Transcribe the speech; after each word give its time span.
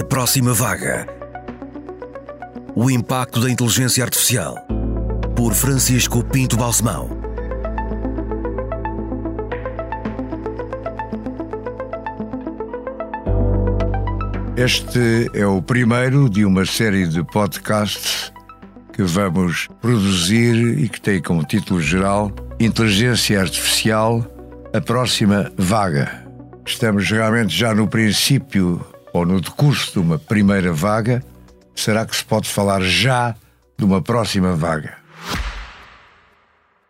A 0.00 0.02
próxima 0.02 0.54
vaga. 0.54 1.06
O 2.74 2.90
impacto 2.90 3.42
da 3.42 3.50
inteligência 3.50 4.02
artificial. 4.02 4.56
Por 5.36 5.52
Francisco 5.52 6.24
Pinto 6.24 6.56
Balsemão. 6.56 7.10
Este 14.56 15.28
é 15.34 15.46
o 15.46 15.60
primeiro 15.60 16.30
de 16.30 16.46
uma 16.46 16.64
série 16.64 17.06
de 17.06 17.22
podcasts 17.24 18.32
que 18.94 19.02
vamos 19.02 19.68
produzir 19.82 20.78
e 20.78 20.88
que 20.88 21.02
tem 21.02 21.20
como 21.20 21.44
título 21.44 21.82
geral 21.82 22.32
Inteligência 22.58 23.38
Artificial, 23.38 24.24
a 24.72 24.80
próxima 24.80 25.52
vaga. 25.58 26.24
Estamos 26.64 27.10
realmente 27.10 27.54
já 27.54 27.74
no 27.74 27.86
princípio 27.86 28.80
ou 29.12 29.26
no 29.26 29.40
decurso 29.40 29.92
de 29.92 29.98
uma 29.98 30.18
primeira 30.18 30.72
vaga. 30.72 31.24
Será 31.74 32.04
que 32.06 32.16
se 32.16 32.24
pode 32.24 32.48
falar 32.48 32.82
já 32.82 33.34
de 33.78 33.84
uma 33.84 34.02
próxima 34.02 34.54
vaga? 34.54 34.96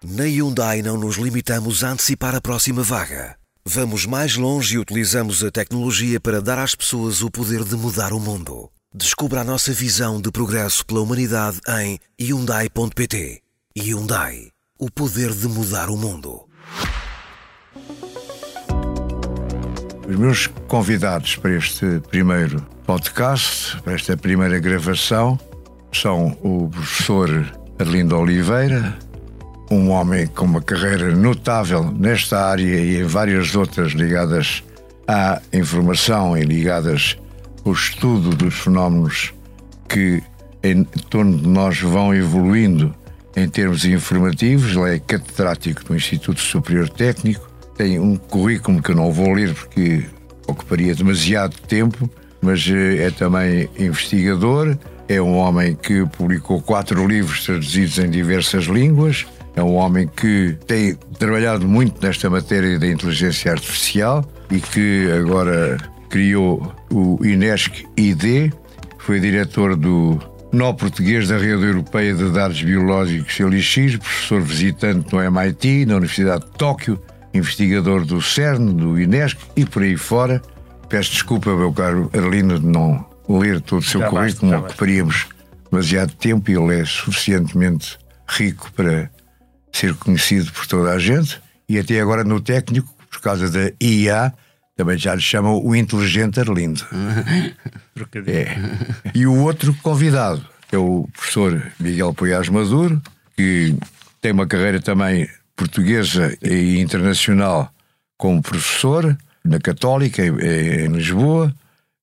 Na 0.05 0.25
Hyundai 0.25 0.83
não 0.83 0.97
nos 0.97 1.17
limitamos 1.17 1.85
a 1.85 1.91
antecipar 1.91 2.35
a 2.35 2.41
próxima 2.41 2.83
vaga. 2.83 3.37
Vamos 3.65 4.05
mais 4.07 4.37
longe 4.37 4.75
e 4.75 4.79
utilizamos 4.79 5.45
a 5.45 5.51
tecnologia 5.51 6.21
para 6.21 6.43
dar 6.43 6.59
às 6.59 6.75
pessoas 6.75 7.23
o 7.23 7.31
poder 7.31 7.63
de 7.63 7.77
mudar 7.77 8.13
o 8.13 8.19
mundo. 8.19 8.69
Descubra 8.93 9.43
a 9.43 9.45
nossa 9.45 9.73
visão 9.73 10.21
de 10.21 10.31
progresso 10.31 10.85
pela 10.85 11.01
humanidade 11.01 11.61
em 11.69 11.99
Hyundai.pt. 12.21 13.41
Hyundai. 13.79 14.49
O 14.79 14.91
poder 14.91 15.33
de 15.33 15.47
mudar 15.47 15.89
o 15.89 15.97
mundo. 15.97 16.49
Os 20.13 20.19
meus 20.19 20.47
convidados 20.69 21.37
para 21.37 21.53
este 21.53 22.03
primeiro 22.11 22.61
podcast, 22.87 23.81
para 23.81 23.95
esta 23.95 24.15
primeira 24.15 24.59
gravação, 24.59 25.41
são 25.91 26.37
o 26.43 26.69
professor 26.69 27.51
Arlindo 27.79 28.19
Oliveira, 28.19 28.95
um 29.71 29.89
homem 29.89 30.27
com 30.27 30.45
uma 30.45 30.61
carreira 30.61 31.17
notável 31.17 31.91
nesta 31.91 32.45
área 32.45 32.63
e 32.63 33.01
em 33.01 33.05
várias 33.05 33.57
outras 33.57 33.93
ligadas 33.93 34.63
à 35.09 35.41
informação 35.51 36.37
e 36.37 36.43
ligadas 36.43 37.17
ao 37.65 37.73
estudo 37.73 38.37
dos 38.37 38.53
fenómenos 38.53 39.33
que 39.89 40.23
em 40.63 40.85
torno 40.85 41.39
de 41.39 41.49
nós 41.49 41.81
vão 41.81 42.15
evoluindo 42.15 42.95
em 43.35 43.49
termos 43.49 43.87
informativos. 43.87 44.77
Ele 44.77 44.97
é 44.97 44.99
catedrático 44.99 45.83
do 45.85 45.97
Instituto 45.97 46.43
Superior 46.43 46.91
Técnico, 46.91 47.51
tem 47.77 47.99
um 47.99 48.17
currículo 48.17 48.83
que 48.83 48.91
eu 48.91 48.97
não 48.97 49.13
vou 49.13 49.33
ler 49.33 49.55
porque 49.55 50.05
ocuparia 50.47 50.95
demasiado 50.95 51.55
tempo, 51.69 52.09
mas 52.41 52.67
eh, 52.69 53.07
é 53.07 53.11
também 53.11 53.69
investigador. 53.79 54.77
É 55.09 55.21
um 55.21 55.37
homem 55.37 55.75
que 55.75 56.07
publicou 56.07 56.63
quatro 56.63 57.07
livros 57.07 57.45
traduzidos 57.45 57.99
em 57.99 58.09
diversas 58.11 58.65
línguas 58.65 59.27
é 59.55 59.63
um 59.63 59.75
homem 59.75 60.09
que 60.09 60.57
tem 60.67 60.95
trabalhado 61.19 61.69
muito 61.69 62.05
nesta 62.05 62.31
matéria 62.31 62.79
da 62.79 62.87
inteligência 62.87 63.53
artificial 63.53 64.25
e 64.51 64.61
que 64.61 65.11
agora 65.13 65.77
criou 66.09 66.75
o 66.91 67.19
INESC 67.25 67.87
ID, 67.97 68.53
foi 68.99 69.21
diretor 69.21 69.77
do 69.77 70.19
Nó 70.53 70.73
Português 70.73 71.29
da 71.29 71.37
Rede 71.37 71.65
Europeia 71.65 72.15
de 72.15 72.31
Dados 72.31 72.63
Biológicos 72.63 73.39
LX, 73.39 73.97
professor 73.97 74.41
visitante 74.41 75.13
no 75.13 75.23
MIT, 75.23 75.87
na 75.87 75.97
Universidade 75.97 76.45
de 76.47 76.53
Tóquio, 76.53 76.99
investigador 77.35 78.05
do 78.05 78.21
CERN, 78.21 78.75
do 78.75 79.01
INESC 79.01 79.39
e 79.57 79.65
por 79.65 79.83
aí 79.83 79.97
fora. 79.97 80.43
Peço 80.89 81.13
desculpa, 81.13 81.55
meu 81.57 81.73
caro 81.73 82.11
Arlindo, 82.13 82.59
de 82.59 82.67
não 82.67 83.07
ler 83.29 83.61
todo 83.61 83.81
o 83.81 83.85
seu 83.85 84.01
já 84.01 84.09
currículo, 84.09 84.57
ocuparíamos 84.59 85.27
demasiado 85.71 86.13
tempo 86.15 86.51
e 86.51 86.55
ele 86.55 86.81
é 86.81 86.85
suficientemente 86.85 87.99
rico 88.29 88.71
para 88.73 89.11
ser 89.73 89.95
conhecido 89.95 90.53
por 90.53 90.67
toda 90.67 90.93
a 90.93 90.99
gente 90.99 91.41
e 91.69 91.79
até 91.79 92.01
agora 92.01 92.25
no 92.25 92.41
técnico, 92.41 92.95
por 93.11 93.21
causa 93.21 93.49
da 93.51 93.73
IA, 93.81 94.33
também 94.77 94.99
já 94.99 95.15
lhe 95.15 95.23
chamam 95.23 95.65
o 95.65 95.75
inteligente 95.75 96.41
Arlindo. 96.41 96.85
é. 98.27 98.57
E 99.15 99.27
o 99.27 99.35
outro 99.39 99.75
convidado 99.83 100.45
é 100.71 100.77
o 100.77 101.09
professor 101.13 101.63
Miguel 101.79 102.13
Poiás 102.13 102.49
Maduro, 102.49 103.01
que 103.37 103.75
tem 104.21 104.33
uma 104.33 104.47
carreira 104.47 104.81
também 104.81 105.29
portuguesa 105.63 106.37
e 106.43 106.81
internacional 106.81 107.73
como 108.19 108.43
professor 108.43 109.17
na 109.45 109.61
Católica, 109.61 110.25
em 110.25 110.89
Lisboa, 110.89 111.55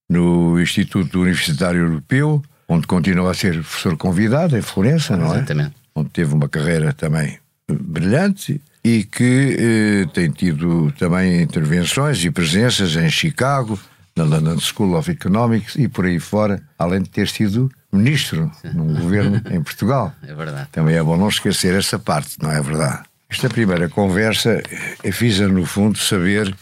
no 0.10 0.60
Instituto 0.60 1.22
Universitário 1.22 1.82
Europeu, 1.82 2.42
onde 2.68 2.88
continua 2.88 3.32
a 3.32 3.34
ser 3.34 3.54
professor 3.54 3.98
convidado, 3.98 4.58
em 4.58 4.62
Florença, 4.62 5.18
não 5.18 5.34
é? 5.34 5.38
Exatamente. 5.38 5.76
Onde 5.94 6.10
teve 6.10 6.34
uma 6.34 6.48
carreira 6.48 6.94
também 6.94 7.38
brilhante 7.70 8.62
e 8.84 9.04
que 9.04 9.58
eh, 9.60 10.06
tem 10.14 10.32
tido 10.32 10.92
também 10.98 11.42
intervenções 11.42 12.24
e 12.24 12.32
presenças 12.32 12.96
em 12.96 13.10
Chicago, 13.10 13.78
na 14.16 14.24
London 14.24 14.58
School 14.60 14.98
of 14.98 15.12
Economics 15.12 15.76
e 15.76 15.88
por 15.88 16.06
aí 16.06 16.20
fora, 16.20 16.62
além 16.78 17.02
de 17.02 17.10
ter 17.10 17.28
sido 17.28 17.70
ministro 17.92 18.52
num 18.74 18.94
governo 19.00 19.42
em 19.52 19.62
Portugal. 19.62 20.14
É 20.24 20.34
verdade. 20.34 20.70
Também 20.72 20.96
é 20.96 21.04
bom 21.04 21.18
não 21.18 21.28
esquecer 21.28 21.76
essa 21.76 22.00
parte, 22.00 22.38
não 22.42 22.52
é 22.52 22.62
verdade? 22.62 23.09
Esta 23.30 23.48
primeira 23.48 23.88
conversa 23.88 24.62
é 25.04 25.12
fiz 25.12 25.40
no 25.40 25.66
fundo, 25.66 26.00
saber 26.00 26.54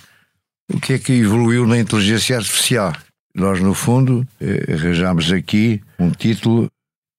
o 0.72 0.80
que 0.80 0.94
é 0.94 1.00
que 1.00 1.14
evoluiu 1.14 1.66
na 1.66 1.80
inteligência 1.80 2.36
artificial. 2.36 2.94
Nós, 3.34 3.62
no 3.62 3.74
fundo, 3.74 4.28
eh, 4.42 4.74
arranjamos 4.74 5.32
aqui 5.32 5.82
um 5.98 6.12
título 6.12 6.70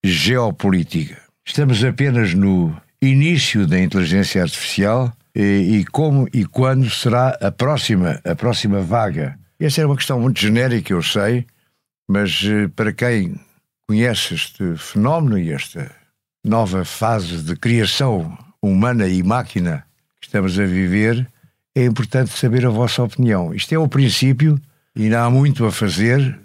Geopolítica. 0.04 1.22
Estamos 1.46 1.82
apenas 1.82 2.34
no 2.34 2.76
início 3.00 3.66
da 3.66 3.80
inteligência 3.80 4.42
artificial 4.42 5.12
e, 5.34 5.78
e, 5.78 5.84
como 5.86 6.28
e 6.32 6.44
quando 6.44 6.90
será 6.90 7.30
a 7.40 7.50
próxima, 7.50 8.20
a 8.24 8.34
próxima 8.34 8.82
vaga. 8.82 9.38
Essa 9.58 9.80
é 9.80 9.86
uma 9.86 9.96
questão 9.96 10.20
muito 10.20 10.40
genérica, 10.40 10.92
eu 10.92 11.02
sei, 11.02 11.46
mas 12.08 12.42
eh, 12.44 12.68
para 12.68 12.92
quem 12.92 13.40
conhece 13.88 14.34
este 14.34 14.76
fenómeno 14.76 15.38
e 15.38 15.52
esta 15.52 15.90
nova 16.44 16.84
fase 16.84 17.42
de 17.42 17.56
criação 17.56 18.36
humana 18.62 19.06
e 19.06 19.22
máquina 19.22 19.84
que 20.20 20.26
estamos 20.26 20.58
a 20.58 20.64
viver, 20.64 21.28
é 21.74 21.84
importante 21.84 22.30
saber 22.30 22.66
a 22.66 22.70
vossa 22.70 23.02
opinião. 23.02 23.54
Isto 23.54 23.74
é 23.74 23.78
o 23.78 23.88
princípio 23.88 24.60
e 24.94 25.04
ainda 25.04 25.24
há 25.24 25.30
muito 25.30 25.64
a 25.64 25.72
fazer, 25.72 26.38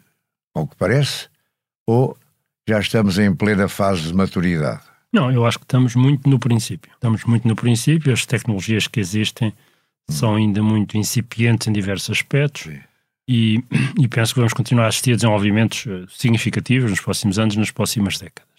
ao 0.54 0.68
que 0.68 0.76
parece, 0.76 1.28
ou 1.88 2.18
já 2.68 2.80
estamos 2.80 3.18
em 3.18 3.34
plena 3.34 3.68
fase 3.68 4.04
de 4.04 4.14
maturidade? 4.14 4.82
Não, 5.12 5.32
eu 5.32 5.46
acho 5.46 5.60
que 5.60 5.66
estamos 5.66 5.96
muito 5.96 6.30
no 6.30 6.40
princípio. 6.40 6.92
Estamos 6.94 7.24
muito 7.26 7.48
no 7.48 7.56
princípio, 7.56 8.14
as 8.14 8.26
tecnologias 8.26 8.88
que 8.88 9.00
existem 9.00 9.50
hum. 9.50 10.12
são 10.12 10.36
ainda 10.36 10.62
muito 10.62 10.98
incipientes 10.98 11.68
em 11.68 11.72
diversos 11.72 12.10
aspectos 12.12 12.72
e, 13.28 13.64
e, 14.00 14.08
penso 14.08 14.34
que 14.34 14.40
vamos 14.40 14.54
continuar 14.54 14.86
a 14.86 14.88
assistir 14.90 15.14
a 15.14 15.16
desenvolvimentos 15.16 15.86
eh, 15.88 16.06
significativos 16.10 16.92
nos 16.92 17.00
próximos 17.00 17.40
anos, 17.40 17.56
nas 17.56 17.72
próximas 17.72 18.18
décadas. 18.18 18.53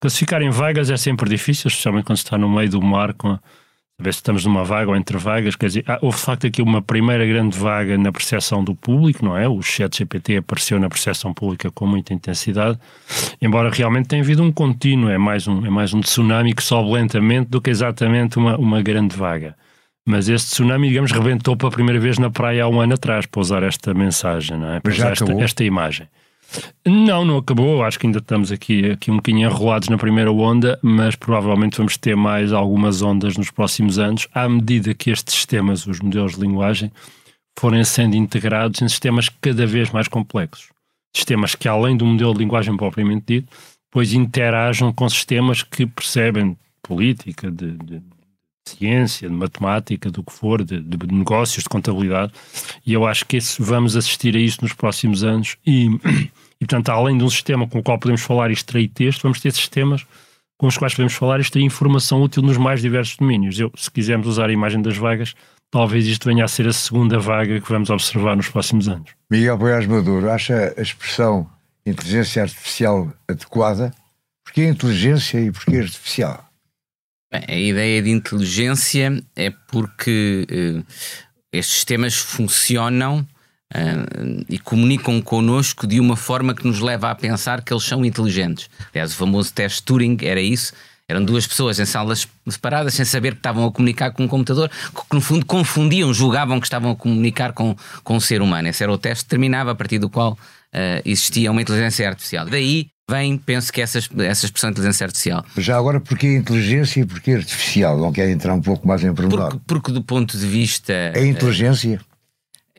Classificar 0.00 0.42
em 0.42 0.50
vagas 0.50 0.90
é 0.90 0.96
sempre 0.96 1.28
difícil, 1.28 1.68
especialmente 1.68 2.04
quando 2.04 2.18
se 2.18 2.24
está 2.24 2.36
no 2.36 2.48
meio 2.48 2.68
do 2.68 2.82
mar 2.82 3.14
com 3.14 3.28
a, 3.28 3.40
ver 3.98 4.12
se 4.12 4.18
estamos 4.18 4.44
numa 4.44 4.62
vaga 4.62 4.90
ou 4.90 4.96
entre 4.96 5.16
vagas, 5.16 5.56
quer 5.56 5.66
dizer, 5.68 5.84
houve 6.02 6.18
de 6.18 6.22
facto 6.22 6.46
aqui 6.46 6.60
uma 6.60 6.82
primeira 6.82 7.24
grande 7.24 7.58
vaga 7.58 7.96
na 7.96 8.12
percepção 8.12 8.62
do 8.62 8.74
público, 8.74 9.24
não 9.24 9.36
é? 9.36 9.48
O 9.48 9.62
chat 9.62 9.96
GPT 9.96 10.36
apareceu 10.36 10.78
na 10.78 10.88
percepção 10.88 11.32
pública 11.32 11.70
com 11.70 11.86
muita 11.86 12.12
intensidade, 12.12 12.78
embora 13.40 13.70
realmente 13.70 14.08
tenha 14.08 14.22
havido 14.22 14.42
um 14.42 14.52
contínuo, 14.52 15.08
é 15.08 15.16
mais 15.16 15.48
um, 15.48 15.64
é 15.64 15.70
mais 15.70 15.94
um 15.94 16.00
tsunami 16.00 16.54
que 16.54 16.62
sobe 16.62 16.92
lentamente 16.92 17.48
do 17.48 17.60
que 17.60 17.70
exatamente 17.70 18.36
uma, 18.36 18.58
uma 18.58 18.82
grande 18.82 19.16
vaga. 19.16 19.56
Mas 20.06 20.28
este 20.28 20.50
tsunami, 20.50 20.88
digamos, 20.88 21.10
rebentou 21.10 21.56
pela 21.56 21.70
primeira 21.70 21.98
vez 21.98 22.18
na 22.18 22.30
praia 22.30 22.64
há 22.64 22.68
um 22.68 22.80
ano 22.80 22.94
atrás, 22.94 23.24
para 23.24 23.40
usar 23.40 23.62
esta 23.62 23.94
mensagem, 23.94 24.58
não 24.58 24.74
é? 24.74 24.78
Para 24.78 24.92
usar 24.92 25.12
esta, 25.12 25.32
esta 25.32 25.64
imagem. 25.64 26.06
Não, 26.84 27.24
não 27.24 27.38
acabou. 27.38 27.82
Acho 27.82 27.98
que 27.98 28.06
ainda 28.06 28.18
estamos 28.18 28.52
aqui, 28.52 28.90
aqui 28.90 29.10
um 29.10 29.16
bocadinho 29.16 29.48
enrolados 29.48 29.88
na 29.88 29.98
primeira 29.98 30.30
onda, 30.30 30.78
mas 30.82 31.16
provavelmente 31.16 31.76
vamos 31.76 31.96
ter 31.96 32.16
mais 32.16 32.52
algumas 32.52 33.02
ondas 33.02 33.36
nos 33.36 33.50
próximos 33.50 33.98
anos, 33.98 34.28
à 34.32 34.48
medida 34.48 34.94
que 34.94 35.10
estes 35.10 35.34
sistemas, 35.34 35.86
os 35.86 36.00
modelos 36.00 36.34
de 36.34 36.40
linguagem, 36.40 36.90
forem 37.58 37.82
sendo 37.84 38.16
integrados 38.16 38.82
em 38.82 38.88
sistemas 38.88 39.28
cada 39.40 39.66
vez 39.66 39.90
mais 39.90 40.08
complexos. 40.08 40.68
Sistemas 41.14 41.54
que, 41.54 41.68
além 41.68 41.96
do 41.96 42.04
modelo 42.04 42.34
de 42.34 42.40
linguagem 42.40 42.76
propriamente 42.76 43.24
dito, 43.26 43.48
depois 43.88 44.12
interajam 44.12 44.92
com 44.92 45.08
sistemas 45.08 45.62
que 45.62 45.86
percebem 45.86 46.56
política, 46.82 47.50
de, 47.50 47.72
de 47.72 48.02
ciência, 48.68 49.28
de 49.28 49.34
matemática, 49.34 50.10
do 50.10 50.22
que 50.22 50.32
for, 50.32 50.62
de, 50.62 50.80
de, 50.80 51.06
negócios, 51.06 51.62
de 51.62 51.68
contabilidade, 51.68 52.32
e 52.84 52.92
eu 52.92 53.06
acho 53.06 53.24
que 53.24 53.36
esse, 53.36 53.60
vamos 53.62 53.96
assistir 53.96 54.36
a 54.36 54.40
isso 54.40 54.58
nos 54.62 54.72
próximos 54.72 55.24
anos 55.24 55.56
e, 55.66 55.88
e, 56.60 56.66
portanto, 56.66 56.88
além 56.90 57.18
de 57.18 57.24
um 57.24 57.30
sistema 57.30 57.68
com 57.68 57.78
o 57.78 57.82
qual 57.82 57.98
podemos 57.98 58.22
falar 58.22 58.50
e 58.50 58.54
extrair 58.54 58.88
texto, 58.88 59.22
vamos 59.22 59.40
ter 59.40 59.52
sistemas 59.52 60.06
com 60.58 60.66
os 60.66 60.78
quais 60.78 60.94
podemos 60.94 61.14
falar 61.14 61.38
e 61.38 61.42
extrair 61.42 61.64
informação 61.64 62.22
útil 62.22 62.42
nos 62.42 62.56
mais 62.56 62.80
diversos 62.80 63.16
domínios. 63.16 63.58
Eu, 63.58 63.70
se 63.76 63.90
quisermos 63.90 64.26
usar 64.26 64.48
a 64.48 64.52
imagem 64.52 64.80
das 64.80 64.96
vagas, 64.96 65.34
talvez 65.70 66.06
isto 66.06 66.26
venha 66.26 66.44
a 66.44 66.48
ser 66.48 66.66
a 66.66 66.72
segunda 66.72 67.18
vaga 67.18 67.60
que 67.60 67.68
vamos 67.68 67.90
observar 67.90 68.36
nos 68.36 68.48
próximos 68.48 68.88
anos. 68.88 69.10
Miguel 69.30 69.58
Boiás 69.58 69.86
Maduro, 69.86 70.30
acha 70.30 70.74
a 70.76 70.80
expressão 70.80 71.48
inteligência 71.84 72.42
artificial 72.42 73.12
adequada? 73.28 73.92
Porquê 74.44 74.66
inteligência 74.66 75.38
e 75.38 75.52
porquê 75.52 75.78
artificial? 75.78 76.44
Bem, 77.32 77.44
a 77.48 77.58
ideia 77.58 78.02
de 78.02 78.10
inteligência 78.10 79.22
é 79.34 79.50
porque 79.50 80.46
uh, 80.50 80.86
estes 81.52 81.76
sistemas 81.76 82.14
funcionam 82.14 83.26
uh, 83.74 84.44
e 84.48 84.58
comunicam 84.58 85.20
connosco 85.20 85.86
de 85.86 86.00
uma 86.00 86.16
forma 86.16 86.54
que 86.54 86.66
nos 86.66 86.80
leva 86.80 87.10
a 87.10 87.14
pensar 87.14 87.62
que 87.62 87.72
eles 87.72 87.84
são 87.84 88.04
inteligentes. 88.04 88.68
Aliás, 88.92 89.12
o 89.12 89.16
famoso 89.16 89.52
teste 89.52 89.82
Turing 89.82 90.18
era 90.22 90.40
isso. 90.40 90.72
Eram 91.08 91.24
duas 91.24 91.46
pessoas 91.46 91.78
em 91.78 91.84
salas 91.84 92.26
separadas, 92.48 92.94
sem 92.94 93.04
saber 93.04 93.34
que 93.34 93.38
estavam 93.38 93.64
a 93.64 93.70
comunicar 93.70 94.10
com 94.10 94.24
um 94.24 94.28
computador, 94.28 94.68
que 94.68 95.14
no 95.14 95.20
fundo 95.20 95.46
confundiam, 95.46 96.12
julgavam 96.12 96.58
que 96.58 96.66
estavam 96.66 96.90
a 96.90 96.96
comunicar 96.96 97.52
com, 97.52 97.76
com 98.02 98.16
um 98.16 98.20
ser 98.20 98.42
humano. 98.42 98.66
Esse 98.66 98.82
era 98.82 98.92
o 98.92 98.98
teste 98.98 99.24
que 99.24 99.30
terminava 99.30 99.70
a 99.70 99.74
partir 99.76 100.00
do 100.00 100.10
qual 100.10 100.32
uh, 100.32 101.02
existia 101.04 101.52
uma 101.52 101.62
inteligência 101.62 102.08
artificial. 102.08 102.46
Daí 102.46 102.88
vem, 103.08 103.38
penso 103.38 103.72
que 103.72 103.80
essa, 103.80 103.98
essa 103.98 104.46
expressão 104.46 104.70
de 104.70 104.74
inteligência 104.74 105.04
artificial. 105.04 105.44
Já 105.56 105.76
agora, 105.78 106.00
porquê 106.00 106.36
inteligência 106.36 107.02
e 107.02 107.06
porquê 107.06 107.34
artificial? 107.34 107.96
Não 108.00 108.12
quer 108.12 108.28
entrar 108.28 108.54
um 108.54 108.60
pouco 108.60 108.88
mais 108.88 109.04
em 109.04 109.14
pormenor? 109.14 109.50
Porque, 109.50 109.60
porque 109.64 109.92
do 109.92 110.02
ponto 110.02 110.36
de 110.36 110.44
vista... 110.44 110.92
É 110.92 111.24
inteligência? 111.24 112.00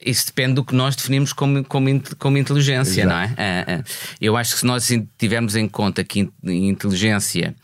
Isso 0.06 0.28
depende 0.28 0.54
do 0.54 0.64
que 0.64 0.76
nós 0.76 0.96
definimos 0.96 1.34
como, 1.34 1.64
como, 1.64 1.88
como 2.18 2.38
inteligência, 2.38 3.02
Exato. 3.02 3.10
não 3.10 3.22
é? 3.22 3.26
Uh, 3.26 3.80
uh, 3.80 3.84
eu 4.22 4.38
acho 4.38 4.54
que 4.54 4.60
se 4.60 4.66
nós 4.66 4.88
tivermos 5.18 5.56
em 5.56 5.68
conta 5.68 6.04
que 6.04 6.30
inteligência 6.44 7.56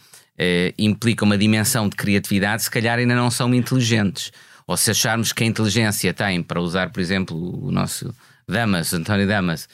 implica 0.77 1.23
uma 1.23 1.37
dimensão 1.37 1.87
de 1.87 1.95
criatividade, 1.95 2.63
se 2.63 2.71
calhar 2.71 2.97
ainda 2.97 3.15
não 3.15 3.29
são 3.29 3.53
inteligentes. 3.53 4.31
Ou 4.65 4.75
se 4.75 4.89
acharmos 4.91 5.31
que 5.31 5.43
a 5.43 5.47
inteligência 5.47 6.11
tem, 6.13 6.41
para 6.41 6.59
usar, 6.59 6.89
por 6.89 6.99
exemplo, 6.99 7.65
o 7.65 7.71
nosso 7.71 8.13
Damas, 8.47 8.93
António 8.93 9.27
Damas, 9.27 9.69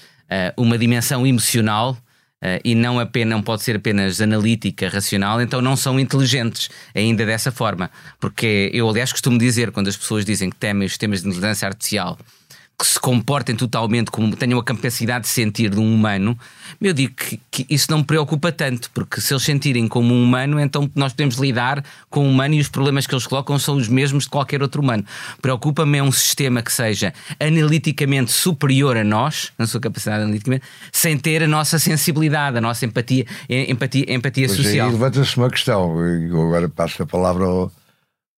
uma 0.58 0.78
dimensão 0.78 1.26
emocional, 1.26 1.98
Uh, 2.42 2.56
e 2.64 2.74
não 2.74 2.98
apenas 3.02 3.32
não 3.32 3.44
pode 3.44 3.64
ser 3.64 3.76
apenas 3.76 4.22
analítica, 4.22 4.88
racional, 4.88 5.42
então 5.42 5.62
não 5.62 5.76
são 5.76 6.00
inteligentes 6.00 6.70
ainda 6.96 7.26
dessa 7.26 7.52
forma. 7.52 7.92
Porque 8.18 8.72
eu, 8.74 8.90
aliás, 8.90 9.12
costumo 9.12 9.38
dizer, 9.38 9.72
quando 9.72 9.90
as 9.90 9.98
pessoas 9.98 10.24
dizem 10.24 10.50
que 10.50 10.56
temem 10.56 10.86
os 10.86 10.94
sistemas 10.94 11.22
de 11.22 11.28
inteligência 11.28 11.68
artificial 11.68 12.18
que 12.80 12.88
se 12.88 12.98
comportem 12.98 13.58
totalmente 13.58 14.10
como 14.10 14.34
tenham 14.38 14.58
a 14.58 14.64
capacidade 14.64 15.26
de 15.26 15.30
sentir 15.30 15.70
de 15.70 15.78
um 15.78 15.94
humano, 15.94 16.40
eu 16.82 16.94
digo 16.94 17.14
que, 17.14 17.40
que, 17.52 17.66
isso 17.70 17.92
não 17.92 17.98
me 17.98 18.06
preocupa 18.06 18.54
tanto, 18.54 18.90
porque 18.92 19.20
se 19.20 19.34
eles 19.34 19.44
sentirem 19.44 19.86
como 19.86 20.14
um 20.14 20.24
humano, 20.24 20.58
então 20.62 20.90
nós 20.96 21.12
podemos 21.12 21.36
lidar 21.36 21.84
com 22.10 22.22
o 22.26 22.30
humano 22.30 22.56
e 22.56 22.62
os 22.62 22.70
problemas 22.70 23.06
que 23.06 23.14
eles 23.14 23.28
colocam 23.28 23.60
são 23.60 23.76
os 23.76 23.90
mesmos 23.90 24.24
de 24.24 24.30
qualquer 24.30 24.62
outro 24.62 24.82
humano. 24.82 25.04
Preocupa-me 25.42 25.98
é 25.98 26.04
um 26.04 26.12
sistema 26.12 26.62
que 26.62 26.72
seja 26.72 27.14
analiticamente 27.38 28.32
superior 28.32 28.96
a 28.96 29.04
nós, 29.04 29.52
na 29.58 29.68
sua 29.68 29.82
capacidade 29.82 30.24
analiticamente, 30.24 30.64
sem 30.90 31.18
ter 31.18 31.44
a 31.44 31.48
nossa 31.48 31.78
sensibilidade, 31.78 32.60
a 32.60 32.62
nossa 32.62 32.86
empatia, 32.86 33.26
empatia, 33.50 34.06
empatia 34.08 34.48
pois 34.48 34.58
social. 34.58 34.88
Aí 34.88 34.94
levanta-se 34.94 35.36
uma 35.36 35.50
questão, 35.50 36.00
eu 36.00 36.42
agora 36.44 36.70
passo 36.70 37.04
a 37.04 37.06
palavra 37.06 37.44
ao 37.44 37.70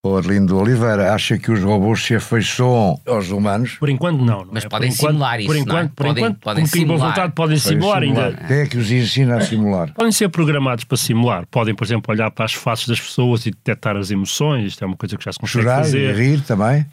o 0.03 0.17
Arlindo 0.17 0.57
Oliveira 0.57 1.13
acha 1.13 1.37
que 1.37 1.51
os 1.51 1.61
robôs 1.61 2.03
se 2.03 2.15
afeiçoam 2.15 2.99
aos 3.05 3.29
humanos? 3.29 3.75
Por 3.75 3.87
enquanto 3.87 4.17
não. 4.17 4.43
não 4.43 4.47
Mas 4.51 4.65
é? 4.65 4.69
podem 4.69 4.89
por 4.89 4.95
simular 4.95 5.39
enquanto, 5.39 5.39
isso. 5.39 5.47
Por 5.47 5.55
enquanto, 5.57 5.85
é? 5.91 5.93
por 5.95 6.05
podem, 6.07 6.23
enquanto 6.23 6.39
podem 6.39 6.63
com 6.63 6.69
simular. 6.69 6.97
boa 6.97 7.09
vontade 7.09 7.33
podem 7.35 7.57
simular, 7.57 8.01
simular 8.01 8.27
ainda. 8.27 8.47
Quem 8.47 8.57
é 8.57 8.65
que 8.65 8.77
os 8.77 8.91
ensina 8.91 9.37
a 9.37 9.41
simular? 9.41 9.93
Podem 9.93 10.11
ser 10.11 10.29
programados 10.29 10.85
para 10.85 10.97
simular. 10.97 11.45
Podem, 11.51 11.75
por 11.75 11.83
exemplo, 11.83 12.11
olhar 12.11 12.31
para 12.31 12.45
as 12.45 12.53
faces 12.53 12.87
das 12.87 12.99
pessoas 12.99 13.45
e 13.45 13.51
detectar 13.51 13.95
as 13.95 14.09
emoções. 14.09 14.65
Isto 14.69 14.83
é 14.83 14.87
uma 14.87 14.97
coisa 14.97 15.15
que 15.15 15.23
já 15.23 15.33
se 15.33 15.39
consegue 15.39 15.65
Chorar 15.65 15.83
fazer. 15.83 16.15
e 16.15 16.19
rir 16.19 16.41
também? 16.41 16.83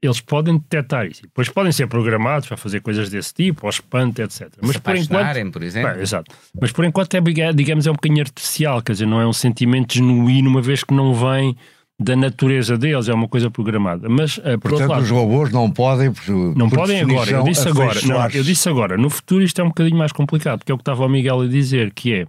Eles 0.00 0.20
podem 0.20 0.56
detectar 0.56 1.04
isso. 1.06 1.22
Depois 1.22 1.50
podem 1.50 1.72
ser 1.72 1.86
programados 1.88 2.48
para 2.48 2.56
fazer 2.56 2.80
coisas 2.80 3.10
desse 3.10 3.34
tipo, 3.34 3.66
ao 3.66 3.70
espanto, 3.70 4.22
etc. 4.22 4.48
Mas 4.62 4.76
se 4.76 4.80
por 4.80 4.96
enquanto. 4.96 5.52
por 5.52 5.62
exemplo. 5.62 5.92
Bem, 5.92 6.00
exato. 6.00 6.34
Mas 6.58 6.72
por 6.72 6.84
enquanto 6.86 7.14
é, 7.14 7.52
digamos, 7.52 7.86
é 7.86 7.90
um 7.90 7.94
bocadinho 7.94 8.22
artificial, 8.22 8.80
quer 8.80 8.92
dizer, 8.92 9.06
não 9.06 9.20
é 9.20 9.26
um 9.26 9.32
sentimento 9.34 9.94
genuíno, 9.94 10.48
uma 10.48 10.62
vez 10.62 10.82
que 10.82 10.94
não 10.94 11.12
vem 11.12 11.54
da 12.00 12.14
natureza 12.14 12.78
deles, 12.78 13.08
é 13.08 13.14
uma 13.14 13.26
coisa 13.26 13.50
programada. 13.50 14.08
Mas, 14.08 14.38
uh, 14.38 14.58
por 14.60 14.70
Portanto, 14.70 14.90
lado, 14.90 15.02
os 15.02 15.10
robôs 15.10 15.50
não 15.50 15.70
podem. 15.70 16.12
Por, 16.12 16.56
não 16.56 16.68
por 16.68 16.78
podem 16.78 17.00
agora, 17.00 17.30
eu 17.30 17.42
disse 17.42 17.68
agora. 17.68 18.00
Não, 18.06 18.30
eu 18.30 18.44
disse 18.44 18.68
agora. 18.68 18.96
No 18.96 19.10
futuro 19.10 19.42
isto 19.42 19.60
é 19.60 19.64
um 19.64 19.68
bocadinho 19.68 19.96
mais 19.96 20.12
complicado, 20.12 20.60
porque 20.60 20.70
é 20.70 20.74
o 20.74 20.78
que 20.78 20.82
estava 20.82 21.04
o 21.04 21.08
Miguel 21.08 21.40
a 21.40 21.46
dizer, 21.46 21.92
que 21.92 22.14
é 22.14 22.26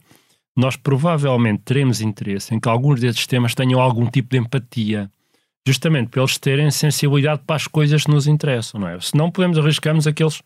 nós 0.57 0.75
provavelmente 0.75 1.61
teremos 1.63 2.01
interesse 2.01 2.53
em 2.53 2.59
que 2.59 2.67
alguns 2.67 2.99
desses 2.99 3.17
sistemas 3.17 3.53
tenham 3.53 3.79
algum 3.79 4.07
tipo 4.07 4.29
de 4.29 4.37
empatia, 4.37 5.09
justamente 5.65 6.09
para 6.09 6.21
eles 6.21 6.37
terem 6.37 6.69
sensibilidade 6.71 7.43
para 7.45 7.55
as 7.55 7.67
coisas 7.67 8.03
que 8.03 8.11
nos 8.11 8.27
interessam, 8.27 8.81
não 8.81 8.87
é? 8.87 8.99
Se 8.99 9.15
não 9.15 9.31
podemos 9.31 9.57
arriscar-nos 9.57 10.07
aqueles 10.07 10.41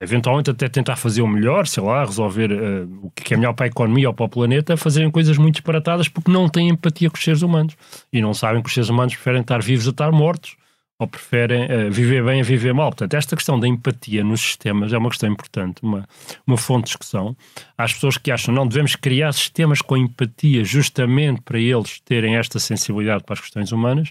eventualmente 0.00 0.50
até 0.50 0.68
tentar 0.68 0.96
fazer 0.96 1.22
o 1.22 1.26
melhor, 1.26 1.66
sei 1.66 1.82
lá, 1.82 2.04
resolver 2.04 2.52
uh, 2.52 3.00
o 3.02 3.10
que 3.10 3.34
é 3.34 3.36
melhor 3.36 3.54
para 3.54 3.66
a 3.66 3.68
economia 3.68 4.08
ou 4.08 4.14
para 4.14 4.26
o 4.26 4.28
planeta, 4.28 4.76
fazerem 4.76 5.10
coisas 5.10 5.38
muito 5.38 5.54
disparatadas 5.54 6.08
porque 6.08 6.30
não 6.30 6.48
têm 6.48 6.68
empatia 6.68 7.08
com 7.08 7.16
os 7.16 7.24
seres 7.24 7.42
humanos 7.42 7.76
e 8.12 8.20
não 8.20 8.34
sabem 8.34 8.62
que 8.62 8.68
os 8.68 8.74
seres 8.74 8.90
humanos 8.90 9.14
preferem 9.14 9.40
estar 9.40 9.62
vivos 9.62 9.86
a 9.86 9.90
estar 9.90 10.12
mortos 10.12 10.56
ou 10.98 11.06
preferem 11.06 11.64
uh, 11.64 11.90
viver 11.90 12.24
bem 12.24 12.40
a 12.40 12.44
viver 12.44 12.72
mal. 12.72 12.90
Portanto, 12.90 13.14
esta 13.14 13.36
questão 13.36 13.58
da 13.58 13.66
empatia 13.66 14.24
nos 14.24 14.40
sistemas 14.40 14.92
é 14.92 14.98
uma 14.98 15.10
questão 15.10 15.30
importante, 15.30 15.82
uma, 15.82 16.06
uma 16.46 16.56
fonte 16.56 16.84
de 16.84 16.88
discussão. 16.88 17.36
Há 17.76 17.84
as 17.84 17.92
pessoas 17.92 18.18
que 18.18 18.30
acham 18.30 18.54
não 18.54 18.66
devemos 18.66 18.96
criar 18.96 19.32
sistemas 19.32 19.80
com 19.80 19.96
empatia 19.96 20.64
justamente 20.64 21.40
para 21.42 21.58
eles 21.58 22.00
terem 22.00 22.36
esta 22.36 22.58
sensibilidade 22.58 23.24
para 23.24 23.34
as 23.34 23.40
questões 23.40 23.72
humanas 23.72 24.10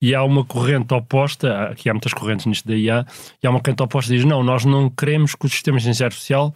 e 0.00 0.14
há 0.14 0.22
uma 0.22 0.44
corrente 0.44 0.94
oposta, 0.94 1.68
aqui 1.68 1.90
há 1.90 1.92
muitas 1.92 2.14
correntes 2.14 2.46
nisto 2.46 2.66
da 2.66 2.74
IA, 2.74 3.06
e 3.42 3.46
há 3.46 3.50
uma 3.50 3.60
corrente 3.60 3.82
oposta 3.82 4.10
que 4.10 4.16
diz: 4.16 4.24
não, 4.24 4.42
nós 4.42 4.64
não 4.64 4.88
queremos 4.88 5.34
que 5.34 5.46
os 5.46 5.52
sistemas 5.52 5.82
de 5.82 5.88
inteligência 5.88 6.06
artificial 6.06 6.54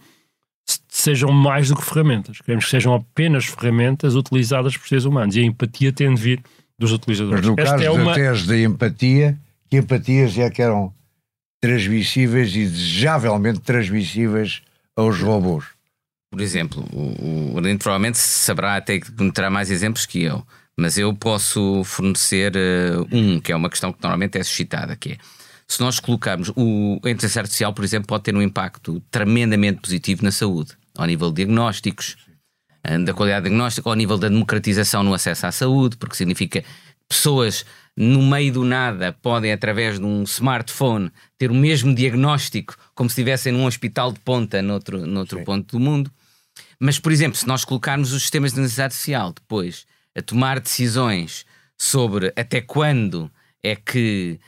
sejam 0.89 1.31
mais 1.31 1.69
do 1.69 1.75
que 1.75 1.83
ferramentas, 1.83 2.39
queremos 2.41 2.65
que 2.65 2.71
sejam 2.71 2.95
apenas 2.95 3.45
ferramentas 3.45 4.15
utilizadas 4.15 4.75
por 4.75 4.87
seres 4.87 5.05
humanos 5.05 5.35
e 5.35 5.41
a 5.41 5.43
empatia 5.43 5.93
tem 5.93 6.13
de 6.13 6.21
vir 6.21 6.43
dos 6.77 6.91
utilizadores. 6.91 7.41
Mas 7.41 7.47
no 7.47 7.61
Esta 7.61 7.71
caso 7.73 7.83
é 7.83 7.91
uma... 7.91 8.05
da 8.05 8.13
tese 8.15 8.47
da 8.47 8.57
empatia, 8.57 9.37
que 9.69 9.77
empatias 9.77 10.37
é 10.37 10.49
que 10.49 10.61
eram 10.61 10.93
transmissíveis 11.61 12.55
e 12.55 12.65
desejavelmente 12.65 13.59
transmissíveis 13.59 14.61
aos 14.95 15.19
robôs? 15.19 15.65
Por 16.31 16.41
exemplo, 16.41 16.83
o, 16.91 17.57
o 17.57 17.77
provavelmente 17.77 18.17
saberá 18.17 18.75
até 18.75 18.99
que 18.99 19.31
terá 19.31 19.49
mais 19.49 19.69
exemplos 19.71 20.05
que 20.05 20.23
eu 20.23 20.45
mas 20.77 20.97
eu 20.97 21.13
posso 21.13 21.83
fornecer 21.83 22.53
uh, 22.55 23.07
um, 23.11 23.39
que 23.39 23.51
é 23.51 23.55
uma 23.55 23.69
questão 23.69 23.93
que 23.93 24.01
normalmente 24.01 24.37
é 24.37 24.43
suscitada, 24.43 24.95
que 24.95 25.13
é 25.13 25.17
se 25.67 25.79
nós 25.79 25.99
colocarmos 25.99 26.51
o, 26.55 26.99
a 27.03 27.09
inteligência 27.09 27.41
artificial, 27.41 27.73
por 27.73 27.83
exemplo, 27.83 28.07
pode 28.07 28.23
ter 28.23 28.35
um 28.35 28.41
impacto 28.41 29.01
tremendamente 29.09 29.81
positivo 29.81 30.23
na 30.23 30.31
saúde, 30.31 30.73
ao 30.95 31.07
nível 31.07 31.29
de 31.29 31.37
diagnósticos, 31.37 32.17
eh, 32.83 32.99
da 32.99 33.13
qualidade 33.13 33.45
diagnóstica, 33.45 33.89
ao 33.89 33.95
nível 33.95 34.17
da 34.17 34.29
democratização 34.29 35.03
no 35.03 35.13
acesso 35.13 35.47
à 35.47 35.51
saúde, 35.51 35.97
porque 35.97 36.15
significa 36.15 36.63
pessoas 37.09 37.65
no 37.97 38.21
meio 38.21 38.53
do 38.53 38.63
nada 38.63 39.13
podem, 39.13 39.51
através 39.51 39.99
de 39.99 40.05
um 40.05 40.23
smartphone, 40.23 41.11
ter 41.37 41.49
o 41.49 41.55
mesmo 41.55 41.95
diagnóstico 41.95 42.75
como 42.93 43.09
se 43.09 43.13
estivessem 43.13 43.51
num 43.51 43.65
hospital 43.65 44.11
de 44.11 44.19
ponta 44.19 44.61
noutro, 44.61 45.05
noutro 45.07 45.43
ponto 45.43 45.77
do 45.77 45.79
mundo. 45.79 46.11
Mas, 46.79 46.99
por 46.99 47.11
exemplo, 47.11 47.37
se 47.37 47.47
nós 47.47 47.65
colocarmos 47.65 48.11
os 48.11 48.21
sistemas 48.21 48.51
de 48.51 48.59
inteligência 48.59 48.83
artificial 48.83 49.33
depois 49.33 49.85
a 50.15 50.21
tomar 50.21 50.59
decisões 50.59 51.45
sobre 51.77 52.31
até 52.35 52.61
quando 52.61 53.29
é 53.61 53.75
que 53.75 54.39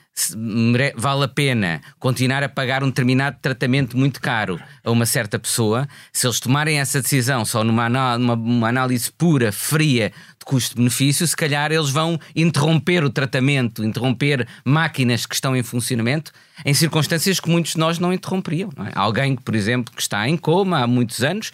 vale 0.95 1.23
a 1.23 1.27
pena 1.27 1.81
continuar 1.99 2.43
a 2.43 2.49
pagar 2.49 2.83
um 2.83 2.87
determinado 2.87 3.37
tratamento 3.41 3.97
muito 3.97 4.19
caro 4.19 4.59
a 4.83 4.91
uma 4.91 5.05
certa 5.05 5.37
pessoa, 5.37 5.87
se 6.11 6.25
eles 6.25 6.39
tomarem 6.39 6.79
essa 6.79 7.01
decisão 7.01 7.45
só 7.45 7.63
numa, 7.63 8.17
numa, 8.17 8.67
análise 8.67 9.11
pura, 9.11 9.51
fria 9.51 10.11
de 10.39 10.45
custo-benefício, 10.45 11.27
se 11.27 11.35
calhar 11.35 11.71
eles 11.71 11.89
vão 11.89 12.19
interromper 12.35 13.03
o 13.03 13.09
tratamento, 13.09 13.83
interromper 13.83 14.47
máquinas 14.65 15.25
que 15.25 15.35
estão 15.35 15.55
em 15.55 15.63
funcionamento 15.63 16.31
em 16.65 16.73
circunstâncias 16.73 17.39
que 17.39 17.49
muitos 17.49 17.73
de 17.73 17.79
nós 17.79 17.99
não 17.99 18.11
interromperiam. 18.11 18.69
Não 18.75 18.85
é? 18.85 18.91
Alguém, 18.95 19.35
por 19.35 19.55
exemplo, 19.55 19.93
que 19.95 20.01
está 20.01 20.27
em 20.27 20.37
coma 20.37 20.81
há 20.81 20.87
muitos 20.87 21.23
anos, 21.23 21.51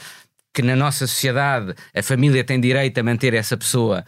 que 0.53 0.61
na 0.61 0.75
nossa 0.75 1.07
sociedade 1.07 1.73
a 1.93 2.03
família 2.03 2.43
tem 2.43 2.59
direito 2.59 2.97
a 2.99 3.03
manter 3.03 3.33
essa 3.33 3.57
pessoa. 3.57 4.05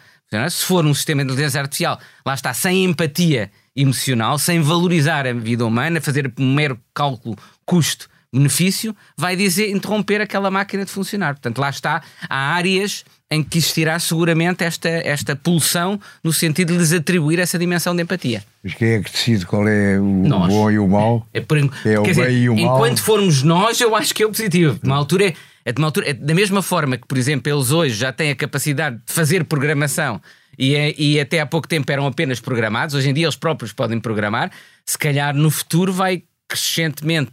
Se 0.49 0.65
for 0.65 0.85
um 0.85 0.93
sistema 0.93 1.23
de 1.23 1.31
inteligência 1.31 1.61
artificial, 1.61 1.99
lá 2.25 2.33
está, 2.33 2.53
sem 2.53 2.83
empatia 2.83 3.49
emocional, 3.75 4.37
sem 4.37 4.61
valorizar 4.61 5.27
a 5.27 5.33
vida 5.33 5.65
humana, 5.65 5.99
fazer 5.99 6.31
um 6.37 6.53
mero 6.53 6.79
cálculo 6.93 7.37
custo-benefício, 7.65 8.95
vai 9.17 9.35
dizer 9.35 9.69
interromper 9.69 10.21
aquela 10.21 10.51
máquina 10.51 10.85
de 10.85 10.91
funcionar. 10.91 11.35
Portanto, 11.35 11.59
lá 11.59 11.69
está, 11.69 12.01
há 12.29 12.53
áreas 12.53 13.03
em 13.29 13.43
que 13.43 13.57
existirá 13.57 13.97
seguramente 13.99 14.63
esta, 14.63 14.87
esta 14.87 15.35
pulsão 15.35 15.99
no 16.23 16.31
sentido 16.31 16.73
de 16.73 16.79
lhes 16.79 16.93
atribuir 16.93 17.39
essa 17.39 17.57
dimensão 17.57 17.95
de 17.95 18.03
empatia. 18.03 18.43
Mas 18.63 18.73
quem 18.75 18.89
é 18.89 19.01
que 19.01 19.11
decide 19.11 19.45
qual 19.45 19.67
é 19.67 19.99
o 19.99 20.03
nós. 20.03 20.47
bom 20.47 20.71
e 20.71 20.77
o 20.77 20.87
mau? 20.87 21.27
É, 21.33 21.41
por, 21.41 21.57
é 21.57 21.99
o 21.99 22.03
bem 22.03 22.11
dizer, 22.11 22.31
e 22.31 22.49
o 22.49 22.55
mau? 22.55 22.75
Enquanto 22.75 23.01
formos 23.01 23.41
nós, 23.41 23.81
eu 23.81 23.95
acho 23.95 24.13
que 24.13 24.21
é 24.21 24.25
o 24.25 24.29
positivo. 24.29 24.79
Uma 24.83 24.95
altura 24.95 25.29
é 25.29 25.33
é 25.65 25.71
de 25.71 25.81
uma 25.81 25.87
altura, 25.87 26.11
é 26.11 26.13
da 26.13 26.35
mesma 26.35 26.61
forma 26.61 26.95
que, 26.95 27.07
por 27.07 27.17
exemplo, 27.17 27.51
eles 27.51 27.71
hoje 27.71 27.95
já 27.95 28.13
têm 28.13 28.29
a 28.29 28.35
capacidade 28.35 28.97
de 28.97 29.11
fazer 29.11 29.43
programação 29.43 30.21
e, 30.57 30.75
é, 30.75 30.93
e 30.97 31.19
até 31.19 31.39
há 31.39 31.45
pouco 31.45 31.67
tempo 31.67 31.91
eram 31.91 32.05
apenas 32.05 32.39
programados, 32.39 32.93
hoje 32.93 33.09
em 33.09 33.13
dia 33.13 33.25
eles 33.25 33.35
próprios 33.35 33.73
podem 33.73 33.99
programar. 33.99 34.51
se 34.85 34.97
calhar 34.97 35.35
no 35.35 35.49
futuro 35.49 35.91
vai 35.91 36.23
crescentemente, 36.47 37.31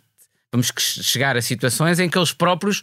vamos 0.50 0.72
chegar 0.78 1.36
a 1.36 1.42
situações 1.42 2.00
em 2.00 2.08
que 2.08 2.16
eles 2.16 2.32
próprios 2.32 2.82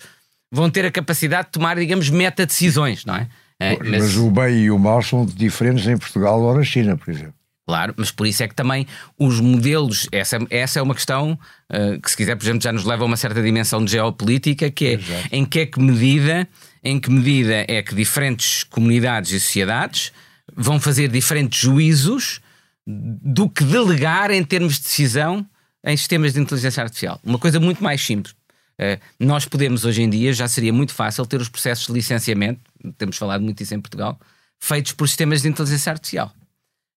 vão 0.51 0.69
ter 0.69 0.85
a 0.85 0.91
capacidade 0.91 1.47
de 1.47 1.51
tomar, 1.53 1.75
digamos, 1.77 2.09
meta-decisões, 2.09 3.03
não 3.03 3.15
é? 3.15 3.27
é 3.59 3.77
mas... 3.79 3.89
mas... 3.89 4.17
o 4.17 4.29
bem 4.29 4.63
e 4.63 4.71
o 4.71 4.77
mal 4.77 5.01
são 5.01 5.25
diferentes 5.25 5.87
em 5.87 5.97
Portugal 5.97 6.39
ou 6.41 6.55
na 6.55 6.63
China, 6.63 6.95
por 6.95 7.09
exemplo. 7.09 7.38
Claro, 7.69 7.93
mas 7.95 8.09
por 8.09 8.25
isso 8.25 8.41
é 8.41 8.47
que 8.47 8.55
também 8.55 8.87
os 9.15 9.39
modelos, 9.39 10.09
essa, 10.11 10.39
essa 10.49 10.79
é 10.79 10.81
uma 10.81 10.95
questão 10.95 11.37
uh, 11.69 12.01
que, 12.01 12.09
se 12.09 12.17
quiser, 12.17 12.35
por 12.35 12.43
exemplo, 12.43 12.63
já 12.63 12.73
nos 12.73 12.83
leva 12.83 13.03
a 13.03 13.05
uma 13.05 13.15
certa 13.15 13.43
dimensão 13.43 13.85
de 13.85 13.91
geopolítica, 13.91 14.71
que 14.71 14.85
é 14.87 14.93
Exato. 14.93 15.29
em 15.31 15.45
que 15.45 15.59
é 15.59 15.65
que 15.67 15.79
medida, 15.79 16.49
em 16.83 16.99
que 16.99 17.11
medida 17.11 17.65
é 17.67 17.83
que 17.83 17.93
diferentes 17.93 18.63
comunidades 18.63 19.31
e 19.33 19.39
sociedades 19.39 20.11
vão 20.51 20.79
fazer 20.79 21.09
diferentes 21.09 21.61
juízos 21.61 22.41
do 22.87 23.47
que 23.47 23.63
delegar 23.63 24.31
em 24.31 24.43
termos 24.43 24.77
de 24.77 24.81
decisão 24.81 25.45
em 25.85 25.95
sistemas 25.95 26.33
de 26.33 26.39
inteligência 26.39 26.81
artificial. 26.81 27.19
Uma 27.23 27.37
coisa 27.37 27.59
muito 27.59 27.83
mais 27.83 28.03
simples. 28.03 28.33
Uh, 28.33 28.99
nós 29.19 29.45
podemos, 29.45 29.85
hoje 29.85 30.01
em 30.01 30.09
dia, 30.09 30.33
já 30.33 30.47
seria 30.47 30.73
muito 30.73 30.91
fácil 30.91 31.23
ter 31.23 31.39
os 31.39 31.49
processos 31.49 31.85
de 31.85 31.93
licenciamento, 31.93 32.61
temos 32.97 33.15
falado 33.15 33.43
muito 33.43 33.61
isso 33.61 33.75
em 33.75 33.79
Portugal, 33.79 34.19
feitos 34.57 34.91
por 34.91 35.07
sistemas 35.07 35.43
de 35.43 35.49
inteligência 35.49 35.91
artificial. 35.91 36.33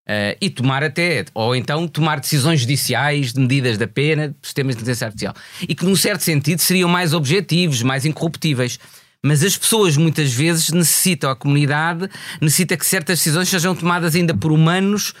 Uh, 0.03 0.35
e 0.41 0.49
tomar 0.49 0.83
até, 0.83 1.23
ou 1.33 1.55
então 1.55 1.87
tomar 1.87 2.19
decisões 2.19 2.59
judiciais 2.59 3.31
de 3.31 3.39
medidas 3.39 3.77
da 3.77 3.87
pena 3.87 4.35
sistemas 4.41 4.75
de 4.75 4.81
inteligência 4.81 5.07
artificial. 5.07 5.33
E 5.61 5.73
que, 5.73 5.85
num 5.85 5.95
certo 5.95 6.21
sentido, 6.21 6.59
seriam 6.59 6.89
mais 6.89 7.13
objetivos, 7.13 7.81
mais 7.81 8.05
incorruptíveis. 8.05 8.77
Mas 9.23 9.41
as 9.41 9.55
pessoas 9.55 9.95
muitas 9.95 10.33
vezes 10.33 10.71
necessitam, 10.71 11.29
a 11.29 11.35
comunidade 11.35 12.09
necessita 12.41 12.75
que 12.75 12.85
certas 12.85 13.19
decisões 13.19 13.47
sejam 13.47 13.73
tomadas 13.73 14.13
ainda 14.13 14.35
por 14.35 14.51
humanos 14.51 15.13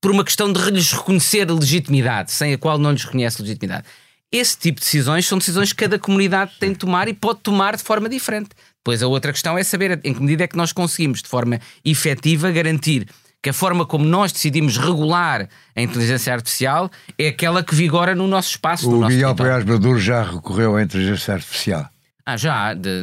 por 0.00 0.12
uma 0.12 0.24
questão 0.24 0.52
de 0.52 0.60
lhes 0.70 0.92
reconhecer 0.92 1.50
legitimidade, 1.50 2.30
sem 2.30 2.52
a 2.52 2.58
qual 2.58 2.78
não 2.78 2.92
lhes 2.92 3.02
reconhece 3.02 3.42
legitimidade. 3.42 3.84
Esse 4.30 4.56
tipo 4.58 4.78
de 4.78 4.84
decisões 4.84 5.26
são 5.26 5.38
decisões 5.38 5.72
que 5.72 5.82
cada 5.82 5.98
comunidade 5.98 6.52
tem 6.60 6.72
de 6.72 6.78
tomar 6.78 7.08
e 7.08 7.14
pode 7.14 7.40
tomar 7.40 7.76
de 7.76 7.82
forma 7.82 8.08
diferente. 8.08 8.50
Depois 8.76 9.02
a 9.02 9.06
outra 9.08 9.32
questão 9.32 9.58
é 9.58 9.64
saber 9.64 10.00
em 10.04 10.14
que 10.14 10.20
medida 10.20 10.44
é 10.44 10.46
que 10.46 10.56
nós 10.56 10.72
conseguimos, 10.72 11.22
de 11.22 11.28
forma 11.28 11.60
efetiva, 11.84 12.50
garantir 12.50 13.08
que 13.42 13.50
a 13.50 13.52
forma 13.52 13.86
como 13.86 14.04
nós 14.04 14.32
decidimos 14.32 14.76
regular 14.76 15.48
a 15.76 15.82
inteligência 15.82 16.32
artificial 16.32 16.90
é 17.16 17.28
aquela 17.28 17.62
que 17.62 17.74
vigora 17.74 18.14
no 18.14 18.26
nosso 18.26 18.50
espaço. 18.50 18.88
O 18.90 19.00
no 19.00 19.06
Miguel 19.06 19.34
Paiás 19.34 19.64
Maduro 19.64 19.98
já 19.98 20.22
recorreu 20.22 20.76
à 20.76 20.82
inteligência 20.82 21.34
artificial. 21.34 21.88
Ah, 22.26 22.36
já. 22.36 22.74
De, 22.74 23.02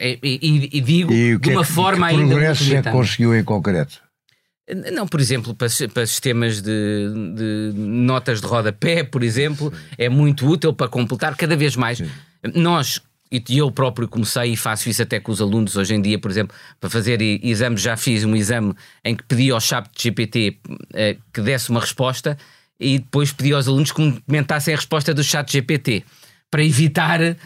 e, 0.00 0.18
e, 0.22 0.78
e, 0.78 0.80
digo 0.80 1.12
e 1.12 1.38
de 1.38 1.50
uma 1.50 1.60
é 1.60 1.64
que, 1.64 1.72
forma 1.72 2.08
que 2.08 2.14
ainda. 2.14 2.24
Que 2.24 2.30
progresso 2.30 2.64
já 2.64 2.82
conseguiu 2.82 3.34
em 3.36 3.44
concreto? 3.44 4.00
Não, 4.92 5.06
por 5.06 5.20
exemplo, 5.20 5.54
para, 5.54 5.68
para 5.94 6.06
sistemas 6.06 6.60
de, 6.60 7.32
de, 7.36 7.72
notas 7.76 8.40
de 8.40 8.46
rodapé, 8.48 9.04
por 9.04 9.22
exemplo, 9.22 9.72
Sim. 9.72 9.94
é 9.96 10.08
muito 10.08 10.48
útil 10.48 10.72
para 10.72 10.88
completar 10.88 11.36
cada 11.36 11.54
vez 11.54 11.76
mais. 11.76 11.98
Sim. 11.98 12.10
Nós, 12.56 13.00
e 13.30 13.58
eu 13.58 13.70
próprio 13.70 14.06
comecei 14.06 14.52
e 14.52 14.56
faço 14.56 14.88
isso 14.88 15.02
até 15.02 15.18
com 15.18 15.32
os 15.32 15.40
alunos 15.40 15.76
hoje 15.76 15.94
em 15.94 16.00
dia, 16.00 16.18
por 16.18 16.30
exemplo, 16.30 16.56
para 16.80 16.88
fazer 16.88 17.20
exames, 17.20 17.80
já 17.80 17.96
fiz 17.96 18.24
um 18.24 18.36
exame 18.36 18.74
em 19.04 19.16
que 19.16 19.24
pedi 19.24 19.50
ao 19.50 19.60
chat 19.60 19.88
GPT 19.96 20.58
eh, 20.94 21.16
que 21.32 21.40
desse 21.40 21.70
uma 21.70 21.80
resposta 21.80 22.38
e 22.78 22.98
depois 22.98 23.32
pedi 23.32 23.52
aos 23.52 23.66
alunos 23.66 23.90
que 23.90 24.20
comentassem 24.26 24.74
a 24.74 24.76
resposta 24.76 25.12
do 25.12 25.24
chat 25.24 25.50
GPT 25.50 26.04
para 26.50 26.64
evitar 26.64 27.20
uh, 27.20 27.36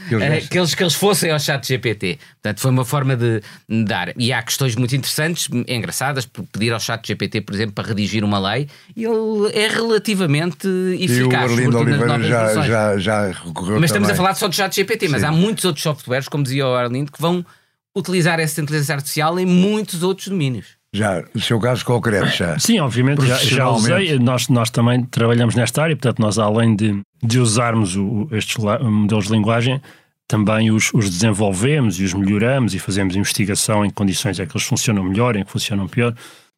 que, 0.51 0.59
eles, 0.59 0.75
que 0.75 0.83
eles 0.83 0.95
fossem 0.95 1.31
ao 1.31 1.39
chat 1.39 1.67
GPT. 1.67 2.19
Portanto, 2.35 2.61
foi 2.61 2.71
uma 2.71 2.85
forma 2.85 3.17
de, 3.17 3.43
dar. 3.85 4.13
E 4.17 4.33
há 4.33 4.43
questões 4.43 4.77
muito 4.77 4.95
interessantes, 4.95 5.49
engraçadas, 5.67 6.27
por 6.27 6.45
pedir 6.47 6.73
ao 6.73 6.81
chat 6.81 7.07
GPT, 7.07 7.41
por 7.41 7.55
exemplo, 7.55 7.73
para 7.73 7.89
redigir 7.89 8.23
uma 8.25 8.39
lei, 8.39 8.69
e 8.95 9.05
ele 9.05 9.51
é 9.53 9.69
relativamente 9.69 10.69
eficaz. 10.95 11.19
E 11.19 11.23
o 11.25 11.37
Arlindo 11.37 11.79
Oliveira 11.79 12.23
já, 12.23 12.63
já, 12.63 12.99
já 12.99 13.27
recorreu 13.31 13.81
Mas 13.81 13.91
estamos 13.91 14.11
a 14.11 14.15
falar 14.15 14.35
só 14.35 14.49
do 14.49 14.55
chat 14.55 14.75
GPT, 14.75 15.09
mas 15.09 15.23
Sim. 15.23 15.29
há 15.29 15.33
muitos 15.33 15.65
outros 15.65 15.83
softwares, 15.83 16.29
como 16.29 16.45
dizia 16.45 16.67
o 16.67 16.75
Arlindo, 16.75 17.11
que 17.11 17.21
vão 17.21 17.45
utilizar 17.97 18.39
essa 18.39 18.61
inteligência 18.61 18.95
artificial 18.95 19.39
em 19.39 19.47
muitos 19.47 20.03
outros 20.03 20.29
domínios. 20.29 20.80
Já, 20.93 21.23
no 21.33 21.41
seu 21.41 21.61
caso 21.61 21.85
concreto, 21.85 22.27
já. 22.37 22.59
Sim, 22.59 22.81
obviamente, 22.81 23.25
já, 23.25 23.37
já 23.37 23.69
usei. 23.71 24.19
Nós, 24.19 24.49
nós 24.49 24.71
também 24.71 25.05
trabalhamos 25.05 25.55
nesta 25.55 25.83
área, 25.83 25.95
portanto, 25.95 26.19
nós 26.19 26.39
além 26.39 26.75
de, 26.75 27.01
de 27.23 27.39
usarmos 27.39 27.97
o, 27.97 28.29
estes 28.33 28.57
modelos 28.57 29.27
de 29.27 29.33
linguagem, 29.33 29.81
também 30.27 30.71
os, 30.71 30.93
os, 30.93 31.09
desenvolvemos 31.09 32.01
e 32.01 32.05
os 32.05 32.15
melhoramos 32.15 32.75
e 32.75 32.79
fazemos 32.79 33.15
investigação 33.15 33.85
em 33.85 33.91
condições 33.91 34.39
é 34.41 34.47
que 34.47 34.53
eles 34.57 34.67
funcionam 34.67 35.05
melhor, 35.05 35.37
em 35.37 35.45
que 35.45 35.51
funcionam 35.51 35.87
pior. 35.87 36.15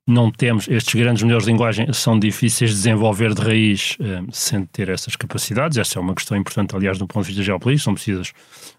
Não 0.06 0.32
temos, 0.32 0.66
estes 0.66 0.94
grandes 0.94 1.22
modelos 1.22 1.44
de 1.44 1.50
linguagem 1.52 1.92
são 1.92 2.18
difíceis 2.18 2.70
de 2.70 2.76
desenvolver 2.76 3.32
de 3.34 3.40
raiz 3.40 3.96
eh, 4.00 4.20
sem 4.32 4.64
ter 4.66 4.88
essas 4.88 5.14
capacidades. 5.14 5.78
Essa 5.78 6.00
é 6.00 6.02
uma 6.02 6.12
questão 6.12 6.36
importante, 6.36 6.74
aliás, 6.74 6.98
do 6.98 7.06
ponto 7.06 7.22
de 7.22 7.28
vista 7.28 7.44
geopolítico. 7.44 7.84
São 7.84 7.94
precisas 7.94 8.32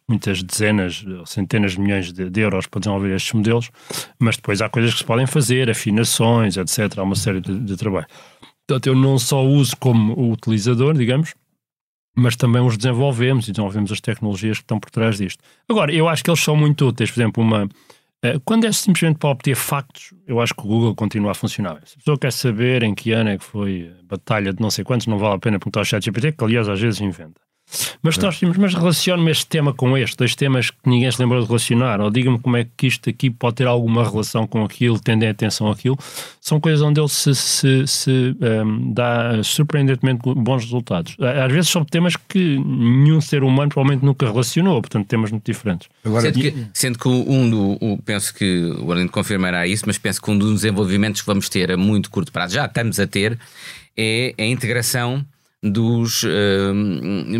muitas 0.06 0.44
dezenas 0.44 1.06
centenas 1.26 1.74
de 1.74 1.80
milhões 1.80 2.12
de, 2.12 2.30
de, 2.30 2.42
euros 2.42 2.68
para 2.68 2.82
desenvolver 2.82 3.16
estes 3.16 3.32
modelos, 3.32 3.70
mas 4.20 4.36
depois 4.36 4.62
há 4.62 4.68
coisas 4.68 4.92
que 4.92 5.00
se 5.00 5.06
podem 5.06 5.26
fazer, 5.26 5.70
afinações, 5.70 6.58
etc. 6.58 6.98
Há 6.98 7.04
uma 7.04 7.16
série 7.16 7.40
de, 7.40 7.58
de 7.58 7.78
trabalho. 7.78 8.08
Portanto, 8.68 8.88
eu 8.88 8.96
não 8.96 9.18
só 9.18 9.42
uso 9.46 9.78
como 9.78 10.30
utilizador, 10.30 10.94
digamos, 10.94 11.34
mas 12.16 12.36
também 12.36 12.62
os 12.62 12.78
desenvolvemos 12.78 13.48
e 13.48 13.52
desenvolvemos 13.52 13.92
as 13.94 14.02
tecnologias 14.02 14.58
que 14.58 14.64
estão 14.64 14.80
por 14.80 14.90
trás 14.92 15.18
disto. 15.18 15.42
Agora, 15.70 15.94
eu 15.94 16.10
acho 16.10 16.22
que 16.22 16.30
eles 16.30 16.42
são 16.42 16.56
muito 16.56 16.86
úteis. 16.86 17.10
Por 17.10 17.22
exemplo, 17.22 17.44
uma, 17.44 17.68
quando 18.46 18.66
é 18.66 18.72
simplesmente 18.72 19.20
para 19.20 19.30
obter 19.30 19.56
factos, 19.56 20.14
eu 20.26 20.40
acho 20.40 20.54
que 20.56 20.62
o 20.62 20.68
Google 20.68 20.96
continua 20.96 21.32
a 21.32 21.34
funcionar. 21.34 21.82
Se 21.86 21.96
a 21.96 21.98
pessoa 21.98 22.18
quer 22.18 22.32
saber 22.32 22.84
em 22.84 22.96
que 22.96 23.12
ano 23.12 23.32
é 23.32 23.38
que 23.38 23.44
foi 23.44 23.94
a 24.00 24.04
batalha 24.04 24.54
de 24.54 24.62
não 24.62 24.72
sei 24.72 24.84
quantos, 24.84 25.08
não 25.08 25.18
vale 25.18 25.36
a 25.36 25.40
pena 25.40 25.60
perguntar 25.60 25.82
ao 25.82 25.86
chat 25.86 26.04
GPT, 26.04 26.32
que 26.32 26.44
aliás 26.44 26.70
às 26.70 26.80
vezes 26.80 27.02
inventa. 27.02 27.42
Mas 28.02 28.18
nós 28.18 28.38
tínhamos, 28.38 28.58
mas 28.58 28.74
relaciono-me 28.74 29.32
este 29.32 29.46
tema 29.48 29.74
com 29.74 29.98
este, 29.98 30.18
dois 30.18 30.36
temas 30.36 30.70
que 30.70 30.78
ninguém 30.86 31.12
se 31.12 31.22
lembrou 31.22 31.42
de 31.42 31.48
relacionar, 31.48 32.02
ou 32.02 32.10
diga-me 32.10 32.40
como 32.40 32.58
é 32.58 32.68
que 32.78 32.88
isto 32.88 33.10
aqui 33.10 33.30
pode 33.30 33.56
ter 33.56 33.68
alguma 33.68 34.04
relação 34.10 34.46
com 34.46 34.64
aquilo, 34.64 35.00
tendem 35.00 35.30
atenção 35.30 35.70
àquilo, 35.70 35.98
são 36.40 36.60
coisas 36.60 36.82
onde 36.82 37.00
ele 37.00 37.10
se, 37.10 37.34
se, 37.34 37.88
se 37.88 38.36
um, 38.40 38.94
dá 38.94 39.44
surpreendentemente 39.44 40.22
bons 40.24 40.64
resultados. 40.64 41.16
Às 41.20 41.52
vezes 41.52 41.70
são 41.70 41.84
temas 41.84 42.16
que 42.16 42.58
nenhum 42.60 43.22
ser 43.22 43.44
humano 43.44 43.70
provavelmente 43.70 44.06
nunca 44.06 44.26
relacionou, 44.26 44.82
portanto, 44.82 45.08
temas 45.08 45.32
muito 45.32 45.46
diferentes. 45.46 45.88
Agora, 46.04 46.24
sendo, 46.24 46.40
que, 46.40 46.68
sendo 46.74 47.00
que 47.00 47.08
um 47.08 47.50
do, 47.50 47.98
penso 48.04 48.34
que 48.34 48.74
o 48.80 48.92
Arlindo 48.92 49.12
confirmará 49.12 49.66
isso, 49.68 49.84
mas 49.88 49.98
penso 49.98 50.22
que 50.22 50.30
um 50.30 50.38
dos 50.38 50.54
desenvolvimentos 50.54 51.22
que 51.22 51.28
vamos 51.28 51.50
ter 51.50 51.72
a 51.72 51.78
muito 51.78 52.10
curto 52.10 52.32
prazo, 52.32 52.56
já 52.56 52.66
estamos 52.66 53.00
a 53.00 53.08
ter, 53.08 53.38
é 53.96 54.34
a 54.38 54.46
integração 54.46 55.26
dos 55.64 56.24
uh, 56.24 56.74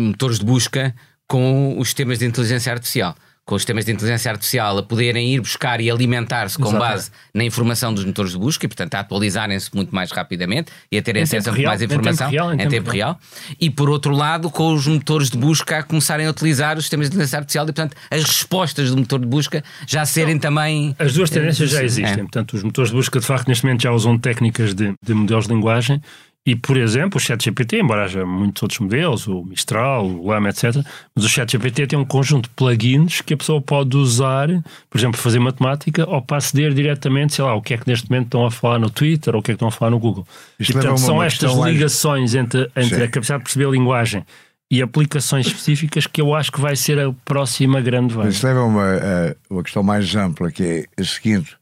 motores 0.00 0.38
de 0.38 0.44
busca 0.44 0.94
com 1.28 1.78
os 1.78 1.88
sistemas 1.88 2.18
de 2.18 2.26
inteligência 2.26 2.72
artificial. 2.72 3.14
Com 3.46 3.56
os 3.56 3.60
sistemas 3.60 3.84
de 3.84 3.92
inteligência 3.92 4.30
artificial 4.30 4.78
a 4.78 4.82
poderem 4.82 5.34
ir 5.34 5.40
buscar 5.40 5.78
e 5.78 5.90
alimentar-se 5.90 6.56
com 6.56 6.72
base 6.72 7.10
na 7.34 7.44
informação 7.44 7.92
dos 7.92 8.02
motores 8.02 8.32
de 8.32 8.38
busca 8.38 8.64
e, 8.64 8.68
portanto, 8.68 8.94
a 8.94 9.00
atualizarem-se 9.00 9.68
muito 9.74 9.94
mais 9.94 10.10
rapidamente 10.10 10.72
e 10.90 10.96
a 10.96 11.02
terem 11.02 11.20
em 11.20 11.24
acesso 11.24 11.50
a 11.50 11.52
mais 11.52 11.82
informação 11.82 12.28
em 12.28 12.30
tempo, 12.30 12.42
real, 12.42 12.52
em 12.52 12.54
em 12.54 12.58
tempo, 12.58 12.70
tempo 12.70 12.90
real. 12.90 13.20
real. 13.20 13.56
E, 13.60 13.68
por 13.68 13.90
outro 13.90 14.16
lado, 14.16 14.48
com 14.48 14.72
os 14.72 14.86
motores 14.86 15.28
de 15.28 15.36
busca 15.36 15.80
a 15.80 15.82
começarem 15.82 16.26
a 16.26 16.30
utilizar 16.30 16.78
os 16.78 16.84
sistemas 16.84 17.10
de 17.10 17.16
inteligência 17.16 17.36
artificial 17.36 17.64
e, 17.64 17.66
portanto, 17.66 17.94
as 18.10 18.24
respostas 18.24 18.90
do 18.90 18.96
motor 18.96 19.20
de 19.20 19.26
busca 19.26 19.62
já 19.86 20.06
serem 20.06 20.36
então, 20.36 20.50
também. 20.50 20.96
As 20.98 21.12
duas 21.12 21.28
tendências 21.28 21.68
já 21.68 21.84
existem. 21.84 22.14
É. 22.14 22.16
Portanto, 22.16 22.54
os 22.54 22.62
motores 22.62 22.90
de 22.90 22.96
busca, 22.96 23.20
de 23.20 23.26
facto, 23.26 23.46
neste 23.48 23.62
momento 23.66 23.82
já 23.82 23.90
usam 23.90 24.16
técnicas 24.16 24.72
de, 24.72 24.94
de 25.04 25.12
modelos 25.12 25.46
de 25.46 25.52
linguagem 25.52 26.00
e, 26.46 26.54
por 26.54 26.76
exemplo, 26.76 27.16
o 27.16 27.20
ChatGPT, 27.20 27.80
embora 27.80 28.04
haja 28.04 28.26
muitos 28.26 28.62
outros 28.62 28.78
modelos, 28.78 29.26
o 29.26 29.42
Mistral, 29.44 30.06
o 30.06 30.26
Lama, 30.28 30.50
etc., 30.50 30.76
mas 31.14 31.24
o 31.24 31.28
ChatGPT 31.28 31.86
tem 31.86 31.98
um 31.98 32.04
conjunto 32.04 32.50
de 32.50 32.54
plugins 32.54 33.22
que 33.22 33.32
a 33.32 33.36
pessoa 33.36 33.62
pode 33.62 33.96
usar, 33.96 34.48
por 34.90 34.98
exemplo, 34.98 35.12
para 35.12 35.22
fazer 35.22 35.38
matemática 35.38 36.06
ou 36.06 36.20
para 36.20 36.36
aceder 36.36 36.74
diretamente, 36.74 37.34
sei 37.34 37.44
lá, 37.44 37.54
o 37.54 37.62
que 37.62 37.72
é 37.72 37.78
que 37.78 37.88
neste 37.88 38.10
momento 38.10 38.26
estão 38.26 38.44
a 38.44 38.50
falar 38.50 38.78
no 38.78 38.90
Twitter 38.90 39.34
ou 39.34 39.40
o 39.40 39.42
que 39.42 39.52
é 39.52 39.54
que 39.54 39.56
estão 39.56 39.68
a 39.68 39.72
falar 39.72 39.90
no 39.90 39.98
Google. 39.98 40.26
Isto 40.60 40.70
e, 40.70 40.74
portanto, 40.74 40.98
são 40.98 41.22
estas 41.22 41.54
ligações 41.54 42.34
entre, 42.34 42.70
entre 42.76 43.04
a 43.04 43.08
capacidade 43.08 43.40
de 43.40 43.44
perceber 43.44 43.66
a 43.66 43.70
linguagem 43.70 44.22
e 44.70 44.82
aplicações 44.82 45.46
específicas 45.46 46.06
que 46.06 46.20
eu 46.20 46.34
acho 46.34 46.52
que 46.52 46.60
vai 46.60 46.76
ser 46.76 46.98
a 46.98 47.10
próxima 47.24 47.80
grande 47.80 48.12
vaga. 48.12 48.28
Isso 48.28 48.46
leva 48.46 48.60
a 48.60 48.64
uma, 48.64 48.92
a 48.92 49.34
uma 49.48 49.62
questão 49.62 49.82
mais 49.82 50.14
ampla, 50.14 50.50
que 50.50 50.62
é 50.62 51.00
a 51.00 51.04
seguinte 51.04 51.56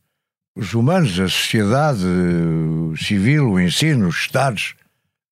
os 0.54 0.74
humanos, 0.74 1.18
a 1.18 1.28
sociedade 1.28 2.04
civil, 2.96 3.52
o 3.52 3.60
ensino, 3.60 4.08
os 4.08 4.16
Estados, 4.16 4.74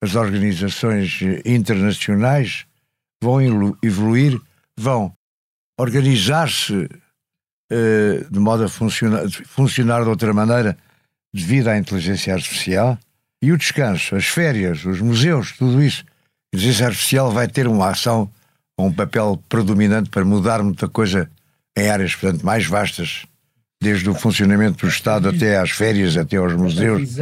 as 0.01 0.15
organizações 0.15 1.19
internacionais 1.45 2.65
vão 3.21 3.39
evoluir, 3.83 4.39
vão 4.75 5.13
organizar-se 5.79 6.73
uh, 6.73 8.31
de 8.31 8.39
modo 8.39 8.63
a 8.63 8.69
funcionar, 8.69 9.29
funcionar 9.45 10.03
de 10.03 10.09
outra 10.09 10.33
maneira 10.33 10.77
devido 11.33 11.67
à 11.67 11.77
inteligência 11.77 12.33
artificial. 12.33 12.97
E 13.43 13.51
o 13.51 13.57
descanso, 13.57 14.15
as 14.15 14.25
férias, 14.25 14.85
os 14.85 15.01
museus, 15.01 15.51
tudo 15.53 15.81
isso. 15.81 16.03
A 16.03 16.57
inteligência 16.57 16.87
artificial 16.87 17.31
vai 17.31 17.47
ter 17.47 17.67
uma 17.67 17.89
ação, 17.89 18.29
um 18.77 18.91
papel 18.91 19.41
predominante 19.47 20.09
para 20.09 20.25
mudar 20.25 20.63
muita 20.63 20.87
coisa 20.87 21.29
em 21.77 21.89
áreas, 21.89 22.15
portanto, 22.15 22.43
mais 22.43 22.65
vastas 22.65 23.25
desde 23.81 24.09
o 24.09 24.13
funcionamento 24.13 24.85
do 24.85 24.87
Estado 24.87 25.29
até 25.29 25.57
às 25.57 25.71
férias, 25.71 26.15
até 26.15 26.37
aos 26.37 26.53
museus, 26.55 27.17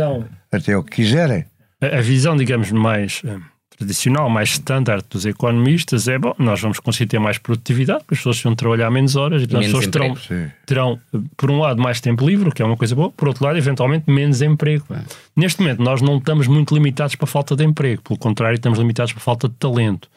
até 0.52 0.78
o 0.78 0.84
que 0.84 0.98
quiserem. 0.98 1.46
A, 1.82 1.98
a 1.98 2.02
visão, 2.02 2.36
digamos, 2.36 2.70
mais 2.72 3.22
uh, 3.24 3.42
tradicional, 3.78 4.30
mais 4.30 4.50
standard 4.50 5.06
dos 5.10 5.26
economistas 5.26 6.10
é, 6.10 6.20
bom, 6.20 6.36
nós 6.38 6.60
vamos 6.60 6.80
conseguir 6.80 7.08
ter 7.08 7.20
mais 7.20 7.38
produtividade, 7.38 8.00
porque 8.00 8.16
as 8.16 8.20
pessoas 8.20 8.42
vão 8.42 8.54
trabalhar 8.54 8.92
menos 8.92 9.16
horas, 9.16 9.42
então 9.42 9.62
as 9.62 9.68
pessoas 9.68 9.88
terão, 9.88 10.18
terão, 10.66 11.00
por 11.38 11.50
um 11.50 11.60
lado, 11.60 11.82
mais 11.82 12.02
tempo 12.02 12.28
livre, 12.28 12.50
o 12.50 12.52
que 12.52 12.62
é 12.62 12.66
uma 12.66 12.76
coisa 12.76 12.94
boa, 12.94 13.10
por 13.10 13.30
outro 13.30 13.46
lado, 13.46 13.58
eventualmente, 13.58 14.12
menos 14.12 14.42
emprego. 14.42 14.86
É. 14.92 15.00
Neste 15.34 15.62
momento, 15.62 15.82
nós 15.82 16.02
não 16.02 16.18
estamos 16.18 16.46
muito 16.46 16.74
limitados 16.74 17.16
para 17.16 17.24
a 17.24 17.28
falta 17.28 17.56
de 17.56 17.64
emprego, 17.64 18.02
pelo 18.02 18.20
contrário, 18.20 18.56
estamos 18.58 18.78
limitados 18.78 19.14
para 19.14 19.22
a 19.22 19.24
falta 19.24 19.48
de 19.48 19.56
talento. 19.56 20.10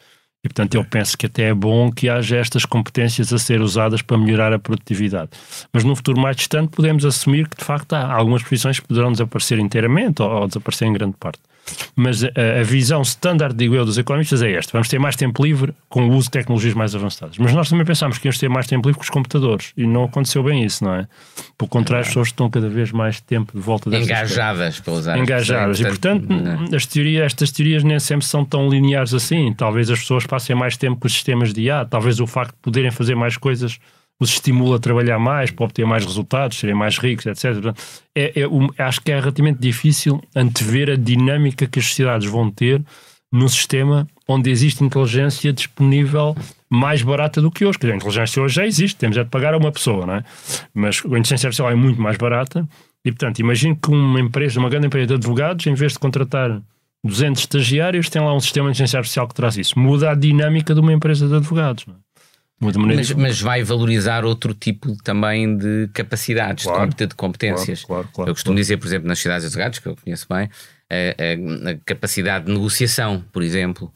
E, 0.43 0.49
portanto, 0.49 0.75
eu 0.75 0.83
penso 0.83 1.17
que 1.17 1.25
até 1.25 1.43
é 1.43 1.53
bom 1.53 1.89
que 1.89 2.09
haja 2.09 2.35
estas 2.35 2.65
competências 2.65 3.31
a 3.31 3.37
ser 3.37 3.61
usadas 3.61 4.01
para 4.01 4.17
melhorar 4.17 4.51
a 4.51 4.59
produtividade. 4.59 5.29
Mas 5.71 5.85
num 5.85 5.95
futuro 5.95 6.19
mais 6.19 6.35
distante, 6.35 6.69
podemos 6.75 7.05
assumir 7.05 7.47
que, 7.47 7.57
de 7.57 7.63
facto, 7.63 7.93
há 7.93 8.11
algumas 8.13 8.41
profissões 8.41 8.77
que 8.79 8.87
poderão 8.87 9.11
desaparecer 9.13 9.57
inteiramente 9.59 10.21
ou, 10.21 10.29
ou 10.29 10.47
desaparecer 10.47 10.87
em 10.87 10.93
grande 10.93 11.15
parte. 11.17 11.39
Mas 11.95 12.23
a, 12.23 12.27
a, 12.59 12.63
visão 12.63 13.01
standard, 13.01 13.55
digo 13.55 13.75
eu, 13.75 13.85
dos 13.85 13.97
economistas 13.97 14.41
é 14.41 14.51
esta: 14.51 14.71
vamos 14.73 14.87
ter 14.87 14.99
mais 14.99 15.15
tempo 15.15 15.43
livre 15.43 15.73
com 15.89 16.07
o 16.07 16.15
uso 16.15 16.25
de 16.25 16.31
tecnologias 16.31 16.73
mais 16.73 16.95
avançadas. 16.95 17.37
Mas 17.37 17.53
nós 17.53 17.69
também 17.69 17.85
pensámos 17.85 18.17
que 18.17 18.27
íamos 18.27 18.37
ter 18.37 18.49
mais 18.49 18.67
tempo 18.67 18.87
livre 18.87 18.97
com 18.97 19.03
os 19.03 19.09
computadores 19.09 19.73
e 19.77 19.85
não 19.85 20.05
aconteceu 20.05 20.43
bem 20.43 20.63
isso, 20.63 20.83
não 20.83 20.95
é? 20.95 21.07
Pelo 21.57 21.69
contrário, 21.69 22.01
as 22.01 22.07
pessoas 22.07 22.27
estão 22.29 22.49
cada 22.49 22.67
vez 22.67 22.91
mais 22.91 23.21
tempo 23.21 23.53
de 23.53 23.61
volta 23.61 23.89
dessas 23.89 24.07
Engajadas, 24.07 24.79
para 24.79 24.93
usar. 24.93 25.17
Engajadas. 25.17 25.79
E, 25.79 25.83
portanto, 25.85 26.27
é? 26.71 26.75
as 26.75 26.85
teorias, 26.85 27.25
estas 27.25 27.51
teorias 27.51 27.83
nem 27.83 27.99
sempre 27.99 28.25
são 28.25 28.43
tão 28.43 28.69
lineares 28.69 29.13
assim. 29.13 29.53
Talvez 29.53 29.89
as 29.89 29.99
pessoas 29.99 30.25
passem 30.25 30.55
mais 30.55 30.75
tempo 30.75 30.99
com 30.99 31.07
os 31.07 31.13
sistemas 31.13 31.53
de 31.53 31.61
IA, 31.61 31.85
talvez 31.85 32.19
o 32.19 32.27
facto 32.27 32.51
de 32.55 32.61
poderem 32.61 32.91
fazer 32.91 33.15
mais 33.15 33.37
coisas 33.37 33.79
os 34.23 34.31
estimula 34.31 34.77
a 34.77 34.79
trabalhar 34.79 35.19
mais, 35.19 35.51
para 35.51 35.65
obter 35.65 35.85
mais 35.85 36.05
resultados, 36.05 36.57
serem 36.57 36.75
mais 36.75 36.97
ricos, 36.97 37.25
etc. 37.25 37.75
É, 38.15 38.41
é, 38.41 38.47
um, 38.47 38.69
acho 38.77 39.01
que 39.01 39.11
é 39.11 39.19
relativamente 39.19 39.59
difícil 39.59 40.21
antever 40.35 40.91
a 40.91 40.95
dinâmica 40.95 41.67
que 41.67 41.79
as 41.79 41.85
sociedades 41.85 42.27
vão 42.27 42.49
ter 42.49 42.81
num 43.31 43.47
sistema 43.47 44.07
onde 44.27 44.49
existe 44.49 44.83
inteligência 44.83 45.51
disponível 45.51 46.35
mais 46.69 47.01
barata 47.01 47.41
do 47.41 47.51
que 47.51 47.65
hoje. 47.65 47.77
Quer 47.77 47.87
dizer, 47.87 47.93
a 47.93 47.97
inteligência 47.97 48.41
hoje 48.41 48.55
já 48.55 48.65
existe, 48.65 48.95
temos 48.95 49.17
é 49.17 49.23
de 49.23 49.29
pagar 49.29 49.53
a 49.53 49.57
uma 49.57 49.71
pessoa, 49.71 50.05
não 50.05 50.15
é? 50.15 50.23
Mas 50.73 51.01
a 51.03 51.07
inteligência 51.07 51.47
artificial 51.47 51.71
é 51.71 51.75
muito 51.75 52.01
mais 52.01 52.17
barata 52.17 52.67
e, 53.03 53.11
portanto, 53.11 53.39
imagino 53.39 53.75
que 53.75 53.89
uma 53.89 54.19
empresa, 54.19 54.59
uma 54.59 54.69
grande 54.69 54.87
empresa 54.87 55.07
de 55.07 55.13
advogados, 55.15 55.67
em 55.67 55.73
vez 55.73 55.93
de 55.93 55.99
contratar 55.99 56.61
200 57.03 57.41
estagiários, 57.41 58.09
tem 58.09 58.21
lá 58.21 58.33
um 58.33 58.39
sistema 58.39 58.67
de 58.67 58.71
inteligência 58.71 58.97
artificial 58.97 59.27
que 59.27 59.33
traz 59.33 59.57
isso. 59.57 59.77
Muda 59.77 60.11
a 60.11 60.15
dinâmica 60.15 60.73
de 60.73 60.79
uma 60.79 60.93
empresa 60.93 61.27
de 61.27 61.35
advogados. 61.35 61.85
Não 61.85 61.95
é? 61.95 61.97
Mas, 62.59 63.11
mas, 63.11 63.41
vai 63.41 63.61
valorizar 63.61 64.23
outro 64.23 64.53
tipo 64.53 64.95
também 65.03 65.57
de 65.57 65.89
capacidades, 65.93 66.65
claro, 66.65 66.93
de 66.93 67.07
competências. 67.09 67.83
Claro, 67.83 68.07
claro, 68.13 68.31
eu 68.31 68.33
costumo 68.33 68.55
dizer, 68.55 68.77
por 68.77 68.87
exemplo, 68.87 69.07
nas 69.07 69.19
cidades 69.19 69.51
de 69.51 69.57
gatos, 69.57 69.79
que 69.79 69.87
eu 69.87 69.97
conheço 70.01 70.25
bem, 70.29 70.49
a, 70.89 71.69
a, 71.69 71.71
a 71.71 71.77
capacidade 71.85 72.45
de 72.45 72.53
negociação, 72.53 73.23
por 73.33 73.43
exemplo, 73.43 73.93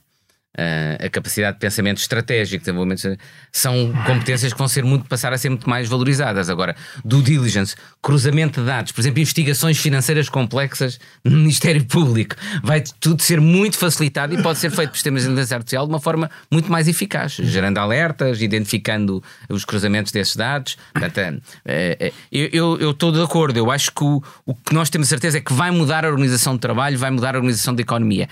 Uh, 0.58 1.06
a 1.06 1.10
capacidade 1.10 1.58
de 1.58 1.60
pensamento 1.60 2.00
estratégico, 2.00 2.64
desenvolvimento, 2.64 3.16
são 3.52 3.94
competências 4.08 4.52
que 4.52 4.58
vão 4.58 4.68
ser 4.68 4.84
muito, 4.84 5.08
passar 5.08 5.32
a 5.32 5.38
ser 5.38 5.50
muito 5.50 5.70
mais 5.70 5.88
valorizadas. 5.88 6.50
Agora, 6.50 6.76
due 7.06 7.22
diligence, 7.22 7.76
cruzamento 8.02 8.62
de 8.62 8.66
dados, 8.66 8.92
por 8.92 9.02
exemplo, 9.02 9.20
investigações 9.20 9.78
financeiras 9.78 10.30
complexas 10.30 11.00
no 11.24 11.38
Ministério 11.38 11.86
Público, 11.86 12.36
vai 12.64 12.84
tudo 13.00 13.22
ser 13.22 13.40
muito 13.40 13.78
facilitado 13.78 14.34
e 14.34 14.42
pode 14.42 14.58
ser 14.58 14.72
feito 14.72 14.90
por 14.90 14.96
sistemas 14.96 15.22
de 15.22 15.28
inteligência 15.28 15.58
artificial 15.58 15.86
de 15.86 15.94
uma 15.94 16.00
forma 16.00 16.28
muito 16.52 16.72
mais 16.72 16.88
eficaz, 16.88 17.34
gerando 17.34 17.78
alertas, 17.78 18.42
identificando 18.42 19.24
os 19.48 19.64
cruzamentos 19.64 20.12
desses 20.12 20.36
dados. 20.36 20.76
Portanto, 20.92 21.38
uh, 21.38 22.08
uh, 22.08 22.12
eu 22.32 22.92
estou 22.92 23.12
de 23.12 23.22
acordo, 23.22 23.58
eu 23.58 23.70
acho 23.70 23.92
que 23.92 24.04
o, 24.04 24.24
o 24.44 24.56
que 24.56 24.74
nós 24.74 24.90
temos 24.90 25.08
certeza 25.08 25.38
é 25.38 25.42
que 25.42 25.54
vai 25.54 25.70
mudar 25.70 26.04
a 26.04 26.10
organização 26.10 26.56
de 26.56 26.62
trabalho, 26.62 26.98
vai 26.98 27.12
mudar 27.12 27.36
a 27.36 27.38
organização 27.38 27.76
da 27.76 27.82
economia. 27.84 28.28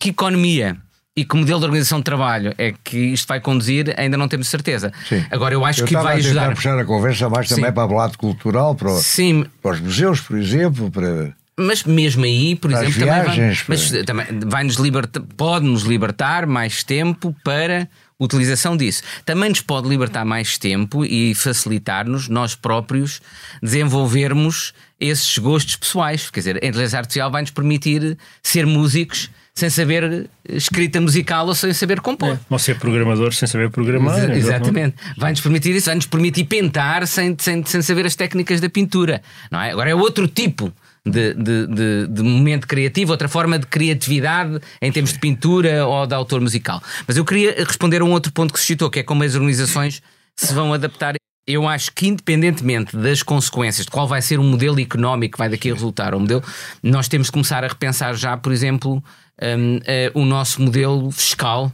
Que 0.00 0.10
economia? 0.10 0.76
E 1.18 1.24
que 1.24 1.36
modelo 1.36 1.58
de 1.58 1.66
organização 1.66 1.98
de 1.98 2.04
trabalho 2.04 2.54
é 2.56 2.72
que 2.84 2.96
isto 2.96 3.26
vai 3.26 3.40
conduzir, 3.40 3.92
ainda 3.98 4.16
não 4.16 4.28
temos 4.28 4.46
certeza. 4.46 4.92
Sim. 5.08 5.24
Agora, 5.32 5.52
eu 5.52 5.64
acho 5.64 5.80
eu 5.80 5.86
que 5.86 5.94
vai 5.94 6.18
ajudar. 6.18 6.52
a 6.52 6.54
puxar 6.54 6.78
a 6.78 6.84
conversa 6.84 7.28
mais 7.28 7.48
também 7.48 7.66
Sim. 7.66 7.72
para 7.72 7.92
o 7.92 7.96
lado 7.96 8.16
cultural, 8.16 8.76
para, 8.76 8.92
o, 8.92 8.98
Sim. 9.00 9.44
para 9.60 9.72
os 9.72 9.80
museus, 9.80 10.20
por 10.20 10.38
exemplo, 10.38 10.90
para. 10.92 11.34
Mas 11.58 11.82
mesmo 11.82 12.24
aí, 12.24 12.54
por 12.54 12.70
exemplo, 12.70 12.92
viagens, 12.92 13.66
também, 14.06 14.26
vai, 14.26 14.40
vai 14.46 14.64
nos 14.64 14.76
libertar, 14.76 15.20
pode 15.36 15.66
nos 15.66 15.82
libertar 15.82 16.46
mais 16.46 16.84
tempo 16.84 17.34
para 17.42 17.88
utilização 18.20 18.76
disso. 18.76 19.02
Também 19.24 19.48
nos 19.48 19.60
pode 19.60 19.88
libertar 19.88 20.24
mais 20.24 20.56
tempo 20.56 21.04
e 21.04 21.34
facilitar-nos, 21.34 22.28
nós 22.28 22.54
próprios, 22.54 23.20
desenvolvermos 23.60 24.72
esses 25.00 25.36
gostos 25.38 25.74
pessoais. 25.74 26.30
Quer 26.30 26.40
dizer, 26.40 26.56
a 26.62 26.66
inteligência 26.66 27.00
artificial 27.00 27.28
vai 27.28 27.42
nos 27.42 27.50
permitir 27.50 28.16
ser 28.40 28.64
músicos 28.64 29.28
sem 29.58 29.68
saber 29.68 30.30
escrita 30.48 31.00
musical 31.00 31.46
ou 31.48 31.54
sem 31.54 31.72
saber 31.72 32.00
compor. 32.00 32.28
É, 32.34 32.38
ou 32.48 32.58
ser 32.60 32.78
programador 32.78 33.34
sem 33.34 33.48
saber 33.48 33.70
programar. 33.70 34.30
Ex 34.30 34.44
exatamente. 34.44 34.94
Vai-nos 35.16 35.40
permitir 35.40 35.74
isso, 35.74 35.86
vai-nos 35.86 36.06
permitir 36.06 36.44
pintar 36.44 37.06
sem, 37.08 37.36
sem, 37.38 37.64
sem 37.64 37.82
saber 37.82 38.06
as 38.06 38.14
técnicas 38.14 38.60
da 38.60 38.70
pintura. 38.70 39.20
Não 39.50 39.60
é? 39.60 39.72
Agora 39.72 39.90
é 39.90 39.94
outro 39.94 40.28
tipo. 40.28 40.72
De, 41.06 41.32
de, 41.32 41.66
de, 41.66 42.06
de, 42.06 42.22
momento 42.22 42.66
criativo, 42.66 43.12
outra 43.12 43.28
forma 43.28 43.58
de 43.58 43.66
criatividade 43.66 44.60
em 44.82 44.92
termos 44.92 45.14
de 45.14 45.18
pintura 45.18 45.86
ou 45.86 46.06
de 46.06 46.14
autor 46.14 46.38
musical. 46.38 46.82
Mas 47.06 47.16
eu 47.16 47.24
queria 47.24 47.64
responder 47.64 48.02
a 48.02 48.04
um 48.04 48.10
outro 48.10 48.30
ponto 48.30 48.52
que 48.52 48.60
se 48.60 48.66
citou, 48.66 48.90
que 48.90 48.98
é 48.98 49.02
como 49.02 49.24
as 49.24 49.34
organizações 49.34 50.02
se 50.36 50.52
vão 50.52 50.74
adaptar. 50.74 51.14
Eu 51.48 51.66
acho 51.66 51.90
que, 51.94 52.06
independentemente 52.06 52.94
das 52.94 53.22
consequências, 53.22 53.86
de 53.86 53.90
qual 53.90 54.06
vai 54.06 54.20
ser 54.20 54.38
o 54.38 54.44
modelo 54.44 54.78
económico 54.78 55.32
que 55.32 55.38
vai 55.38 55.48
daqui 55.48 55.70
a 55.70 55.74
resultar, 55.74 56.14
o 56.14 56.20
modelo, 56.20 56.44
nós 56.82 57.08
temos 57.08 57.28
que 57.28 57.32
começar 57.32 57.64
a 57.64 57.68
repensar 57.68 58.14
já, 58.14 58.36
por 58.36 58.52
exemplo, 58.52 59.02
um, 59.40 59.76
uh, 59.76 59.80
o 60.12 60.26
nosso 60.26 60.60
modelo 60.60 61.10
fiscal 61.10 61.72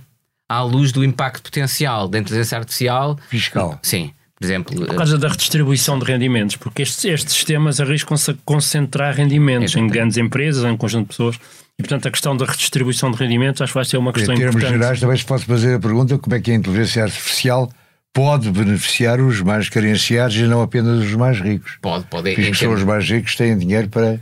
à 0.48 0.62
luz 0.62 0.92
do 0.92 1.04
impacto 1.04 1.42
potencial 1.42 2.06
da 2.06 2.20
inteligência 2.20 2.56
artificial. 2.56 3.18
Fiscal. 3.28 3.76
Sim. 3.82 4.12
Por 4.38 4.44
exemplo, 4.44 4.86
por 4.86 4.96
causa 4.96 5.18
da 5.18 5.28
redistribuição 5.28 5.98
de 5.98 6.04
rendimentos, 6.04 6.56
porque 6.56 6.82
estes, 6.82 7.04
estes 7.04 7.34
sistemas 7.34 7.80
arriscam-se 7.80 8.30
a 8.30 8.34
concentrar 8.44 9.14
rendimentos 9.14 9.74
em 9.74 9.88
grandes 9.88 10.16
empresas, 10.18 10.64
em 10.64 10.70
um 10.70 10.76
conjunto 10.76 11.04
de 11.04 11.08
pessoas. 11.08 11.36
E, 11.78 11.82
portanto, 11.82 12.06
a 12.06 12.10
questão 12.10 12.36
da 12.36 12.44
redistribuição 12.44 13.10
de 13.10 13.16
rendimentos 13.16 13.60
acho 13.60 13.72
que 13.72 13.78
vai 13.78 13.84
ser 13.84 13.96
uma 13.96 14.12
questão 14.12 14.34
importante. 14.34 14.56
Em 14.56 14.60
termos 14.60 14.78
gerais, 14.78 15.00
também 15.00 15.16
se 15.16 15.24
pode 15.24 15.44
fazer 15.44 15.74
a 15.74 15.78
pergunta 15.80 16.16
como 16.18 16.36
é 16.36 16.40
que 16.40 16.50
a 16.52 16.54
inteligência 16.54 17.02
artificial 17.02 17.70
pode 18.14 18.48
beneficiar 18.50 19.20
os 19.20 19.40
mais 19.40 19.68
carenciados 19.68 20.36
e 20.36 20.44
não 20.44 20.62
apenas 20.62 21.04
os 21.04 21.14
mais 21.16 21.40
ricos. 21.40 21.76
Pode, 21.82 22.04
pode. 22.04 22.32
Porque 22.32 22.54
são 22.54 22.72
os 22.72 22.84
mais 22.84 23.10
ricos 23.10 23.34
têm 23.34 23.58
dinheiro 23.58 23.88
para 23.88 24.20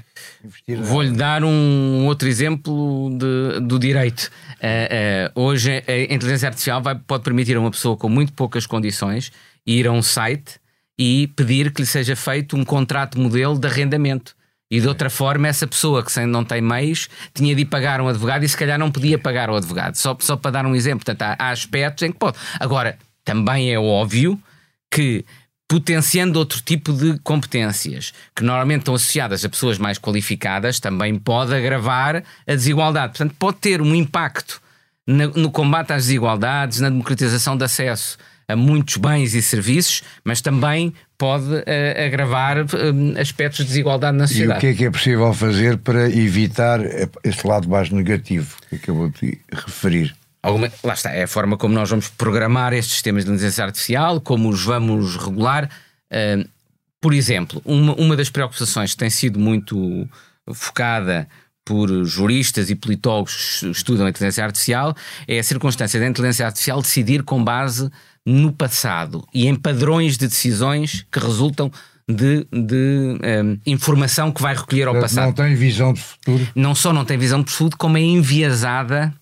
Vou-lhe 0.81 1.13
dar 1.13 1.45
um 1.45 2.07
outro 2.07 2.27
exemplo 2.27 3.11
de, 3.17 3.61
do 3.61 3.79
direito. 3.79 4.31
Uh, 4.55 5.37
uh, 5.37 5.41
hoje 5.41 5.85
a 5.87 6.13
inteligência 6.13 6.49
artificial 6.49 6.83
vai, 6.83 6.97
pode 6.97 7.23
permitir 7.23 7.57
a 7.57 7.61
uma 7.61 7.71
pessoa 7.71 7.97
com 7.97 8.09
muito 8.09 8.33
poucas 8.33 8.67
condições 8.67 9.31
ir 9.65 9.87
a 9.87 9.93
um 9.93 10.03
site 10.03 10.61
e 10.99 11.29
pedir 11.37 11.73
que 11.73 11.83
lhe 11.83 11.87
seja 11.87 12.17
feito 12.17 12.57
um 12.57 12.65
contrato 12.65 13.21
modelo 13.21 13.59
de 13.59 13.69
arrendamento. 13.69 14.35
E 14.71 14.81
de 14.81 14.89
outra 14.89 15.11
forma, 15.11 15.47
essa 15.47 15.67
pessoa 15.67 16.03
que 16.03 16.27
não 16.27 16.45
tem 16.45 16.63
meios 16.63 17.09
tinha 17.35 17.55
de 17.55 17.61
ir 17.61 17.67
pagar 17.67 18.01
um 18.01 18.09
advogado 18.09 18.43
e 18.43 18.49
se 18.49 18.57
calhar 18.57 18.79
não 18.79 18.91
podia 18.91 19.19
pagar 19.19 19.51
o 19.51 19.55
advogado. 19.55 19.97
Só, 19.97 20.17
só 20.19 20.35
para 20.35 20.51
dar 20.51 20.67
um 20.67 20.75
exemplo. 20.75 21.05
Portanto, 21.05 21.23
há, 21.23 21.37
há 21.39 21.51
aspectos 21.51 22.03
em 22.05 22.11
que 22.11 22.19
pode. 22.19 22.39
Agora, 22.59 22.97
também 23.25 23.73
é 23.73 23.79
óbvio 23.79 24.41
que 24.91 25.25
potenciando 25.69 26.39
outro 26.39 26.61
tipo 26.61 26.93
de 26.93 27.19
competências 27.21 28.13
que 28.37 28.45
normalmente 28.45 28.81
estão 28.81 28.95
associadas 28.95 29.43
a 29.43 29.49
pessoas 29.49 29.79
mais 29.79 29.97
qualificadas, 29.99 30.79
também 30.79 31.19
pode 31.19 31.55
agravar 31.55 32.17
a 32.47 32.55
desigualdade. 32.55 33.13
Portanto, 33.13 33.35
pode 33.39 33.57
ter 33.57 33.81
um 33.81 33.95
impacto 33.95 34.61
no 35.07 35.51
combate 35.51 35.93
às 35.93 36.05
desigualdades, 36.05 36.79
na 36.79 36.91
democratização 36.91 37.57
de 37.57 37.65
acesso 37.65 38.19
a 38.47 38.55
muitos 38.55 38.97
bens 38.97 39.35
e 39.35 39.41
serviços, 39.41 40.03
mas 40.25 40.41
também 40.41 40.93
pode 41.17 41.47
uh, 41.47 42.05
agravar 42.05 42.59
uh, 42.59 42.67
aspectos 43.19 43.61
de 43.61 43.67
desigualdade 43.67 44.17
na 44.17 44.27
sociedade. 44.27 44.55
E 44.55 44.59
o 44.59 44.61
que 44.61 44.67
é 44.67 44.75
que 44.75 44.85
é 44.85 44.91
possível 44.91 45.33
fazer 45.33 45.79
para 45.79 46.09
evitar 46.11 46.81
este 47.25 47.47
lado 47.47 47.69
mais 47.69 47.89
negativo 47.91 48.57
que 48.69 48.77
acabou 48.77 49.09
de 49.09 49.39
referir? 49.51 50.15
Alguma, 50.43 50.73
lá 50.83 50.95
está, 50.95 51.11
é 51.11 51.23
a 51.23 51.29
forma 51.29 51.57
como 51.57 51.73
nós 51.73 51.89
vamos 51.89 52.09
programar 52.09 52.73
estes 52.73 52.95
sistemas 52.95 53.25
de 53.25 53.31
inteligência 53.31 53.65
artificial, 53.65 54.21
como 54.21 54.49
os 54.49 54.65
vamos 54.65 55.17
regular. 55.17 55.71
Uh, 56.11 56.49
por 57.01 57.15
exemplo, 57.15 57.63
uma, 57.65 57.95
uma 57.95 58.17
das 58.17 58.29
preocupações 58.29 58.93
que 58.93 58.97
tem 58.97 59.11
sido 59.11 59.39
muito 59.39 60.09
focada 60.53 61.29
por 61.65 61.89
juristas 62.05 62.71
e 62.71 62.75
politólogos 62.75 63.61
que 63.61 63.71
estudam 63.71 64.07
a 64.07 64.11
inteligência 64.11 64.45
artificial 64.45 64.97
é 65.29 65.39
a 65.39 65.43
circunstância 65.43 65.99
da 66.01 66.07
inteligência 66.07 66.47
artificial 66.47 66.83
decidir 66.83 67.23
com 67.23 67.43
base 67.43 67.89
no 68.27 68.53
passado 68.53 69.27
e 69.33 69.47
em 69.47 69.55
padrões 69.55 70.17
de 70.17 70.27
decisões 70.27 71.07
que 71.11 71.19
resultam 71.19 71.71
de, 72.09 72.47
de 72.53 73.19
um, 73.45 73.59
informação 73.65 74.33
que 74.33 74.43
vai 74.43 74.55
recolher 74.55 74.89
ao 74.89 74.95
passado. 75.01 75.27
Não 75.27 75.33
tem 75.33 75.55
visão 75.55 75.93
de 75.93 76.01
futuro. 76.01 76.49
Não 76.55 76.75
só 76.75 76.93
não 76.93 77.05
tem 77.05 77.17
visão 77.17 77.43
de 77.43 77.51
futuro, 77.51 77.77
como 77.77 77.97
é 77.97 78.01
enviesada 78.01 79.15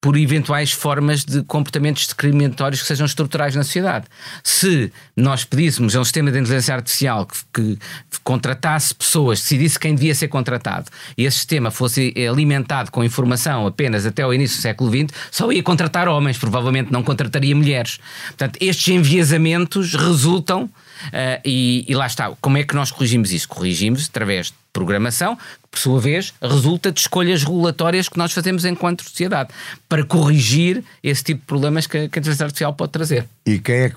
por 0.00 0.16
eventuais 0.16 0.72
formas 0.72 1.24
de 1.24 1.42
comportamentos 1.42 2.04
discriminatórios 2.04 2.80
que 2.80 2.88
sejam 2.88 3.04
estruturais 3.04 3.54
na 3.54 3.62
sociedade. 3.62 4.06
Se 4.42 4.90
nós 5.14 5.44
pedíssemos 5.44 5.94
a 5.94 6.00
um 6.00 6.04
sistema 6.04 6.32
de 6.32 6.38
inteligência 6.38 6.74
artificial 6.74 7.26
que, 7.26 7.76
que 8.10 8.20
contratasse 8.24 8.94
pessoas, 8.94 9.40
decidisse 9.40 9.78
quem 9.78 9.94
devia 9.94 10.14
ser 10.14 10.28
contratado, 10.28 10.90
e 11.18 11.24
esse 11.24 11.36
sistema 11.36 11.70
fosse 11.70 12.14
alimentado 12.28 12.90
com 12.90 13.04
informação 13.04 13.66
apenas 13.66 14.06
até 14.06 14.26
o 14.26 14.32
início 14.32 14.56
do 14.56 14.62
século 14.62 14.90
XX, 14.90 15.14
só 15.30 15.52
ia 15.52 15.62
contratar 15.62 16.08
homens, 16.08 16.38
provavelmente 16.38 16.90
não 16.90 17.02
contrataria 17.02 17.54
mulheres. 17.54 17.98
Portanto, 18.28 18.56
estes 18.60 18.88
enviesamentos 18.88 19.94
resultam, 19.94 20.70
uh, 21.06 21.40
e, 21.44 21.84
e 21.88 21.94
lá 21.94 22.06
está, 22.06 22.32
como 22.40 22.58
é 22.58 22.64
que 22.64 22.74
nós 22.74 22.90
corrigimos 22.90 23.32
isso? 23.32 23.48
Corrigimos 23.48 24.08
através 24.08 24.46
de 24.46 24.54
programação, 24.72 25.36
que 25.36 25.68
por 25.70 25.78
sua 25.78 26.00
vez 26.00 26.32
resulta 26.40 26.92
de 26.92 27.00
escolhas 27.00 27.42
regulatórias 27.42 28.08
que 28.08 28.18
nós 28.18 28.32
fazemos 28.32 28.64
enquanto 28.64 29.02
sociedade, 29.02 29.50
para 29.88 30.04
corrigir 30.04 30.84
esse 31.02 31.24
tipo 31.24 31.40
de 31.40 31.46
problemas 31.46 31.86
que, 31.86 32.08
que 32.08 32.18
a 32.18 32.20
inteligência 32.20 32.44
artificial 32.44 32.72
pode 32.72 32.92
trazer. 32.92 33.26
E 33.44 33.58
quem 33.58 33.74
é 33.74 33.88
que, 33.90 33.96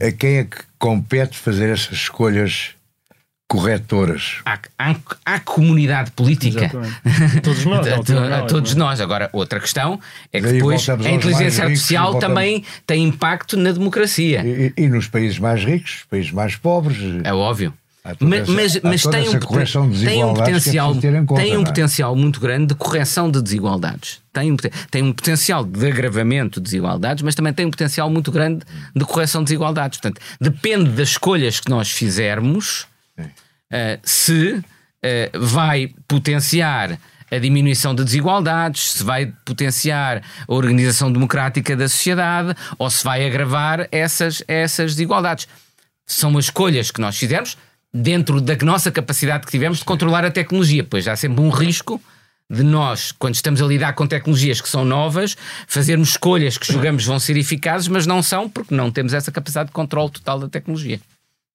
eh, 0.00 0.08
a 0.08 0.12
quem 0.12 0.38
é 0.38 0.44
que 0.44 0.58
compete 0.78 1.36
fazer 1.36 1.70
essas 1.70 1.92
escolhas 1.92 2.74
corretoras. 3.50 4.36
Há, 4.46 4.60
há, 4.78 4.96
há 5.24 5.40
comunidade 5.40 6.12
política. 6.12 6.70
Todos 7.42 7.64
nós. 7.64 7.86
a, 7.90 8.42
todos 8.42 8.74
nós. 8.76 9.00
Agora, 9.00 9.28
outra 9.32 9.58
questão 9.58 9.98
é 10.32 10.40
que 10.40 10.52
depois 10.52 10.88
a 10.88 11.10
inteligência 11.10 11.64
artificial 11.64 12.20
também 12.20 12.64
tem 12.86 13.02
impacto 13.02 13.56
na 13.56 13.72
democracia. 13.72 14.44
E, 14.46 14.72
e, 14.76 14.88
nos 14.88 15.08
países 15.08 15.40
mais 15.40 15.64
ricos, 15.64 15.94
nos 15.94 16.04
países 16.04 16.30
mais 16.30 16.54
pobres. 16.54 16.98
É 17.24 17.34
óbvio. 17.34 17.74
Mas, 18.18 18.48
mas, 18.48 18.80
mas 18.82 19.02
tem, 19.02 19.28
um, 19.28 19.38
tem 20.04 20.24
um 20.24 20.32
potencial, 20.32 20.94
conta, 20.94 21.42
tem 21.42 21.56
um 21.56 21.62
é? 21.62 21.64
potencial 21.64 22.16
muito 22.16 22.40
grande 22.40 22.68
de 22.68 22.74
correção 22.74 23.30
de 23.30 23.42
desigualdades. 23.42 24.20
Tem 24.32 24.50
um, 24.50 24.56
tem 24.90 25.02
um 25.02 25.12
potencial 25.12 25.64
de 25.64 25.86
agravamento 25.86 26.60
de 26.60 26.64
desigualdades, 26.64 27.22
mas 27.22 27.34
também 27.34 27.52
tem 27.52 27.66
um 27.66 27.70
potencial 27.70 28.08
muito 28.08 28.32
grande 28.32 28.64
de 28.96 29.04
correção 29.04 29.42
de 29.42 29.46
desigualdades. 29.46 30.00
Portanto, 30.00 30.20
depende 30.40 30.90
das 30.90 31.10
escolhas 31.10 31.60
que 31.60 31.68
nós 31.68 31.90
fizermos, 31.90 32.86
uh, 33.26 34.00
se 34.02 34.54
uh, 34.54 34.64
vai 35.38 35.92
potenciar 36.06 36.98
a 37.30 37.38
diminuição 37.38 37.94
de 37.94 38.04
desigualdades, 38.04 38.92
se 38.92 39.04
vai 39.04 39.32
potenciar 39.44 40.22
a 40.48 40.52
organização 40.52 41.12
democrática 41.12 41.76
da 41.76 41.88
sociedade 41.88 42.54
ou 42.76 42.90
se 42.90 43.04
vai 43.04 43.24
agravar 43.24 43.86
essas, 43.92 44.42
essas 44.48 44.92
desigualdades. 44.92 45.46
São 46.04 46.36
as 46.36 46.46
escolhas 46.46 46.90
que 46.90 47.00
nós 47.00 47.16
fizemos 47.16 47.56
dentro 47.94 48.40
da 48.40 48.56
nossa 48.62 48.90
capacidade 48.90 49.44
que 49.44 49.50
tivemos 49.50 49.78
de 49.78 49.84
controlar 49.84 50.24
a 50.24 50.30
tecnologia, 50.30 50.82
pois 50.82 51.06
há 51.06 51.14
sempre 51.14 51.40
um 51.40 51.50
risco 51.50 52.02
de 52.50 52.64
nós, 52.64 53.12
quando 53.12 53.36
estamos 53.36 53.62
a 53.62 53.66
lidar 53.66 53.92
com 53.92 54.08
tecnologias 54.08 54.60
que 54.60 54.68
são 54.68 54.84
novas, 54.84 55.36
fazermos 55.68 56.10
escolhas 56.10 56.58
que 56.58 56.66
julgamos 56.66 57.04
vão 57.04 57.20
ser 57.20 57.36
eficazes, 57.36 57.86
mas 57.86 58.06
não 58.06 58.22
são, 58.24 58.48
porque 58.48 58.74
não 58.74 58.90
temos 58.90 59.14
essa 59.14 59.30
capacidade 59.30 59.68
de 59.68 59.72
controle 59.72 60.10
total 60.10 60.40
da 60.40 60.48
tecnologia. 60.48 61.00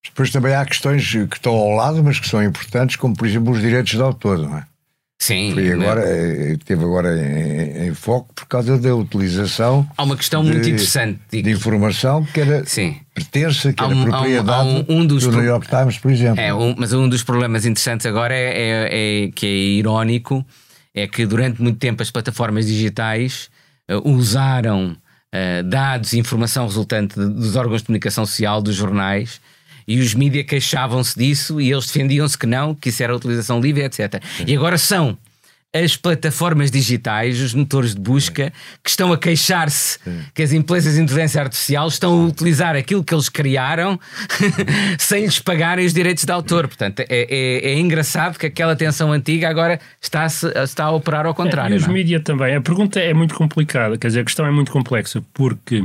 Depois 0.06 0.32
também 0.32 0.54
há 0.54 0.66
questões 0.66 1.10
que 1.12 1.36
estão 1.36 1.54
ao 1.54 1.72
lado, 1.72 2.04
mas 2.04 2.20
que 2.20 2.28
são 2.28 2.44
importantes, 2.44 2.96
como 2.96 3.16
por 3.16 3.28
exemplo 3.28 3.52
os 3.54 3.62
direitos 3.62 3.94
de 3.94 4.02
autor, 4.02 4.38
não 4.38 4.58
é? 4.58 4.66
Sim. 5.18 5.54
Foi 5.54 5.72
agora, 5.72 6.02
é, 6.02 6.58
teve 6.64 6.84
agora 6.84 7.18
em, 7.18 7.88
em, 7.88 7.94
foco 7.94 8.34
por 8.34 8.46
causa 8.46 8.78
da 8.78 8.94
utilização. 8.94 9.88
Há 9.98 10.04
uma 10.04 10.16
questão 10.18 10.44
de, 10.44 10.52
muito 10.52 10.68
interessante 10.68 11.42
de 11.42 11.50
informação 11.50 12.24
que 12.26 12.42
era 12.42 12.66
Sim. 12.66 12.98
pertence, 13.14 13.74
que 13.74 13.84
era 13.84 13.96
um, 13.96 14.04
propriedade 14.04 14.86
um, 14.90 15.00
um, 15.00 15.06
dos 15.08 15.24
do 15.24 15.32
New 15.32 15.44
York 15.44 15.68
Times, 15.68 15.98
por 15.98 16.12
exemplo. 16.12 16.40
É, 16.40 16.52
mas 16.78 16.92
um 16.92 17.08
dos 17.08 17.24
problemas 17.24 17.66
interessantes 17.66 18.06
agora 18.06 18.36
é, 18.36 18.52
é, 18.52 19.26
é, 19.26 19.32
que 19.32 19.46
é 19.46 19.50
irónico 19.50 20.46
é 20.94 21.08
que 21.08 21.26
durante 21.26 21.62
muito 21.62 21.80
tempo 21.80 22.04
as 22.04 22.12
plataformas 22.12 22.68
digitais 22.68 23.50
uh, 23.90 24.10
usaram 24.10 24.92
uh, 24.92 25.64
dados 25.64 26.14
e 26.14 26.20
informação 26.20 26.66
resultante 26.66 27.20
de, 27.20 27.28
dos 27.28 27.56
órgãos 27.56 27.82
de 27.82 27.88
comunicação 27.88 28.26
social, 28.26 28.62
dos 28.62 28.76
jornais, 28.76 29.42
e 29.88 30.00
os 30.00 30.14
mídias 30.14 30.46
queixavam-se 30.46 31.18
disso 31.18 31.60
e 31.62 31.72
eles 31.72 31.86
defendiam-se 31.88 32.38
que 32.38 32.46
não, 32.46 32.74
que 32.74 32.90
isso 32.90 33.04
era 33.04 33.16
utilização 33.16 33.60
livre, 33.60 33.84
etc. 33.84 34.22
Sim. 34.38 34.46
E 34.48 34.56
agora 34.56 34.78
são 34.78 35.18
as 35.84 35.98
plataformas 35.98 36.72
digitais, 36.72 37.42
os 37.42 37.54
motores 37.54 37.94
de 37.94 38.00
busca, 38.00 38.54
que 38.82 38.90
estão 38.90 39.12
a 39.12 39.18
queixar-se 39.18 40.00
que 40.34 40.42
as 40.42 40.54
empresas 40.54 40.96
de 40.96 41.02
inteligência 41.02 41.42
artificial 41.42 41.90
estão 41.90 42.14
a 42.14 42.26
utilizar 42.28 42.78
aquilo 42.78 43.04
que 43.04 43.14
eles 43.14 43.28
criaram 43.28 44.00
sem 44.98 45.26
lhes 45.26 45.38
pagarem 45.38 45.86
os 45.86 45.94
direitos 45.94 46.24
de 46.24 46.32
autor. 46.32 46.68
Portanto, 46.68 47.02
é, 47.02 47.06
é, 47.10 47.72
é 47.72 47.80
engraçado 47.80 48.40
que 48.40 48.46
aquela 48.46 48.74
tensão 48.76 49.12
antiga 49.12 49.50
agora 49.50 49.80
está, 50.02 50.28
-se, 50.30 50.48
está 50.64 50.86
a 50.86 50.92
operar 50.92 51.26
ao 51.26 51.34
contrário. 51.34 51.74
É, 51.74 51.78
e 51.78 51.82
os 51.82 51.88
mídias 51.88 52.22
também. 52.24 52.56
A 52.56 52.62
pergunta 52.62 52.98
é 53.02 53.14
muito 53.14 53.36
complicada, 53.36 53.98
quer 53.98 54.08
dizer, 54.08 54.22
a 54.22 54.24
questão 54.24 54.46
é 54.46 54.52
muito 54.52 54.72
complexa, 54.72 55.22
porque 55.34 55.84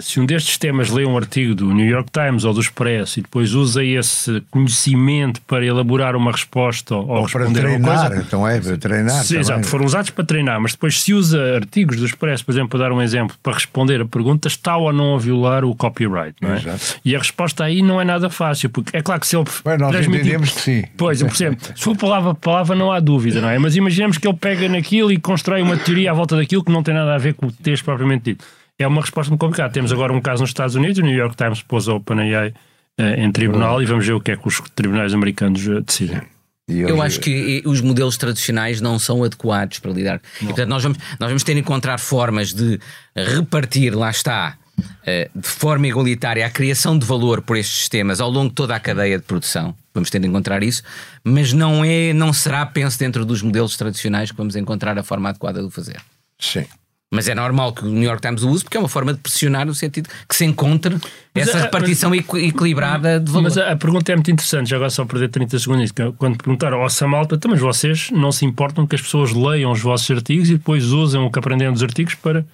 se 0.00 0.18
um 0.18 0.26
destes 0.26 0.58
temas 0.58 0.90
lê 0.90 1.04
um 1.04 1.16
artigo 1.16 1.54
do 1.54 1.72
New 1.72 1.86
York 1.86 2.10
Times 2.10 2.44
ou 2.44 2.52
do 2.52 2.60
Expresso 2.60 3.20
e 3.20 3.22
depois 3.22 3.54
usa 3.54 3.84
esse 3.84 4.42
conhecimento 4.50 5.40
para 5.42 5.64
elaborar 5.64 6.16
uma 6.16 6.32
resposta 6.32 6.96
ou, 6.96 7.06
ou 7.06 7.22
responder 7.22 7.60
para 7.60 7.70
treinar, 7.70 8.08
coisa, 8.08 8.22
então 8.22 8.48
é 8.48 8.60
para 8.60 8.76
treinar. 8.76 9.24
Sim, 9.24 9.38
exato, 9.38 9.68
foram 9.68 9.84
usados 9.84 10.10
para 10.10 10.24
treinar, 10.24 10.60
mas 10.60 10.72
depois 10.72 11.00
se 11.00 11.14
usa 11.14 11.54
artigos 11.54 11.96
do 11.96 12.04
Expresso, 12.04 12.44
por 12.44 12.50
exemplo, 12.50 12.70
para 12.70 12.80
dar 12.80 12.92
um 12.92 13.00
exemplo, 13.00 13.36
para 13.40 13.52
responder 13.52 14.00
a 14.00 14.04
pergunta, 14.04 14.48
está 14.48 14.76
ou 14.76 14.92
não 14.92 15.14
a 15.14 15.18
violar 15.18 15.64
o 15.64 15.72
copyright, 15.76 16.34
não 16.40 16.54
é? 16.54 16.56
Exato. 16.56 17.00
E 17.04 17.14
a 17.14 17.18
resposta 17.18 17.62
aí 17.62 17.80
não 17.80 18.00
é 18.00 18.04
nada 18.04 18.28
fácil, 18.28 18.70
porque 18.70 18.96
é 18.96 19.00
claro 19.00 19.20
que 19.20 19.28
se 19.28 19.36
ele 19.36 19.44
Bem, 19.64 19.78
nós 19.78 19.94
entendemos 19.94 20.50
que 20.50 20.60
sim. 20.60 20.84
Pois, 20.96 21.22
por 21.22 21.32
exemplo, 21.32 21.68
se 21.76 21.84
for 21.84 21.96
palavra 21.96 22.34
por 22.34 22.40
palavra 22.40 22.74
não 22.74 22.90
há 22.90 22.98
dúvida, 22.98 23.40
não 23.40 23.48
é? 23.48 23.58
Mas 23.60 23.76
imaginemos 23.76 24.18
que 24.18 24.26
ele 24.26 24.36
pega 24.36 24.68
naquilo 24.68 25.12
e 25.12 25.18
constrói 25.18 25.62
uma 25.62 25.76
teoria 25.76 26.10
à 26.10 26.14
volta 26.14 26.36
daquilo 26.36 26.64
que 26.64 26.72
não 26.72 26.82
tem 26.82 26.94
nada 26.94 27.14
a 27.14 27.18
ver 27.18 27.34
com 27.34 27.46
o 27.46 27.52
texto 27.52 27.84
propriamente 27.84 28.24
dito 28.24 28.44
é 28.78 28.86
uma 28.86 29.00
resposta 29.00 29.30
muito 29.30 29.40
complicada. 29.40 29.72
Temos 29.72 29.92
agora 29.92 30.12
um 30.12 30.20
caso 30.20 30.42
nos 30.42 30.50
Estados 30.50 30.74
Unidos, 30.74 30.98
o 30.98 31.02
New 31.02 31.14
York 31.14 31.36
Times 31.36 31.62
pôs 31.62 31.88
a 31.88 31.94
OpenAI 31.94 32.48
uh, 32.48 33.02
em 33.18 33.30
tribunal 33.32 33.82
e 33.82 33.86
vamos 33.86 34.06
ver 34.06 34.12
o 34.12 34.20
que 34.20 34.32
é 34.32 34.36
que 34.36 34.46
os 34.46 34.60
tribunais 34.74 35.12
americanos 35.12 35.66
uh, 35.66 35.80
decidem. 35.80 36.22
Eu 36.68 37.00
acho 37.00 37.18
que 37.18 37.62
os 37.64 37.80
modelos 37.80 38.18
tradicionais 38.18 38.78
não 38.78 38.98
são 38.98 39.24
adequados 39.24 39.78
para 39.78 39.90
lidar. 39.90 40.20
E, 40.40 40.44
portanto, 40.44 40.68
nós 40.68 40.82
vamos, 40.82 40.98
nós 41.18 41.30
vamos 41.30 41.42
ter 41.42 41.54
que 41.54 41.60
encontrar 41.60 41.96
formas 41.98 42.52
de 42.52 42.78
repartir, 43.16 43.96
lá 43.96 44.10
está, 44.10 44.58
eh, 45.04 45.30
de 45.34 45.48
forma 45.48 45.86
igualitária 45.86 46.44
a 46.46 46.50
criação 46.50 46.98
de 46.98 47.06
valor 47.06 47.40
por 47.42 47.56
estes 47.56 47.78
sistemas 47.78 48.20
ao 48.20 48.30
longo 48.30 48.50
de 48.50 48.54
toda 48.54 48.76
a 48.76 48.80
cadeia 48.80 49.18
de 49.18 49.24
produção. 49.24 49.74
Vamos 49.94 50.10
ter 50.10 50.20
de 50.20 50.26
encontrar 50.28 50.62
isso, 50.62 50.82
mas 51.24 51.52
não 51.52 51.84
é, 51.84 52.12
não 52.12 52.32
será, 52.32 52.64
penso, 52.66 52.98
dentro 52.98 53.24
dos 53.24 53.42
modelos 53.42 53.76
tradicionais 53.76 54.30
que 54.30 54.36
vamos 54.36 54.54
encontrar 54.54 54.98
a 54.98 55.02
forma 55.02 55.30
adequada 55.30 55.60
de 55.60 55.66
o 55.66 55.70
fazer. 55.70 56.00
Sim. 56.38 56.66
Mas 57.10 57.26
é 57.26 57.34
normal 57.34 57.72
que 57.72 57.84
o 57.84 57.86
New 57.86 58.02
York 58.02 58.20
Times 58.20 58.42
o 58.42 58.50
use 58.50 58.62
porque 58.62 58.76
é 58.76 58.80
uma 58.80 58.88
forma 58.88 59.14
de 59.14 59.20
pressionar 59.20 59.64
no 59.64 59.74
sentido 59.74 60.10
que 60.28 60.36
se 60.36 60.44
encontre 60.44 60.94
mas 61.34 61.48
essa 61.48 61.58
a, 61.58 61.62
repartição 61.62 62.10
mas, 62.10 62.20
equilibrada 62.20 63.18
de 63.18 63.30
valor. 63.30 63.44
Mas 63.44 63.56
a, 63.56 63.72
a, 63.72 63.76
pergunta 63.76 64.12
é 64.12 64.14
muito 64.14 64.30
interessante, 64.30 64.68
já 64.68 64.76
agora 64.76 64.90
só 64.90 65.06
perder 65.06 65.28
30 65.28 65.58
segundos. 65.58 65.92
Quando 66.18 66.36
perguntaram 66.36 66.82
ao 66.82 66.90
Samalta, 66.90 67.36
então, 67.36 67.50
mas 67.50 67.60
vocês 67.60 68.10
não 68.10 68.30
se 68.30 68.44
importam 68.44 68.86
que 68.86 68.94
as 68.94 69.00
pessoas 69.00 69.32
leiam 69.32 69.72
os 69.72 69.80
vossos 69.80 70.10
artigos 70.10 70.50
e 70.50 70.54
depois 70.54 70.84
usem 70.86 71.20
o 71.20 71.30
que 71.30 71.38
aprendem 71.38 71.72
dos 71.72 71.82
artigos 71.82 72.14
para 72.14 72.44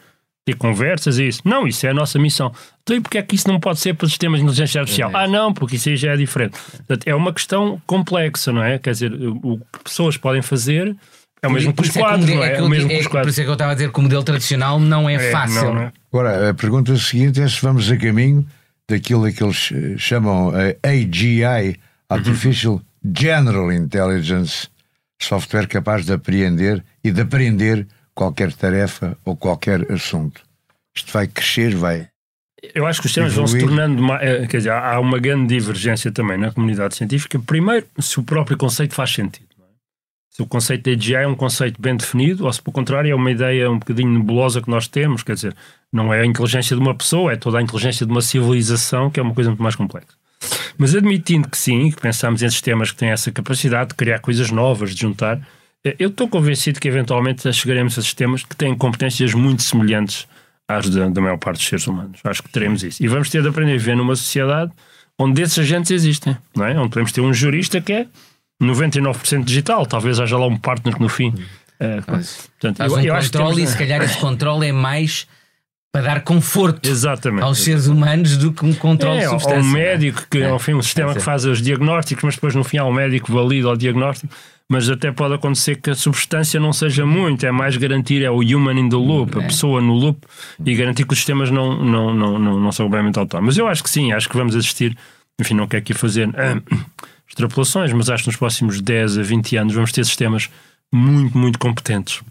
ter 0.45 0.55
conversas 0.57 1.19
e 1.19 1.27
isso. 1.27 1.41
Não, 1.45 1.67
isso 1.67 1.87
é 1.87 1.91
a 1.91 1.95
nossa 1.95 2.19
missão. 2.19 2.53
Então 2.83 2.97
e 2.97 3.01
porque 3.01 3.19
é 3.19 3.23
que 3.23 3.35
isso 3.35 3.49
não 3.49 3.59
pode 3.59 3.81
ser 3.81 3.95
para 3.95 4.07
sistemas 4.07 4.39
de 4.39 4.45
inteligência 4.45 4.81
artificial? 4.81 5.11
É. 5.11 5.25
Ah, 5.25 5.27
não, 5.27 5.53
porque 5.53 5.77
isso 5.77 5.89
aí 5.89 5.97
já 5.97 6.13
é 6.13 6.17
diferente. 6.17 6.59
Portanto, 6.59 7.09
é 7.09 7.15
uma 7.15 7.33
questão 7.33 7.81
complexa, 7.87 8.53
não 8.53 8.63
é? 8.63 8.79
Quer 8.79 8.91
dizer, 8.91 9.13
o 9.15 9.59
que 9.73 9.83
pessoas 9.83 10.17
podem 10.17 10.43
fazer 10.43 10.95
é 11.45 11.49
o 11.49 11.53
mesmo 11.53 11.73
que 11.75 11.83
os 11.83 11.91
quadros, 11.91 12.29
não 12.29 12.43
é? 12.43 12.55
é, 12.55 12.63
o 12.63 12.69
mesmo 12.69 12.91
é, 12.91 13.03
Por 13.03 13.29
isso 13.29 13.41
é 13.41 13.45
que 13.45 13.51
eu 13.51 13.53
estava 13.53 13.73
a 13.73 13.75
dizer 13.75 13.93
que 13.93 13.99
o 13.99 14.03
modelo 14.03 14.23
tradicional 14.23 14.81
não 14.81 15.09
é, 15.09 15.15
é 15.15 15.31
fácil. 15.31 15.75
Não, 15.75 15.83
é? 15.83 15.93
Agora, 16.11 16.51
a 16.51 16.55
pergunta 16.55 16.97
seguinte 16.97 17.41
é 17.41 17.49
se 17.49 17.61
vamos 17.61 17.91
a 17.91 17.97
caminho 17.97 18.47
daquilo 18.89 19.31
que 19.33 19.43
eles 19.43 19.71
eh, 19.73 19.95
chamam 19.99 20.51
a 20.51 20.89
AGI, 20.89 21.79
Artificial 22.09 22.75
uhum. 22.75 23.13
General 23.17 23.73
Intelligence, 23.73 24.69
software 25.21 25.67
capaz 25.67 26.05
de 26.05 26.13
apreender 26.13 26.83
e 27.03 27.11
de 27.11 27.21
aprender 27.21 27.87
qualquer 28.15 28.53
tarefa 28.53 29.17
ou 29.25 29.37
qualquer 29.37 29.91
assunto. 29.91 30.43
Isto 30.95 31.13
vai 31.13 31.27
crescer, 31.27 31.75
vai. 31.75 32.09
Eu 32.75 32.87
acho 32.87 33.01
que 33.01 33.07
os 33.07 33.13
temas 33.13 33.35
vão 33.35 33.47
se 33.47 33.59
tornando. 33.59 34.03
Mais, 34.03 34.23
eh, 34.23 34.47
quer 34.47 34.59
dizer, 34.59 34.73
há 34.73 34.99
uma 35.01 35.19
grande 35.19 35.55
divergência 35.55 36.11
também 36.11 36.39
na 36.39 36.51
comunidade 36.51 36.95
científica. 36.95 37.39
Primeiro, 37.39 37.87
se 37.99 38.19
o 38.19 38.23
próprio 38.23 38.57
conceito 38.57 38.95
faz 38.95 39.11
sentido 39.11 39.44
se 40.35 40.43
o 40.43 40.47
conceito 40.47 40.83
de 40.83 41.15
AGI 41.15 41.15
é 41.15 41.29
um 41.29 41.37
conceito 41.37 41.81
bem 41.81 41.97
definido 41.97 42.45
ou 42.45 42.53
se, 42.53 42.61
pelo 42.61 42.75
contrário, 42.75 43.09
é 43.09 43.15
uma 43.15 43.31
ideia 43.31 43.71
um 43.71 43.79
bocadinho 43.79 44.11
nebulosa 44.11 44.61
que 44.61 44.69
nós 44.69 44.89
temos, 44.89 45.23
quer 45.23 45.35
dizer, 45.35 45.55
não 45.93 46.13
é 46.13 46.23
a 46.23 46.27
inteligência 46.27 46.75
de 46.75 46.83
uma 46.83 46.93
pessoa, 46.93 47.33
é 47.33 47.37
toda 47.37 47.59
a 47.59 47.63
inteligência 47.63 48.05
de 48.05 48.11
uma 48.11 48.21
civilização, 48.21 49.09
que 49.09 49.21
é 49.21 49.23
uma 49.23 49.33
coisa 49.33 49.51
muito 49.51 49.63
mais 49.63 49.77
complexa. 49.77 50.09
Mas 50.77 50.93
admitindo 50.93 51.49
que 51.49 51.57
sim, 51.57 51.89
que 51.89 52.01
pensamos 52.01 52.43
em 52.43 52.51
sistemas 52.51 52.91
que 52.91 52.97
têm 52.97 53.11
essa 53.11 53.31
capacidade 53.31 53.91
de 53.91 53.95
criar 53.95 54.19
coisas 54.19 54.51
novas, 54.51 54.93
de 54.93 55.03
juntar, 55.03 55.41
eh, 55.85 55.95
eu 56.01 56.09
estou 56.09 56.27
convencido 56.29 56.81
que 56.81 56.89
eventualmente 56.89 57.51
chegaremos 57.53 57.97
a 57.97 58.03
sistemas 58.03 58.43
que 58.43 58.57
têm 58.57 58.75
competências 58.75 59.33
muito 59.35 59.63
semelhantes 59.63 60.27
às 60.67 60.91
da, 60.91 61.09
da 61.09 61.21
maior 61.21 61.39
parte 61.39 61.59
dos 61.59 61.69
seres 61.69 61.87
humanos. 61.87 62.19
Acho 62.25 62.43
que 62.43 62.49
teremos 62.49 62.83
isso. 62.83 63.01
E 63.01 63.07
vamos 63.07 63.31
ter 63.31 63.41
de 63.41 63.49
aprender 63.49 63.75
a 63.75 63.79
viver 63.79 63.97
numa 63.97 64.17
sociedade 64.17 64.73
onde 65.17 65.43
esses 65.43 65.61
agentes 65.61 65.93
existem, 65.93 66.37
não 66.57 66.67
é? 66.67 66.77
onde 66.77 66.89
podemos 66.89 67.13
ter 67.13 67.21
um 67.21 67.33
jurista 67.33 67.81
que 67.81 67.93
é 67.93 68.07
99% 68.63 69.45
digital, 69.45 69.87
talvez 69.87 70.21
haja 70.21 70.39
lá 70.39 70.47
um 70.47 70.57
partner 70.57 70.95
que 70.95 71.01
no 71.01 71.09
fim 71.09 71.35
Uh, 71.81 72.03
portanto, 72.05 72.81
eu, 72.81 72.95
um 72.95 73.01
eu 73.01 73.15
controle 73.15 73.63
e 73.63 73.67
se 73.67 73.77
calhar 73.77 74.01
esse 74.03 74.17
controle 74.19 74.69
é 74.69 74.73
mais 74.73 75.27
para 75.93 76.03
dar 76.03 76.21
conforto 76.23 76.89
Exatamente. 76.89 77.45
aos 77.45 77.59
seres 77.59 77.87
humanos 77.87 78.37
do 78.37 78.53
que 78.53 78.65
um 78.65 78.75
controle 78.75 79.19
é, 79.19 79.25
de 79.25 79.29
substância. 79.29 79.59
Ou 79.59 79.65
um 79.65 79.71
médico, 79.71 80.27
que 80.29 80.39
é, 80.39 80.53
enfim, 80.53 80.75
um 80.75 80.83
sistema 80.83 81.15
que 81.15 81.21
faz 81.21 81.45
os 81.45 81.63
diagnósticos, 81.63 82.25
mas 82.25 82.35
depois 82.35 82.55
no 82.55 82.65
fim 82.65 82.79
há 82.79 82.85
um 82.85 82.93
médico 82.93 83.33
valida 83.33 83.69
o 83.69 83.77
diagnóstico, 83.77 84.33
mas 84.69 84.89
até 84.89 85.13
pode 85.13 85.35
acontecer 85.35 85.77
que 85.77 85.91
a 85.91 85.95
substância 85.95 86.59
não 86.59 86.73
seja 86.73 87.07
muito, 87.07 87.47
é 87.47 87.53
mais 87.53 87.77
garantir, 87.77 88.25
é 88.25 88.31
o 88.31 88.39
human 88.39 88.79
in 88.79 88.89
the 88.89 88.97
loop, 88.97 89.39
é. 89.39 89.45
a 89.45 89.47
pessoa 89.47 89.81
no 89.81 89.95
loop, 89.95 90.19
e 90.65 90.75
garantir 90.75 91.05
que 91.05 91.13
os 91.13 91.19
sistemas 91.19 91.51
não, 91.51 91.85
não, 91.85 92.15
não, 92.15 92.39
não, 92.39 92.61
não 92.61 92.73
são 92.73 92.87
completamente 92.87 93.19
autónomos. 93.19 93.55
Mas 93.55 93.59
eu 93.59 93.69
acho 93.69 93.83
que 93.83 93.91
sim, 93.91 94.13
acho 94.13 94.29
que 94.29 94.37
vamos 94.37 94.57
assistir, 94.57 94.97
enfim, 95.41 95.55
não 95.55 95.69
quero 95.69 95.83
aqui 95.83 95.95
fazer 95.95 96.29
ah, 96.31 96.61
extrapolações, 97.29 97.93
mas 97.93 98.09
acho 98.09 98.25
que 98.25 98.29
nos 98.29 98.37
próximos 98.37 98.81
10 98.81 99.19
a 99.19 99.23
20 99.23 99.57
anos 99.57 99.75
vamos 99.75 99.93
ter 99.93 100.05
sistemas 100.05 100.49
muito, 100.93 101.37
muito 101.37 101.59
competentes 101.59 102.23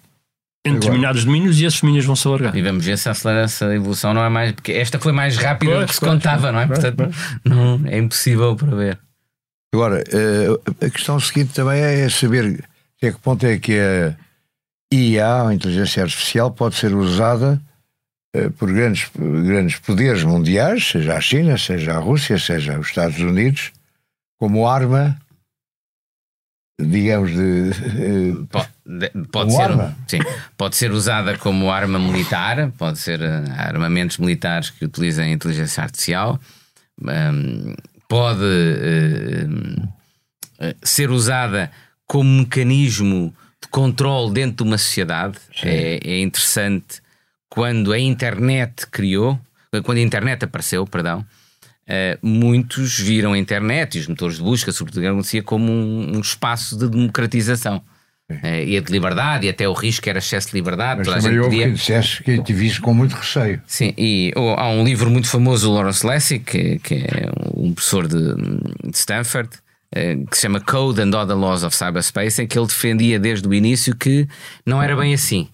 em 0.65 0.73
determinados 0.75 1.25
domínios 1.25 1.59
e 1.59 1.65
esses 1.65 1.81
domínios 1.81 2.05
vão 2.05 2.15
se 2.15 2.25
alargar. 2.27 2.55
E 2.55 2.61
vamos 2.61 2.85
ver 2.85 2.97
se 2.97 3.09
acelera 3.09 3.41
essa 3.41 3.73
evolução 3.75 4.13
não 4.13 4.23
é 4.23 4.29
mais. 4.29 4.53
Porque 4.53 4.71
esta 4.71 4.97
foi 4.97 5.11
mais 5.11 5.35
rápida 5.35 5.81
do 5.81 5.87
que 5.87 5.93
se 5.93 5.99
contava, 5.99 6.51
não 6.51 6.59
é? 6.59 6.67
Portanto, 6.67 7.09
não, 7.43 7.81
é 7.85 7.97
impossível 7.97 8.55
prever. 8.55 8.97
Agora, 9.73 10.03
eh, 10.07 10.85
a 10.85 10.89
questão 10.89 11.19
seguinte 11.19 11.53
também 11.53 11.81
é 11.81 12.07
saber 12.07 12.63
até 12.97 13.11
que 13.11 13.19
ponto 13.19 13.45
é 13.45 13.57
que 13.57 13.77
a 13.77 14.15
IA, 14.93 15.47
a 15.47 15.53
inteligência 15.53 16.03
artificial, 16.03 16.51
pode 16.51 16.75
ser 16.75 16.93
usada 16.93 17.59
eh, 18.35 18.49
por 18.49 18.71
grandes, 18.71 19.09
grandes 19.15 19.79
poderes 19.79 20.23
mundiais, 20.23 20.87
seja 20.87 21.15
a 21.15 21.21
China, 21.21 21.57
seja 21.57 21.95
a 21.95 21.99
Rússia, 21.99 22.37
seja 22.37 22.79
os 22.79 22.87
Estados 22.87 23.19
Unidos, 23.19 23.71
como 24.43 24.67
arma 24.67 25.17
digamos, 26.77 27.31
de. 27.31 28.45
Pode, 28.51 28.67
pode 29.31 29.53
ser, 29.53 29.61
arma. 29.61 29.97
Sim, 30.05 30.19
pode 30.57 30.75
ser 30.75 30.91
usada 30.91 31.37
como 31.37 31.71
arma 31.71 31.97
militar, 31.97 32.73
pode 32.77 32.99
ser 32.99 33.21
uh, 33.21 33.51
armamentos 33.55 34.17
militares 34.17 34.69
que 34.69 34.83
utilizem 34.83 35.31
inteligência 35.31 35.81
artificial, 35.81 36.37
um, 37.01 37.73
pode 38.09 38.43
uh, 38.43 39.65
ser 40.83 41.09
usada 41.09 41.71
como 42.05 42.39
mecanismo 42.39 43.33
de 43.61 43.69
controle 43.69 44.33
dentro 44.33 44.65
de 44.65 44.71
uma 44.71 44.77
sociedade. 44.77 45.37
É, 45.61 46.01
é, 46.03 46.19
interessante 46.19 47.01
quando 47.47 47.93
a 47.93 47.99
internet 47.99 48.87
criou, 48.87 49.39
quando 49.85 49.99
a 49.99 50.01
internet 50.01 50.43
apareceu, 50.43 50.85
perdão 50.85 51.25
Uh, 51.83 52.17
muitos 52.25 52.97
viram 52.97 53.33
a 53.33 53.37
internet 53.37 53.97
e 53.97 54.01
os 54.01 54.07
motores 54.07 54.37
de 54.37 54.41
busca, 54.41 54.71
sobretudo 54.71 55.03
a 55.03 55.09
democracia, 55.09 55.43
como 55.43 55.69
um, 55.69 56.15
um, 56.15 56.19
espaço 56.21 56.77
de 56.77 56.87
democratização. 56.87 57.81
Uh, 58.31 58.63
e 58.65 58.77
a 58.77 58.81
de 58.81 58.89
liberdade, 58.91 59.47
e 59.47 59.49
até 59.49 59.67
o 59.67 59.73
risco 59.73 60.07
era 60.07 60.19
excesso 60.19 60.47
de 60.49 60.53
liberdade. 60.55 61.01
Mas 61.05 61.23
também 61.23 61.39
houve 61.39 61.57
podia... 61.57 61.67
que 61.67 61.73
dissesse 61.73 62.23
que 62.23 62.41
te 62.41 62.53
visse 62.53 62.79
com 62.79 62.93
muito 62.93 63.15
receio. 63.15 63.61
Sim, 63.67 63.93
e 63.97 64.31
oh, 64.35 64.55
há 64.57 64.69
um 64.69 64.83
livro 64.83 65.09
muito 65.09 65.27
famoso 65.27 65.67
do 65.67 65.73
Lawrence 65.73 66.07
Lessig, 66.07 66.45
que, 66.45 66.79
que 66.79 66.95
é 66.95 67.29
um 67.53 67.73
professor 67.73 68.07
de, 68.07 68.33
de 68.89 68.97
Stanford, 68.97 69.49
uh, 69.93 70.25
que 70.27 70.37
se 70.37 70.43
chama 70.43 70.61
Code 70.61 71.01
and 71.01 71.09
Other 71.09 71.35
Laws 71.35 71.63
of 71.63 71.75
Cyberspace, 71.75 72.41
em 72.41 72.47
que 72.47 72.57
ele 72.57 72.67
defendia 72.67 73.19
desde 73.19 73.45
o 73.45 73.53
início 73.53 73.93
que 73.93 74.25
não 74.65 74.81
era 74.81 74.95
bem 74.95 75.13
assim 75.13 75.49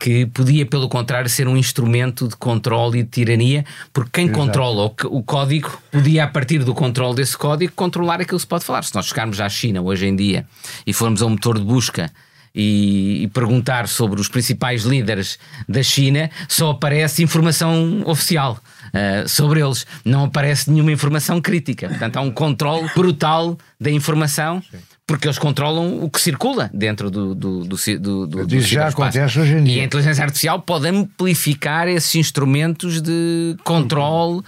que 0.00 0.24
podia, 0.24 0.64
pelo 0.64 0.88
contrário, 0.88 1.28
ser 1.28 1.46
um 1.46 1.58
instrumento 1.58 2.26
de 2.26 2.34
controle 2.34 3.00
e 3.00 3.02
de 3.02 3.10
tirania, 3.10 3.66
porque 3.92 4.10
quem 4.14 4.24
Exato. 4.24 4.40
controla 4.40 4.86
o, 4.86 5.18
o, 5.18 5.22
código 5.22 5.78
podia, 5.92 6.24
a 6.24 6.26
partir 6.26 6.64
do 6.64 6.74
controle 6.74 7.16
desse 7.16 7.36
código, 7.36 7.74
controlar 7.76 8.14
aquilo 8.14 8.38
que 8.38 8.42
se 8.42 8.46
pode 8.46 8.64
falar. 8.64 8.82
Se 8.82 8.94
nós 8.94 9.06
chegarmos 9.06 9.38
à 9.42 9.48
China 9.50 9.82
hoje 9.82 10.06
em 10.06 10.16
dia 10.16 10.46
e 10.86 10.94
formos 10.94 11.20
a 11.20 11.26
um 11.26 11.30
motor 11.30 11.58
de 11.58 11.64
busca 11.64 12.10
e, 12.54 13.24
e, 13.24 13.28
perguntar 13.28 13.86
sobre 13.86 14.18
os 14.18 14.26
principais 14.26 14.84
líderes 14.84 15.38
da 15.68 15.82
China, 15.82 16.30
só 16.48 16.70
aparece 16.70 17.22
informação 17.22 18.02
oficial. 18.06 18.58
Uh, 18.86 19.28
sobre 19.28 19.60
eles 19.60 19.86
não 20.02 20.24
aparece 20.24 20.70
nenhuma 20.70 20.90
informação 20.90 21.42
crítica. 21.42 21.90
Portanto, 21.90 22.16
há 22.16 22.22
um 22.22 22.30
controle 22.30 22.88
brutal 22.96 23.58
da 23.78 23.90
informação. 23.90 24.62
Sim 24.62 24.89
porque 25.10 25.26
eles 25.26 25.40
controlam 25.40 26.04
o 26.04 26.08
que 26.08 26.20
circula 26.20 26.70
dentro 26.72 27.10
do, 27.10 27.34
do, 27.34 27.64
do, 27.64 27.76
do, 27.98 28.26
do, 28.28 28.46
do 28.46 28.60
já 28.60 28.86
acontece 28.86 29.40
hoje 29.40 29.56
em 29.56 29.64
dia. 29.64 29.78
E 29.78 29.80
a 29.80 29.84
inteligência 29.84 30.22
artificial 30.22 30.62
pode 30.62 30.86
amplificar 30.86 31.88
esses 31.88 32.14
instrumentos 32.14 33.02
de 33.02 33.56
controle 33.64 34.38
uh, 34.38 34.44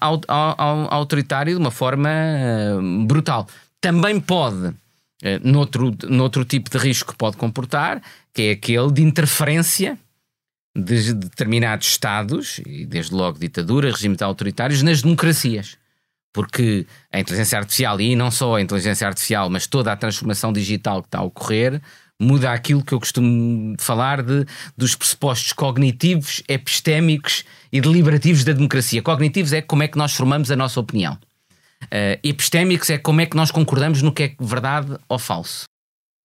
ao, 0.00 0.20
ao, 0.28 0.94
autoritário 0.94 1.56
de 1.56 1.60
uma 1.60 1.72
forma 1.72 2.08
uh, 2.08 3.06
brutal. 3.06 3.48
Também 3.80 4.20
pode, 4.20 4.68
uh, 4.68 4.74
noutro, 5.42 5.92
noutro 6.08 6.44
tipo 6.44 6.70
de 6.70 6.78
risco 6.78 7.10
que 7.10 7.18
pode 7.18 7.36
comportar, 7.36 8.00
que 8.32 8.42
é 8.42 8.50
aquele 8.52 8.92
de 8.92 9.02
interferência 9.02 9.98
de 10.76 11.12
determinados 11.12 11.88
Estados, 11.88 12.60
e 12.64 12.86
desde 12.86 13.12
logo 13.12 13.36
ditaduras, 13.36 13.94
regimes 13.94 14.22
autoritários, 14.22 14.80
nas 14.80 15.02
democracias 15.02 15.76
porque 16.32 16.86
a 17.12 17.20
inteligência 17.20 17.58
artificial, 17.58 18.00
e 18.00 18.16
não 18.16 18.30
só 18.30 18.56
a 18.56 18.60
inteligência 18.60 19.06
artificial, 19.06 19.50
mas 19.50 19.66
toda 19.66 19.92
a 19.92 19.96
transformação 19.96 20.52
digital 20.52 21.02
que 21.02 21.08
está 21.08 21.18
a 21.18 21.22
ocorrer, 21.22 21.80
muda 22.18 22.52
aquilo 22.52 22.84
que 22.84 22.92
eu 22.92 23.00
costumo 23.00 23.74
falar 23.78 24.22
de, 24.22 24.46
dos 24.76 24.94
pressupostos 24.94 25.52
cognitivos, 25.52 26.42
epistémicos 26.48 27.44
e 27.72 27.80
deliberativos 27.80 28.44
da 28.44 28.52
democracia. 28.52 29.02
Cognitivos 29.02 29.52
é 29.52 29.60
como 29.60 29.82
é 29.82 29.88
que 29.88 29.98
nós 29.98 30.14
formamos 30.14 30.50
a 30.50 30.56
nossa 30.56 30.80
opinião. 30.80 31.18
Uh, 31.84 32.16
epistémicos 32.22 32.88
é 32.90 32.98
como 32.98 33.20
é 33.20 33.26
que 33.26 33.36
nós 33.36 33.50
concordamos 33.50 34.02
no 34.02 34.12
que 34.12 34.22
é 34.22 34.34
verdade 34.40 34.96
ou 35.08 35.18
falso. 35.18 35.64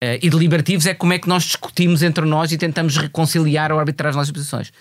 Uh, 0.04 0.22
e 0.22 0.30
deliberativos 0.30 0.86
é 0.86 0.94
como 0.94 1.14
é 1.14 1.20
que 1.20 1.28
nós 1.28 1.44
discutimos 1.44 2.04
entre 2.04 2.24
nós 2.26 2.52
e 2.52 2.58
tentamos 2.58 2.96
reconciliar 2.96 3.72
ou 3.72 3.80
arbitrar 3.80 4.12
as 4.12 4.16
nossas 4.16 4.32
posições 4.32 4.72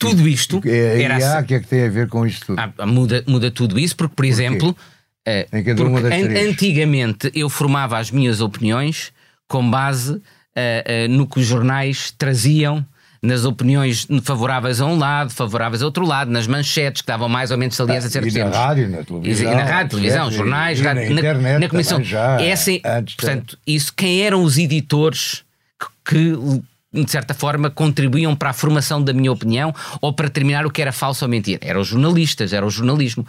tudo 0.00 0.26
isto. 0.26 0.60
É, 0.64 1.02
era 1.02 1.16
assim. 1.16 1.46
que 1.46 1.54
é 1.54 1.60
que 1.60 1.68
tem 1.68 1.84
a 1.84 1.88
ver 1.88 2.08
com 2.08 2.26
isto 2.26 2.46
tudo? 2.46 2.58
Ah, 2.58 2.86
muda, 2.86 3.22
muda 3.26 3.50
tudo 3.50 3.78
isso, 3.78 3.94
porque, 3.94 4.14
por, 4.16 4.24
exemplo, 4.24 4.70
uh, 4.70 5.50
porque 5.50 5.70
an 5.70 6.48
antigamente 6.48 7.30
eu 7.34 7.48
formava 7.50 7.98
as 7.98 8.10
minhas 8.10 8.40
opiniões 8.40 9.12
com 9.46 9.70
base 9.70 10.14
uh, 10.14 10.18
uh, 10.18 11.08
no 11.10 11.26
que 11.26 11.38
os 11.38 11.46
jornais 11.46 12.10
traziam. 12.10 12.84
Nas 13.22 13.44
opiniões 13.44 14.08
favoráveis 14.22 14.80
a 14.80 14.86
um 14.86 14.96
lado, 14.96 15.30
favoráveis 15.30 15.82
a 15.82 15.84
outro 15.84 16.06
lado, 16.06 16.30
nas 16.30 16.46
manchetes 16.46 17.02
que 17.02 17.06
davam 17.06 17.28
mais 17.28 17.50
ou 17.50 17.58
menos 17.58 17.76
saliência 17.76 18.08
a 18.08 18.10
certos 18.10 18.34
E 18.34 18.38
na 18.38 18.48
rádio, 18.48 18.88
na 18.88 19.04
televisão. 19.04 19.52
E, 19.52 19.54
na 19.54 19.62
rádio, 19.62 19.90
televisão, 19.90 20.30
jornais, 20.30 20.80
na, 20.80 21.04
internet, 21.04 21.60
na, 21.60 21.68
comissão. 21.68 22.02
Já, 22.02 22.40
Essa, 22.40 22.70
portanto, 23.18 23.58
isso, 23.66 23.92
quem 23.94 24.22
eram 24.22 24.42
os 24.42 24.56
editores 24.56 25.44
que, 25.78 26.14
que 26.14 26.62
de 26.92 27.10
certa 27.10 27.34
forma, 27.34 27.70
contribuíam 27.70 28.34
para 28.34 28.50
a 28.50 28.52
formação 28.52 29.02
da 29.02 29.12
minha 29.12 29.30
opinião 29.30 29.74
ou 30.00 30.12
para 30.12 30.26
determinar 30.26 30.66
o 30.66 30.70
que 30.70 30.82
era 30.82 30.92
falso 30.92 31.24
ou 31.24 31.28
mentira. 31.28 31.60
Eram 31.62 31.80
os 31.80 31.88
jornalistas, 31.88 32.52
era 32.52 32.66
o 32.66 32.70
jornalismo. 32.70 33.26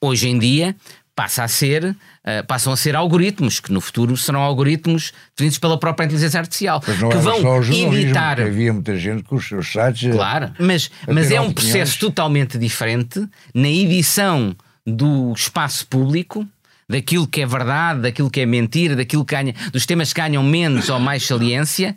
Hoje 0.00 0.28
em 0.28 0.38
dia 0.38 0.74
passa 1.14 1.44
a 1.44 1.48
ser, 1.48 1.84
uh, 1.84 2.46
passam 2.46 2.72
a 2.72 2.76
ser 2.76 2.96
algoritmos, 2.96 3.60
que 3.60 3.72
no 3.72 3.80
futuro 3.80 4.16
serão 4.16 4.40
algoritmos 4.40 5.12
definidos 5.36 5.58
pela 5.58 5.78
própria 5.78 6.06
inteligência 6.06 6.40
artificial, 6.40 6.80
que 6.80 6.90
vão 6.90 7.62
editar. 7.94 8.40
Havia 8.40 8.72
muita 8.72 8.96
gente 8.98 9.22
com 9.22 9.36
os 9.36 9.46
seus 9.46 9.70
sites. 9.70 10.12
Claro, 10.12 10.50
mas, 10.58 10.90
mas 11.06 11.30
é 11.30 11.40
um 11.40 11.46
opiniões. 11.46 11.54
processo 11.54 11.98
totalmente 12.00 12.58
diferente 12.58 13.24
na 13.54 13.68
edição 13.68 14.56
do 14.84 15.32
espaço 15.32 15.86
público 15.86 16.46
daquilo 16.88 17.26
que 17.26 17.40
é 17.40 17.46
verdade, 17.46 18.00
daquilo 18.00 18.28
que 18.28 18.40
é 18.40 18.46
mentira, 18.46 18.96
daquilo 18.96 19.24
que 19.24 19.34
ganha, 19.34 19.54
dos 19.72 19.86
temas 19.86 20.12
que 20.12 20.20
ganham 20.20 20.42
menos 20.42 20.88
ou 20.88 20.98
mais 20.98 21.24
saliência 21.24 21.96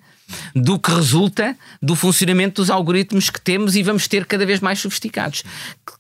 do 0.56 0.80
que 0.80 0.92
resulta 0.92 1.56
do 1.82 1.96
funcionamento 1.96 2.62
dos 2.62 2.70
algoritmos 2.70 3.30
que 3.30 3.40
temos 3.40 3.76
e 3.76 3.84
vamos 3.84 4.08
ter 4.08 4.26
cada 4.26 4.46
vez 4.46 4.60
mais 4.60 4.80
sofisticados, 4.80 5.44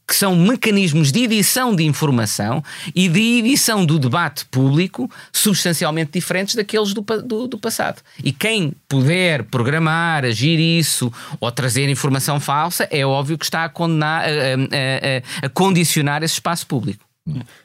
que 0.07 0.15
são 0.15 0.35
mecanismos 0.35 1.11
de 1.11 1.23
edição 1.23 1.75
de 1.75 1.83
informação 1.83 2.63
e 2.95 3.07
de 3.07 3.39
edição 3.39 3.85
do 3.85 3.99
debate 3.99 4.45
público 4.45 5.09
substancialmente 5.31 6.11
diferentes 6.13 6.55
daqueles 6.55 6.93
do, 6.93 7.01
do, 7.01 7.47
do 7.47 7.57
passado. 7.57 8.01
E 8.23 8.31
quem 8.31 8.73
puder 8.87 9.43
programar, 9.43 10.25
agir 10.25 10.59
isso 10.59 11.11
ou 11.39 11.51
trazer 11.51 11.89
informação 11.89 12.39
falsa, 12.39 12.87
é 12.91 13.05
óbvio 13.05 13.37
que 13.37 13.45
está 13.45 13.65
a, 13.65 13.69
condenar, 13.69 14.23
a, 14.23 15.43
a, 15.43 15.45
a 15.47 15.49
condicionar 15.49 16.23
esse 16.23 16.35
espaço 16.35 16.65
público. 16.67 17.06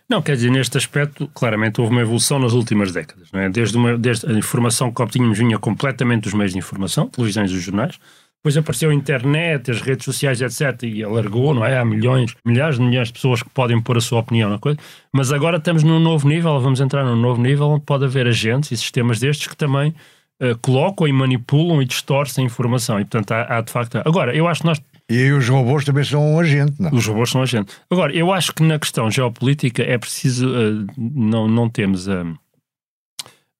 Não, 0.09 0.20
quer 0.20 0.35
dizer, 0.35 0.51
neste 0.51 0.77
aspecto, 0.77 1.29
claramente 1.35 1.81
houve 1.81 1.92
uma 1.92 2.01
evolução 2.01 2.38
nas 2.38 2.53
últimas 2.53 2.92
décadas. 2.92 3.29
É? 3.33 3.48
desde, 3.48 3.77
uma, 3.77 3.96
desde 3.96 4.27
a 4.27 4.33
informação 4.33 4.92
que 4.92 5.01
obtínhamos 5.01 5.38
vinha 5.38 5.59
completamente 5.59 6.25
dos 6.25 6.35
meios 6.35 6.53
de 6.53 6.59
informação, 6.59 7.09
televisões 7.09 7.51
e 7.51 7.59
jornais. 7.59 7.98
Depois 8.42 8.57
apareceu 8.57 8.90
a 8.90 8.94
internet, 8.94 9.70
as 9.70 9.81
redes 9.81 10.05
sociais, 10.05 10.40
etc. 10.42 10.83
E 10.83 11.05
alargou, 11.05 11.55
não 11.55 11.64
é? 11.64 11.79
Há 11.79 11.85
milhões, 11.85 12.35
milhares 12.44 12.77
de 12.77 12.83
milhões 12.83 13.07
de 13.07 13.14
pessoas 13.14 13.40
que 13.40 13.48
podem 13.51 13.81
pôr 13.81 13.96
a 13.96 14.01
sua 14.01 14.18
opinião 14.18 14.51
na 14.51 14.59
coisa. 14.59 14.81
Mas 15.14 15.31
agora 15.31 15.59
estamos 15.59 15.85
num 15.85 16.01
novo 16.01 16.29
nível, 16.29 16.59
vamos 16.61 16.81
entrar 16.81 17.05
num 17.05 17.14
novo 17.14 17.40
nível 17.40 17.68
onde 17.68 17.85
pode 17.85 18.05
haver 18.05 18.27
agentes 18.27 18.72
e 18.72 18.77
sistemas 18.77 19.20
destes 19.20 19.46
que 19.46 19.57
também 19.57 19.94
uh, 20.43 20.59
colocam 20.61 21.07
e 21.07 21.13
manipulam 21.13 21.81
e 21.81 21.85
distorcem 21.85 22.45
a 22.45 22.47
informação. 22.47 22.99
E, 22.99 23.05
portanto, 23.05 23.33
há, 23.33 23.59
há 23.59 23.61
de 23.61 23.71
facto. 23.71 24.01
Agora, 24.05 24.35
eu 24.35 24.49
acho 24.49 24.63
que 24.63 24.67
nós 24.67 24.83
e 25.09 25.31
os 25.33 25.47
robôs 25.49 25.85
também 25.85 26.05
são 26.05 26.35
um 26.35 26.39
agente, 26.39 26.81
não? 26.81 26.91
Os 26.91 27.07
robôs 27.07 27.31
são 27.31 27.41
um 27.41 27.45
agente. 27.45 27.73
Agora, 27.91 28.15
eu 28.15 28.33
acho 28.33 28.55
que 28.55 28.63
na 28.63 28.79
questão 28.79 29.11
geopolítica 29.11 29.83
é 29.83 29.99
preciso. 29.99 30.49
Uh, 30.49 30.87
não, 30.97 31.47
não 31.49 31.69
temos 31.69 32.09
a, 32.09 32.25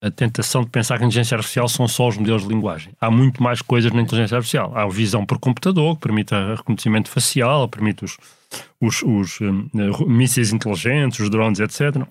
a 0.03 0.11
tentação 0.11 0.65
de 0.65 0.71
pensar 0.71 0.97
que 0.99 1.05
a 1.05 1.07
inteligência 1.07 1.37
artificial 1.37 1.69
são 1.69 1.87
só 1.87 2.09
os 2.09 2.17
modelos 2.17 2.43
de 2.43 2.49
linguagem. 2.49 2.93
Há 3.01 3.11
muito 3.11 3.43
mais 3.43 3.61
coisas 3.61 3.93
na 3.93 4.01
inteligência 4.01 4.37
artificial. 4.37 4.73
Há 4.75 4.83
a 4.83 4.89
visão 4.89 5.27
por 5.27 5.39
computador, 5.39 5.95
que 5.97 6.03
permite 6.03 6.35
reconhecimento 6.57 7.09
facial, 7.09 7.69
permite 7.69 8.05
os, 8.05 8.17
os, 8.81 9.03
os 9.03 9.41
um, 9.41 9.69
mísseis 10.07 10.53
inteligentes, 10.53 11.21
os 11.21 11.29
drones, 11.29 11.61
etc. 11.61 12.03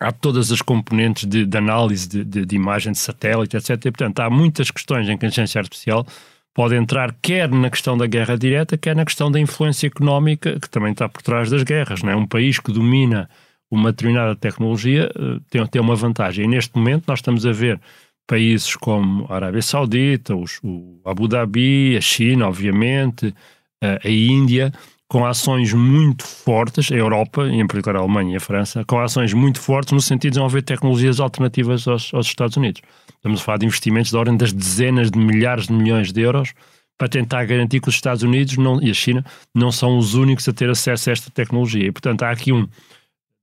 Há 0.00 0.12
todas 0.12 0.52
as 0.52 0.60
componentes 0.60 1.26
de, 1.26 1.46
de 1.46 1.56
análise 1.56 2.08
de, 2.08 2.24
de, 2.24 2.44
de, 2.44 2.56
imagem 2.56 2.92
de 2.92 2.98
satélite, 2.98 3.56
etc. 3.56 3.70
E, 3.70 3.90
portanto, 3.90 4.20
há 4.20 4.28
muitas 4.28 4.70
questões 4.70 5.08
em 5.08 5.16
que 5.16 5.24
a 5.24 5.28
inteligência 5.28 5.58
artificial 5.58 6.06
pode 6.52 6.74
entrar 6.74 7.14
quer 7.20 7.50
na 7.50 7.70
questão 7.70 7.96
da 7.96 8.06
guerra 8.06 8.36
direta, 8.36 8.78
quer 8.78 8.96
na 8.96 9.04
questão 9.04 9.30
da 9.30 9.38
influência 9.38 9.86
económica, 9.86 10.58
que 10.58 10.68
também 10.70 10.92
está 10.92 11.08
por 11.08 11.22
trás 11.22 11.50
das 11.50 11.62
guerras. 11.62 12.02
Não 12.02 12.12
é? 12.12 12.16
Um 12.16 12.26
país 12.26 12.58
que 12.58 12.72
domina 12.72 13.28
uma 13.70 13.90
determinada 13.90 14.34
tecnologia 14.36 15.10
uh, 15.16 15.40
tem, 15.50 15.66
tem 15.66 15.82
uma 15.82 15.96
vantagem. 15.96 16.44
E 16.44 16.48
neste 16.48 16.76
momento 16.76 17.04
nós 17.06 17.18
estamos 17.18 17.44
a 17.44 17.52
ver 17.52 17.80
países 18.26 18.74
como 18.74 19.26
a 19.28 19.36
Arábia 19.36 19.62
Saudita, 19.62 20.34
os, 20.34 20.58
o 20.62 21.00
Abu 21.04 21.28
Dhabi, 21.28 21.96
a 21.96 22.00
China, 22.00 22.48
obviamente, 22.48 23.28
uh, 23.28 23.98
a 24.02 24.08
Índia, 24.08 24.72
com 25.08 25.24
ações 25.24 25.72
muito 25.72 26.24
fortes, 26.24 26.90
a 26.90 26.96
Europa, 26.96 27.46
em 27.48 27.66
particular 27.66 27.96
a 27.96 28.00
Alemanha 28.00 28.34
e 28.34 28.36
a 28.36 28.40
França, 28.40 28.84
com 28.84 28.98
ações 28.98 29.32
muito 29.32 29.60
fortes 29.60 29.92
no 29.92 30.00
sentido 30.00 30.22
de 30.22 30.30
desenvolver 30.30 30.62
tecnologias 30.62 31.20
alternativas 31.20 31.86
aos, 31.86 32.12
aos 32.12 32.26
Estados 32.26 32.56
Unidos. 32.56 32.82
Estamos 33.14 33.40
a 33.40 33.44
falar 33.44 33.58
de 33.58 33.66
investimentos 33.66 34.10
de 34.10 34.16
ordem 34.16 34.36
das 34.36 34.52
dezenas 34.52 35.10
de 35.10 35.18
milhares 35.18 35.68
de 35.68 35.72
milhões 35.72 36.12
de 36.12 36.20
euros 36.20 36.52
para 36.98 37.08
tentar 37.08 37.44
garantir 37.44 37.80
que 37.80 37.88
os 37.88 37.94
Estados 37.94 38.22
Unidos 38.22 38.56
não, 38.56 38.82
e 38.82 38.90
a 38.90 38.94
China 38.94 39.24
não 39.54 39.70
são 39.70 39.98
os 39.98 40.14
únicos 40.14 40.48
a 40.48 40.52
ter 40.52 40.68
acesso 40.70 41.10
a 41.10 41.12
esta 41.12 41.30
tecnologia. 41.30 41.86
E, 41.86 41.92
portanto, 41.92 42.22
há 42.22 42.30
aqui 42.30 42.52
um, 42.52 42.66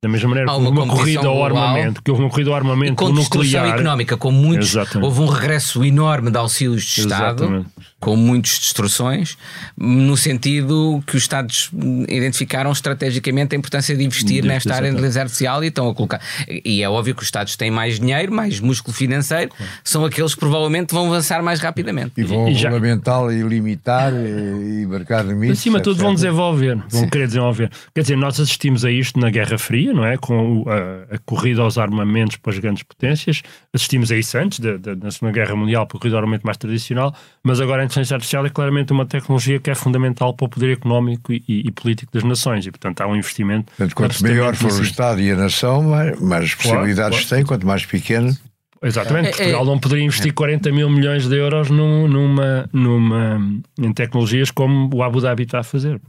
da 0.03 0.09
mesma 0.09 0.29
maneira 0.29 0.51
Há 0.51 0.57
uma, 0.57 0.69
uma 0.69 0.85
corrida 0.85 1.25
ao 1.25 1.45
armamento, 1.45 2.01
que 2.03 2.11
houve 2.11 2.23
uma 2.23 2.29
corrida 2.29 2.49
ao 2.49 2.55
armamento 2.57 2.91
e 2.91 2.95
com 2.95 3.09
nuclear. 3.09 3.67
económica, 3.67 4.17
com 4.17 4.31
muitos, 4.31 4.71
Exatamente. 4.71 5.05
houve 5.05 5.21
um 5.21 5.25
regresso 5.27 5.83
enorme 5.85 6.29
de 6.29 6.37
auxílios 6.37 6.83
de 6.83 7.01
Estado, 7.01 7.43
Exatamente. 7.43 7.69
com 8.01 8.17
muitas 8.17 8.59
destruções, 8.59 9.37
no 9.77 10.17
sentido 10.17 11.01
que 11.07 11.15
os 11.15 11.23
Estados 11.23 11.69
identificaram 12.09 12.69
estrategicamente 12.69 13.55
a 13.55 13.57
importância 13.57 13.95
de 13.95 14.03
investir 14.03 14.43
nesta 14.43 14.75
área 14.75 14.89
de 14.89 14.95
inteligência 14.95 15.21
artificial 15.21 15.63
e 15.63 15.67
estão 15.67 15.89
a 15.89 15.95
colocar. 15.95 16.19
E 16.65 16.83
é 16.83 16.89
óbvio 16.89 17.15
que 17.15 17.21
os 17.21 17.27
Estados 17.27 17.55
têm 17.55 17.71
mais 17.71 17.97
dinheiro, 17.97 18.33
mais 18.33 18.59
músculo 18.59 18.93
financeiro, 18.93 19.51
claro. 19.55 19.71
são 19.85 20.03
aqueles 20.03 20.33
que 20.33 20.41
provavelmente 20.41 20.93
vão 20.93 21.07
avançar 21.07 21.41
mais 21.41 21.61
rapidamente. 21.61 22.11
E 22.17 22.23
vão 22.23 22.49
e 22.49 22.55
já... 22.55 22.67
regulamentar 22.67 23.31
e 23.31 23.41
limitar 23.41 24.11
e 24.13 24.85
marcar 24.85 25.23
limites. 25.23 25.59
Acima 25.59 25.77
de 25.77 25.85
tudo, 25.85 26.01
vão 26.01 26.13
desenvolver, 26.13 26.75
vão 26.89 27.03
Sim. 27.03 27.09
querer 27.09 27.27
desenvolver. 27.27 27.71
Quer 27.95 28.01
dizer, 28.01 28.17
nós 28.17 28.37
assistimos 28.37 28.83
a 28.83 28.91
isto 28.91 29.17
na 29.17 29.29
Guerra 29.29 29.57
Fria 29.57 29.92
não 29.93 30.05
é? 30.05 30.17
Com 30.17 30.65
a, 30.67 31.15
a, 31.15 31.17
corrida 31.19 31.61
aos 31.61 31.77
armamentos 31.77 32.37
para 32.37 32.51
as 32.51 32.59
grandes 32.59 32.83
potências. 32.83 33.41
Assistimos 33.73 34.11
a 34.11 34.17
isso 34.17 34.37
antes, 34.37 34.59
da, 34.59 34.77
da, 34.77 35.11
Segunda 35.11 35.33
Guerra 35.33 35.55
Mundial, 35.55 35.85
para 35.85 35.97
a 35.97 35.99
corrida 35.99 36.17
ao 36.17 36.21
armamento 36.21 36.45
mais 36.45 36.57
tradicional, 36.57 37.13
mas 37.43 37.59
agora 37.61 37.81
a 37.81 37.85
inteligência 37.85 38.15
artificial 38.15 38.45
é 38.45 38.49
claramente 38.49 38.91
uma 38.91 39.05
tecnologia 39.05 39.59
que 39.59 39.69
é 39.69 39.75
fundamental 39.75 40.33
para 40.33 40.45
o 40.45 40.49
poder 40.49 40.73
económico 40.73 41.31
e, 41.31 41.43
e, 41.47 41.71
político 41.71 42.11
das 42.13 42.23
nações, 42.23 42.65
e 42.65 42.71
portanto 42.71 43.01
há 43.01 43.07
um 43.07 43.15
investimento. 43.15 43.65
Portanto, 43.77 43.95
quanto 43.95 44.21
maior 44.23 44.55
for 44.55 44.71
o 44.71 44.83
Estado 44.83 45.21
e 45.21 45.31
a 45.31 45.35
nação, 45.35 45.83
mais, 45.83 46.19
mais 46.19 46.55
possibilidades 46.55 47.19
claro, 47.19 47.35
tem, 47.35 47.45
quanto 47.45 47.67
mais 47.67 47.85
pequeno. 47.85 48.35
Exatamente, 48.83 49.29
é, 49.29 49.31
Portugal 49.31 49.61
é, 49.61 49.65
não 49.65 49.79
poderia 49.79 50.03
investir 50.03 50.31
é. 50.31 50.33
40 50.33 50.71
mil 50.71 50.89
milhões 50.89 51.27
de 51.27 51.37
euros 51.37 51.69
num, 51.69 52.05
numa, 52.07 52.69
numa, 52.73 53.39
em 53.79 53.93
tecnologias 53.93 54.51
como 54.51 54.89
o 54.93 55.01
Abu 55.01 55.21
Dhabi 55.21 55.43
está 55.43 55.59
a 55.59 55.63
fazer. 55.63 56.01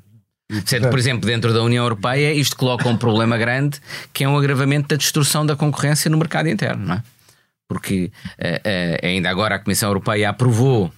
Sendo, 0.66 0.90
por 0.90 0.98
exemplo, 0.98 1.26
dentro 1.26 1.54
da 1.54 1.62
União 1.62 1.84
Europeia, 1.84 2.32
isto 2.34 2.56
coloca 2.56 2.86
um 2.88 2.96
problema 2.96 3.38
grande 3.38 3.80
que 4.12 4.24
é 4.24 4.28
um 4.28 4.36
agravamento 4.36 4.88
da 4.88 4.96
destruição 4.96 5.44
da 5.44 5.56
concorrência 5.56 6.10
no 6.10 6.18
mercado 6.18 6.48
interno, 6.48 6.86
não 6.86 6.94
é? 6.96 7.02
Porque 7.66 8.12
uh, 8.38 8.44
uh, 8.44 9.06
ainda 9.06 9.30
agora 9.30 9.54
a 9.54 9.58
Comissão 9.58 9.88
Europeia 9.88 10.28
aprovou 10.28 10.92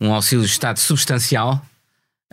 um 0.00 0.14
auxílio 0.14 0.44
de 0.44 0.50
Estado 0.50 0.78
substancial 0.78 1.60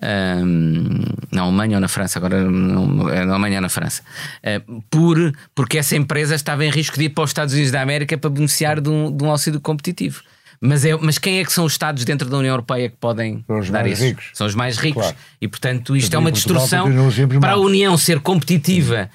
um, 0.02 0.06
ehm, 0.06 1.04
na 1.32 1.42
Alemanha 1.42 1.78
ou 1.78 1.82
na 1.82 1.88
França, 1.88 2.20
agora 2.20 2.38
é 2.38 3.26
na 3.26 3.34
Alemanha 3.34 3.58
ou 3.58 3.62
na 3.62 3.70
França, 3.70 4.04
uh, 4.44 4.84
por, 4.90 5.18
porque 5.56 5.80
essa 5.80 5.96
empresa 5.96 6.36
estava 6.36 6.64
em 6.64 6.70
risco 6.70 6.98
de 6.98 7.06
ir 7.06 7.10
para 7.10 7.24
os 7.24 7.32
Estados 7.32 7.54
Unidos 7.56 7.72
da 7.72 7.82
América 7.82 8.16
para 8.18 8.30
beneficiar 8.30 8.80
de 8.80 8.90
um, 8.90 9.16
de 9.16 9.24
um 9.24 9.32
auxílio 9.32 9.60
competitivo. 9.60 10.22
Mas, 10.64 10.86
é, 10.86 10.96
mas 10.96 11.18
quem 11.18 11.40
é 11.40 11.44
que 11.44 11.52
são 11.52 11.66
os 11.66 11.72
Estados 11.72 12.06
dentro 12.06 12.30
da 12.30 12.38
União 12.38 12.52
Europeia 12.52 12.90
que 12.90 12.98
podem 12.98 13.44
dar 13.72 13.88
isso? 13.88 14.04
Ricos. 14.04 14.30
São 14.34 14.46
os 14.46 14.54
mais 14.54 14.78
ricos. 14.78 15.02
Claro. 15.02 15.18
E, 15.42 15.48
portanto, 15.48 15.96
isto 15.96 16.16
é 16.16 16.20
uma 16.20 16.32
destrução. 16.32 16.88
Para 17.40 17.54
a 17.54 17.58
União 17.58 17.98
ser 17.98 18.20
competitiva 18.20 19.10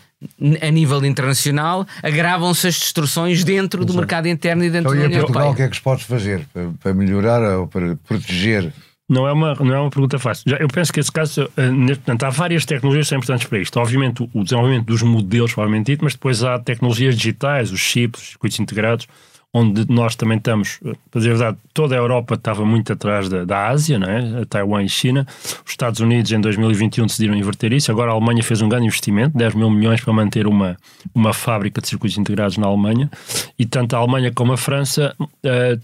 a 0.61 0.71
nível 0.71 1.05
internacional, 1.05 1.87
agravam-se 2.03 2.67
as 2.67 2.79
destruções 2.79 3.45
dentro 3.45 3.81
Exato. 3.81 3.93
do 3.93 3.97
mercado 3.97 4.27
interno 4.27 4.65
e 4.65 4.71
dentro 4.71 4.91
então, 4.91 5.01
da 5.01 5.07
União 5.07 5.21
Portugal, 5.21 5.43
Europeia. 5.43 5.53
O 5.53 5.57
que 5.57 5.63
é 5.63 5.69
que 5.69 5.77
se 5.77 5.83
pode 5.83 6.05
fazer 6.05 6.47
para, 6.53 6.71
para 6.81 6.95
melhorar 6.95 7.43
ou 7.59 7.69
para 7.69 7.97
proteger 7.97 8.73
não 9.09 9.27
é 9.29 9.33
uma, 9.33 9.55
não 9.55 9.73
é 9.73 9.79
uma 9.79 9.91
pergunta 9.91 10.19
fácil. 10.19 10.51
Já, 10.51 10.57
eu 10.57 10.67
penso 10.67 10.93
que 10.93 10.99
esse 10.99 11.13
caso, 11.13 11.49
eh, 11.57 11.71
portanto, 11.87 12.25
há 12.25 12.31
várias 12.31 12.65
tecnologias 12.65 13.07
que 13.07 13.09
são 13.11 13.19
importantes 13.19 13.47
para 13.47 13.59
isto. 13.61 13.79
Obviamente, 13.79 14.29
o 14.35 14.43
desenvolvimento 14.43 14.87
dos 14.87 15.03
modelos, 15.03 15.55
provavelmente 15.55 15.93
dito, 15.93 16.03
mas 16.03 16.15
depois 16.15 16.43
há 16.43 16.59
tecnologias 16.59 17.17
digitais, 17.17 17.71
os 17.71 17.79
chips, 17.79 18.21
os 18.21 18.29
circuitos 18.31 18.59
integrados, 18.59 19.07
onde 19.55 19.91
nós 19.91 20.15
também 20.15 20.37
estamos, 20.37 20.79
para 21.11 21.19
dizer 21.19 21.31
a 21.31 21.35
verdade, 21.35 21.59
toda 21.73 21.95
a 21.95 21.99
Europa 21.99 22.35
estava 22.35 22.65
muito 22.65 22.93
atrás 22.93 23.27
da, 23.29 23.45
da 23.45 23.69
Ásia, 23.69 23.99
não 23.99 24.07
é? 24.07 24.43
a 24.43 24.45
Taiwan 24.45 24.83
e 24.83 24.89
China. 24.89 25.27
Os 25.65 25.71
Estados 25.71 26.01
Unidos 26.01 26.31
em 26.31 26.41
2021 26.41 27.07
decidiram 27.07 27.35
inverter 27.35 27.73
isso. 27.73 27.91
Agora 27.91 28.11
a 28.11 28.15
Alemanha 28.15 28.43
fez 28.43 28.61
um 28.61 28.69
grande 28.69 28.87
investimento, 28.87 29.37
10 29.37 29.55
mil 29.55 29.71
milhões 29.71 30.03
para 30.03 30.13
manter 30.13 30.47
uma, 30.47 30.77
uma 31.15 31.33
fábrica 31.33 31.81
de 31.81 31.89
circuitos 31.89 32.19
integrados 32.19 32.59
na 32.59 32.67
Alemanha. 32.67 33.11
E 33.59 33.65
tanto 33.65 33.97
a 33.97 33.99
Alemanha 33.99 34.31
como 34.31 34.53
a 34.53 34.59
França 34.59 35.15
uh, 35.19 35.31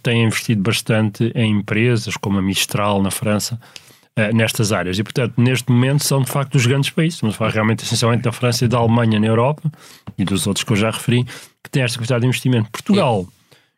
têm 0.03 0.25
investido 0.25 0.61
bastante 0.61 1.33
em 1.35 1.53
empresas, 1.53 2.14
como 2.16 2.38
a 2.38 2.42
Mistral 2.42 3.03
na 3.03 3.11
França, 3.11 3.59
uh, 4.18 4.37
nestas 4.37 4.70
áreas. 4.70 4.98
E, 4.98 5.03
portanto, 5.03 5.33
neste 5.38 5.72
momento 5.72 6.05
são 6.05 6.20
de 6.20 6.31
facto 6.31 6.57
os 6.57 6.66
grandes 6.66 6.90
países. 6.90 7.14
Estamos 7.14 7.37
a 7.37 7.38
falar 7.38 7.53
realmente 7.53 7.85
essencialmente 7.85 8.22
da 8.22 8.33
França 8.33 8.66
e 8.66 8.68
da 8.68 8.77
Alemanha 8.77 9.18
na 9.18 9.27
Europa 9.27 9.72
e 10.18 10.25
dos 10.27 10.46
outros 10.46 10.62
que 10.62 10.72
eu 10.72 10.77
já 10.77 10.90
referi, 10.90 11.25
que 11.64 11.70
têm 11.70 11.83
esta 11.83 11.98
quantidade 11.98 12.20
de 12.20 12.27
investimento. 12.27 12.70
Portugal. 12.70 13.27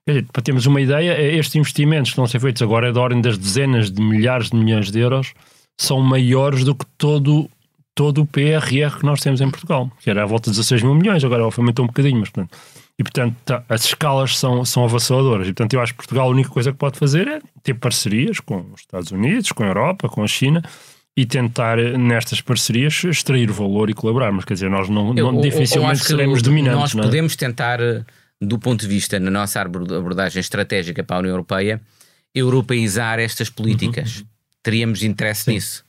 Dizer, 0.06 0.26
para 0.32 0.42
termos 0.42 0.66
uma 0.66 0.80
ideia, 0.80 1.12
é 1.12 1.34
estes 1.34 1.54
investimentos 1.56 2.10
que 2.10 2.12
estão 2.12 2.24
a 2.24 2.28
ser 2.28 2.38
feitos 2.38 2.60
agora 2.60 2.88
é 2.88 2.92
da 2.92 3.00
ordem 3.00 3.22
das 3.22 3.38
dezenas 3.38 3.90
de 3.90 4.02
milhares 4.02 4.50
de 4.50 4.56
milhões 4.56 4.90
de 4.90 4.98
euros, 4.98 5.32
são 5.78 6.00
maiores 6.00 6.62
do 6.62 6.74
que 6.74 6.84
todo, 6.98 7.50
todo 7.94 8.22
o 8.22 8.26
PRR 8.26 8.98
que 8.98 9.04
nós 9.04 9.20
temos 9.20 9.40
em 9.40 9.50
Portugal, 9.50 9.90
que 10.00 10.10
era 10.10 10.22
à 10.22 10.26
volta 10.26 10.50
de 10.50 10.56
16 10.56 10.82
mil 10.82 10.94
milhões, 10.94 11.24
agora 11.24 11.42
aumentou 11.42 11.84
um 11.84 11.88
bocadinho, 11.88 12.20
mas 12.20 12.28
portanto, 12.28 12.56
e 12.98 13.02
portanto 13.02 13.34
tá, 13.44 13.64
as 13.68 13.86
escalas 13.86 14.38
são, 14.38 14.64
são 14.64 14.84
avassaladoras. 14.84 15.48
E 15.48 15.52
portanto 15.52 15.74
eu 15.74 15.80
acho 15.80 15.92
que 15.92 15.98
Portugal 15.98 16.28
a 16.28 16.30
única 16.30 16.50
coisa 16.50 16.70
que 16.70 16.78
pode 16.78 16.98
fazer 16.98 17.26
é 17.26 17.40
ter 17.62 17.74
parcerias 17.74 18.40
com 18.40 18.58
os 18.72 18.82
Estados 18.82 19.10
Unidos, 19.10 19.52
com 19.52 19.64
a 19.64 19.66
Europa, 19.66 20.08
com 20.08 20.22
a 20.22 20.28
China 20.28 20.62
e 21.16 21.24
tentar 21.24 21.76
nestas 21.76 22.40
parcerias 22.40 23.04
extrair 23.04 23.50
valor 23.50 23.88
e 23.88 23.94
colaborar. 23.94 24.32
Mas 24.32 24.44
quer 24.44 24.54
dizer, 24.54 24.70
nós 24.70 24.88
não, 24.88 25.14
não 25.14 25.36
eu, 25.36 25.40
dificilmente 25.40 26.04
seremos 26.04 26.42
dominantes. 26.42 26.94
Nós 26.94 27.04
é? 27.04 27.08
podemos 27.08 27.36
tentar 27.36 27.78
do 28.40 28.58
ponto 28.58 28.80
de 28.80 28.88
vista, 28.88 29.18
na 29.18 29.30
nossa 29.30 29.60
abordagem 29.60 30.40
estratégica 30.40 31.02
para 31.02 31.16
a 31.16 31.18
União 31.20 31.32
Europeia, 31.32 31.80
europeizar 32.34 33.18
estas 33.18 33.48
políticas. 33.48 34.18
Uhum. 34.18 34.26
Teríamos 34.62 35.02
interesse 35.02 35.44
Sim. 35.44 35.52
nisso. 35.52 35.84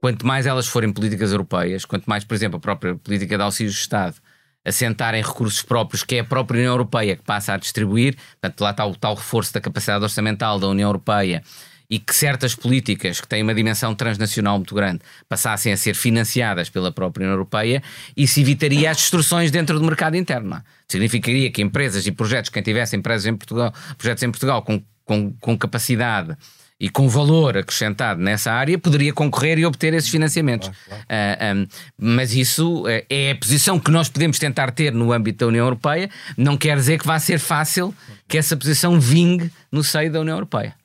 Quanto 0.00 0.26
mais 0.26 0.46
elas 0.46 0.66
forem 0.66 0.92
políticas 0.92 1.30
europeias, 1.30 1.84
quanto 1.84 2.06
mais, 2.06 2.24
por 2.24 2.34
exemplo, 2.34 2.56
a 2.56 2.60
própria 2.60 2.94
política 2.94 3.36
de 3.36 3.42
auxílio 3.42 3.70
de 3.70 3.78
Estado 3.78 4.16
assentar 4.64 5.14
em 5.14 5.22
recursos 5.22 5.62
próprios, 5.62 6.04
que 6.04 6.16
é 6.16 6.20
a 6.20 6.24
própria 6.24 6.58
União 6.58 6.72
Europeia 6.72 7.16
que 7.16 7.22
passa 7.22 7.54
a 7.54 7.56
distribuir, 7.56 8.16
portanto, 8.40 8.60
lá 8.60 8.70
está 8.70 8.86
o 8.86 8.94
tal 8.94 9.14
reforço 9.14 9.52
da 9.54 9.60
capacidade 9.60 10.04
orçamental 10.04 10.58
da 10.58 10.68
União 10.68 10.88
Europeia 10.88 11.42
e 11.90 11.98
que 11.98 12.14
certas 12.14 12.54
políticas 12.54 13.20
que 13.20 13.26
têm 13.26 13.42
uma 13.42 13.54
dimensão 13.54 13.94
transnacional 13.94 14.56
muito 14.56 14.74
grande 14.74 15.00
passassem 15.28 15.72
a 15.72 15.76
ser 15.76 15.94
financiadas 15.94 16.70
pela 16.70 16.92
própria 16.92 17.24
União 17.24 17.34
Europeia, 17.34 17.82
isso 18.16 18.38
evitaria 18.38 18.90
as 18.90 18.98
destruções 18.98 19.50
dentro 19.50 19.78
do 19.78 19.84
mercado 19.84 20.16
interno. 20.16 20.62
Significaria 20.86 21.50
que 21.50 21.60
empresas 21.60 22.06
e 22.06 22.12
projetos, 22.12 22.50
quem 22.50 22.62
tivesse 22.62 22.96
empresas 22.96 23.26
em 23.26 23.36
Portugal, 23.36 23.74
projetos 23.98 24.22
em 24.22 24.30
Portugal 24.30 24.62
com, 24.62 24.80
com, 25.04 25.32
com 25.40 25.58
capacidade 25.58 26.36
e 26.78 26.88
com 26.88 27.08
valor 27.08 27.58
acrescentado 27.58 28.22
nessa 28.22 28.50
área, 28.50 28.78
poderia 28.78 29.12
concorrer 29.12 29.58
e 29.58 29.66
obter 29.66 29.92
esses 29.92 30.08
financiamentos. 30.08 30.70
Claro, 30.86 31.04
claro. 31.06 31.58
Uh, 31.58 31.62
um, 31.62 31.66
mas 31.98 32.34
isso 32.34 32.84
uh, 32.84 33.04
é 33.10 33.32
a 33.32 33.36
posição 33.36 33.78
que 33.78 33.90
nós 33.90 34.08
podemos 34.08 34.38
tentar 34.38 34.70
ter 34.70 34.92
no 34.92 35.12
âmbito 35.12 35.40
da 35.40 35.48
União 35.48 35.66
Europeia, 35.66 36.08
não 36.38 36.56
quer 36.56 36.76
dizer 36.76 36.98
que 36.98 37.06
vá 37.06 37.18
ser 37.18 37.38
fácil 37.38 37.94
que 38.26 38.38
essa 38.38 38.56
posição 38.56 38.98
vingue 38.98 39.50
no 39.70 39.84
seio 39.84 40.10
da 40.10 40.20
União 40.20 40.36
Europeia. 40.36 40.79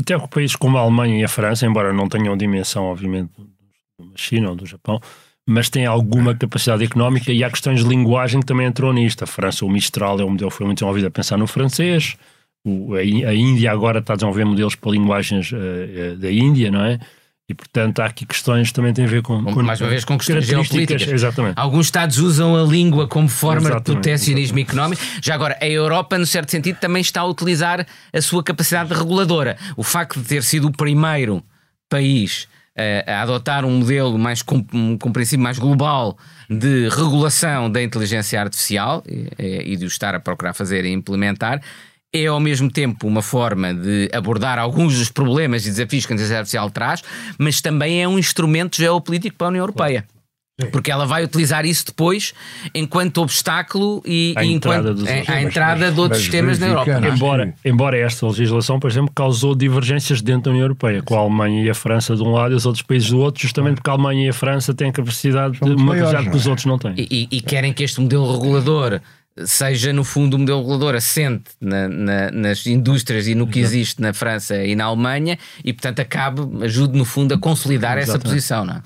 Até 0.00 0.18
que 0.18 0.28
países 0.28 0.56
como 0.56 0.78
a 0.78 0.80
Alemanha 0.80 1.20
e 1.20 1.24
a 1.24 1.28
França, 1.28 1.66
embora 1.66 1.92
não 1.92 2.08
tenham 2.08 2.36
dimensão, 2.36 2.84
obviamente, 2.84 3.30
da 3.98 4.06
China 4.16 4.50
ou 4.50 4.56
do 4.56 4.64
Japão, 4.64 5.00
mas 5.46 5.68
têm 5.68 5.86
alguma 5.86 6.34
capacidade 6.34 6.84
económica 6.84 7.32
e 7.32 7.42
há 7.42 7.50
questões 7.50 7.82
de 7.82 7.88
linguagem 7.88 8.40
que 8.40 8.46
também 8.46 8.66
entrou 8.66 8.92
nisto. 8.92 9.24
A 9.24 9.26
França, 9.26 9.64
o 9.64 9.68
Mistral 9.68 10.20
é 10.20 10.24
um 10.24 10.30
modelo 10.30 10.50
foi 10.50 10.66
muito 10.66 10.78
desenvolvido 10.78 11.06
a 11.06 11.10
pensar 11.10 11.36
no 11.36 11.46
francês, 11.46 12.16
o, 12.64 12.94
a, 12.94 12.98
a, 12.98 13.34
Índia 13.34 13.70
agora 13.70 14.00
está 14.00 14.12
a 14.12 14.16
desenvolver 14.16 14.44
modelos 14.44 14.74
para 14.74 14.90
linguagens 14.90 15.52
uh, 15.52 15.56
uh, 15.56 16.16
da 16.16 16.30
Índia, 16.30 16.70
não 16.70 16.84
é? 16.84 16.98
E, 17.48 17.54
portanto, 17.54 18.00
há 18.00 18.04
aqui 18.04 18.26
questões 18.26 18.68
que 18.68 18.74
também 18.74 18.92
têm 18.92 19.06
a 19.06 19.08
ver 19.08 19.22
com. 19.22 19.42
com 19.42 19.62
mais 19.62 19.80
uma 19.80 19.88
vez, 19.88 20.04
com 20.04 20.18
questões 20.18 20.44
geopolíticas. 20.44 21.08
Exatamente. 21.08 21.54
Alguns 21.56 21.86
Estados 21.86 22.18
usam 22.18 22.54
a 22.54 22.62
língua 22.62 23.08
como 23.08 23.26
forma 23.26 23.70
exatamente, 23.70 23.86
de 23.86 23.92
protecionismo 23.92 24.58
económico. 24.58 25.02
Já 25.22 25.34
agora, 25.34 25.56
a 25.58 25.66
Europa, 25.66 26.18
no 26.18 26.26
certo 26.26 26.50
sentido, 26.50 26.78
também 26.78 27.00
está 27.00 27.22
a 27.22 27.26
utilizar 27.26 27.86
a 28.12 28.20
sua 28.20 28.44
capacidade 28.44 28.92
reguladora. 28.92 29.56
O 29.78 29.82
facto 29.82 30.20
de 30.20 30.26
ter 30.26 30.42
sido 30.42 30.68
o 30.68 30.72
primeiro 30.72 31.42
país 31.88 32.46
uh, 32.76 33.10
a 33.10 33.22
adotar 33.22 33.64
um 33.64 33.78
modelo 33.78 34.18
mais 34.18 34.42
compreensivo, 34.42 35.42
mais 35.42 35.58
global 35.58 36.18
de 36.50 36.90
regulação 36.90 37.70
da 37.70 37.82
inteligência 37.82 38.38
artificial 38.38 39.02
e, 39.08 39.72
e 39.72 39.76
de 39.76 39.86
o 39.86 39.88
estar 39.88 40.14
a 40.14 40.20
procurar 40.20 40.52
fazer 40.52 40.84
e 40.84 40.92
implementar, 40.92 41.62
é 42.12 42.26
ao 42.26 42.40
mesmo 42.40 42.70
tempo 42.70 43.06
uma 43.06 43.22
forma 43.22 43.74
de 43.74 44.08
abordar 44.12 44.58
alguns 44.58 44.98
dos 44.98 45.10
problemas 45.10 45.66
e 45.66 45.70
desafios 45.70 46.06
que 46.06 46.12
a 46.12 46.14
inteligência 46.14 46.38
artificial 46.38 46.70
traz, 46.70 47.02
mas 47.38 47.60
também 47.60 48.02
é 48.02 48.08
um 48.08 48.18
instrumento 48.18 48.76
geopolítico 48.76 49.36
para 49.36 49.48
a 49.48 49.50
União 49.50 49.62
Europeia. 49.62 50.06
Porque 50.72 50.90
ela 50.90 51.06
vai 51.06 51.22
utilizar 51.22 51.64
isso 51.64 51.86
depois 51.86 52.34
enquanto 52.74 53.18
obstáculo 53.18 54.02
e, 54.04 54.34
à 54.36 54.44
entrada, 54.44 54.90
enquanto, 54.90 55.06
é, 55.06 55.24
à 55.28 55.40
entrada 55.40 55.86
mas, 55.86 55.94
de 55.94 56.00
outros 56.00 56.20
sistemas 56.20 56.58
na 56.58 56.66
Europa. 56.66 56.90
É? 56.90 57.08
Embora, 57.10 57.54
embora 57.64 57.96
esta 57.96 58.26
legislação, 58.26 58.80
por 58.80 58.90
exemplo, 58.90 59.12
causou 59.14 59.54
divergências 59.54 60.20
dentro 60.20 60.44
da 60.44 60.50
União 60.50 60.64
Europeia, 60.64 61.00
com 61.00 61.14
a 61.14 61.20
Alemanha 61.20 61.62
e 61.62 61.70
a 61.70 61.74
França 61.74 62.16
de 62.16 62.22
um 62.24 62.32
lado 62.32 62.54
e 62.54 62.56
os 62.56 62.66
outros 62.66 62.82
países 62.82 63.08
do 63.08 63.20
outro, 63.20 63.40
justamente 63.40 63.76
porque 63.76 63.88
a 63.88 63.92
Alemanha 63.92 64.26
e 64.26 64.28
a 64.30 64.32
França 64.32 64.74
têm 64.74 64.90
capacidade 64.90 65.60
de 65.60 65.70
uma 65.70 65.94
capacidade 65.94 66.28
que 66.28 66.36
os 66.36 66.46
outros 66.48 66.66
não 66.66 66.76
têm. 66.76 66.94
E, 66.96 67.28
e, 67.30 67.36
e 67.36 67.40
querem 67.40 67.72
que 67.72 67.84
este 67.84 68.00
modelo 68.00 68.32
regulador 68.32 69.00
seja 69.46 69.92
no 69.92 70.04
fundo 70.04 70.36
um 70.36 70.40
modelo 70.40 70.60
regulador 70.60 70.94
assente 70.94 71.50
na, 71.60 71.88
na, 71.88 72.30
nas 72.30 72.66
indústrias 72.66 73.26
e 73.26 73.34
no 73.34 73.46
que 73.46 73.60
existe 73.60 74.00
na 74.00 74.12
França 74.12 74.56
e 74.64 74.74
na 74.74 74.84
Alemanha 74.84 75.38
e 75.64 75.72
portanto 75.72 76.00
acabe, 76.00 76.42
ajude 76.64 76.96
no 76.96 77.04
fundo 77.04 77.34
a 77.34 77.38
consolidar 77.38 77.98
Exatamente. 77.98 78.26
essa 78.26 78.34
posição, 78.34 78.64
não 78.64 78.74
é? 78.74 78.82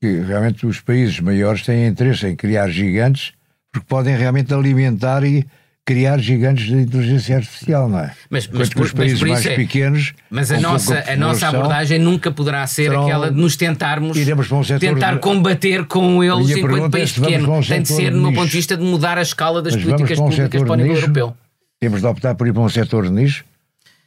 Que 0.00 0.20
realmente 0.20 0.66
os 0.66 0.80
países 0.80 1.20
maiores 1.20 1.62
têm 1.62 1.86
interesse 1.86 2.26
em 2.26 2.34
criar 2.34 2.68
gigantes 2.68 3.32
porque 3.72 3.86
podem 3.88 4.16
realmente 4.16 4.52
alimentar 4.52 5.24
e 5.24 5.46
criar 5.84 6.18
gigantes 6.18 6.66
de 6.66 6.74
inteligência 6.74 7.36
artificial, 7.36 7.88
não 7.88 7.98
é? 7.98 8.12
Mas, 8.30 8.48
mas, 8.48 8.68
por, 8.68 8.82
os 8.82 8.92
países 8.92 9.20
mais 9.20 9.44
é, 9.44 9.56
pequenos. 9.56 10.14
Mas 10.30 10.50
a 10.50 10.60
nossa, 10.60 11.04
a 11.10 11.16
nossa 11.16 11.48
abordagem 11.48 11.98
nunca 11.98 12.30
poderá 12.30 12.66
ser 12.66 12.84
serão, 12.84 13.04
aquela 13.04 13.30
de 13.30 13.36
nos 13.40 13.56
tentarmos 13.56 14.16
um 14.16 14.78
tentar 14.78 15.14
de, 15.14 15.20
combater 15.20 15.84
com 15.86 16.22
eles 16.22 16.56
enquanto 16.56 16.90
país 16.90 17.16
é 17.16 17.20
pequeno. 17.20 17.52
Um 17.52 17.60
Tem 17.62 17.82
de 17.82 17.88
ser, 17.88 18.12
no 18.12 18.32
ponto 18.32 18.46
de 18.46 18.56
vista, 18.56 18.76
de 18.76 18.84
mudar 18.84 19.18
a 19.18 19.22
escala 19.22 19.60
das 19.60 19.74
mas 19.74 19.84
políticas 19.84 20.18
um 20.18 20.28
públicas 20.28 20.62
para 20.62 20.72
o 20.72 20.76
nível 20.76 20.94
europeu. 20.94 21.36
Temos 21.80 22.00
de 22.00 22.06
optar 22.06 22.34
por 22.36 22.46
ir 22.46 22.52
para 22.52 22.62
um 22.62 22.68
setor 22.68 23.04
de 23.04 23.10
nicho, 23.10 23.44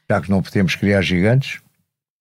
já 0.09 0.21
que 0.21 0.29
não 0.29 0.41
podemos 0.41 0.75
criar 0.75 1.01
gigantes. 1.01 1.59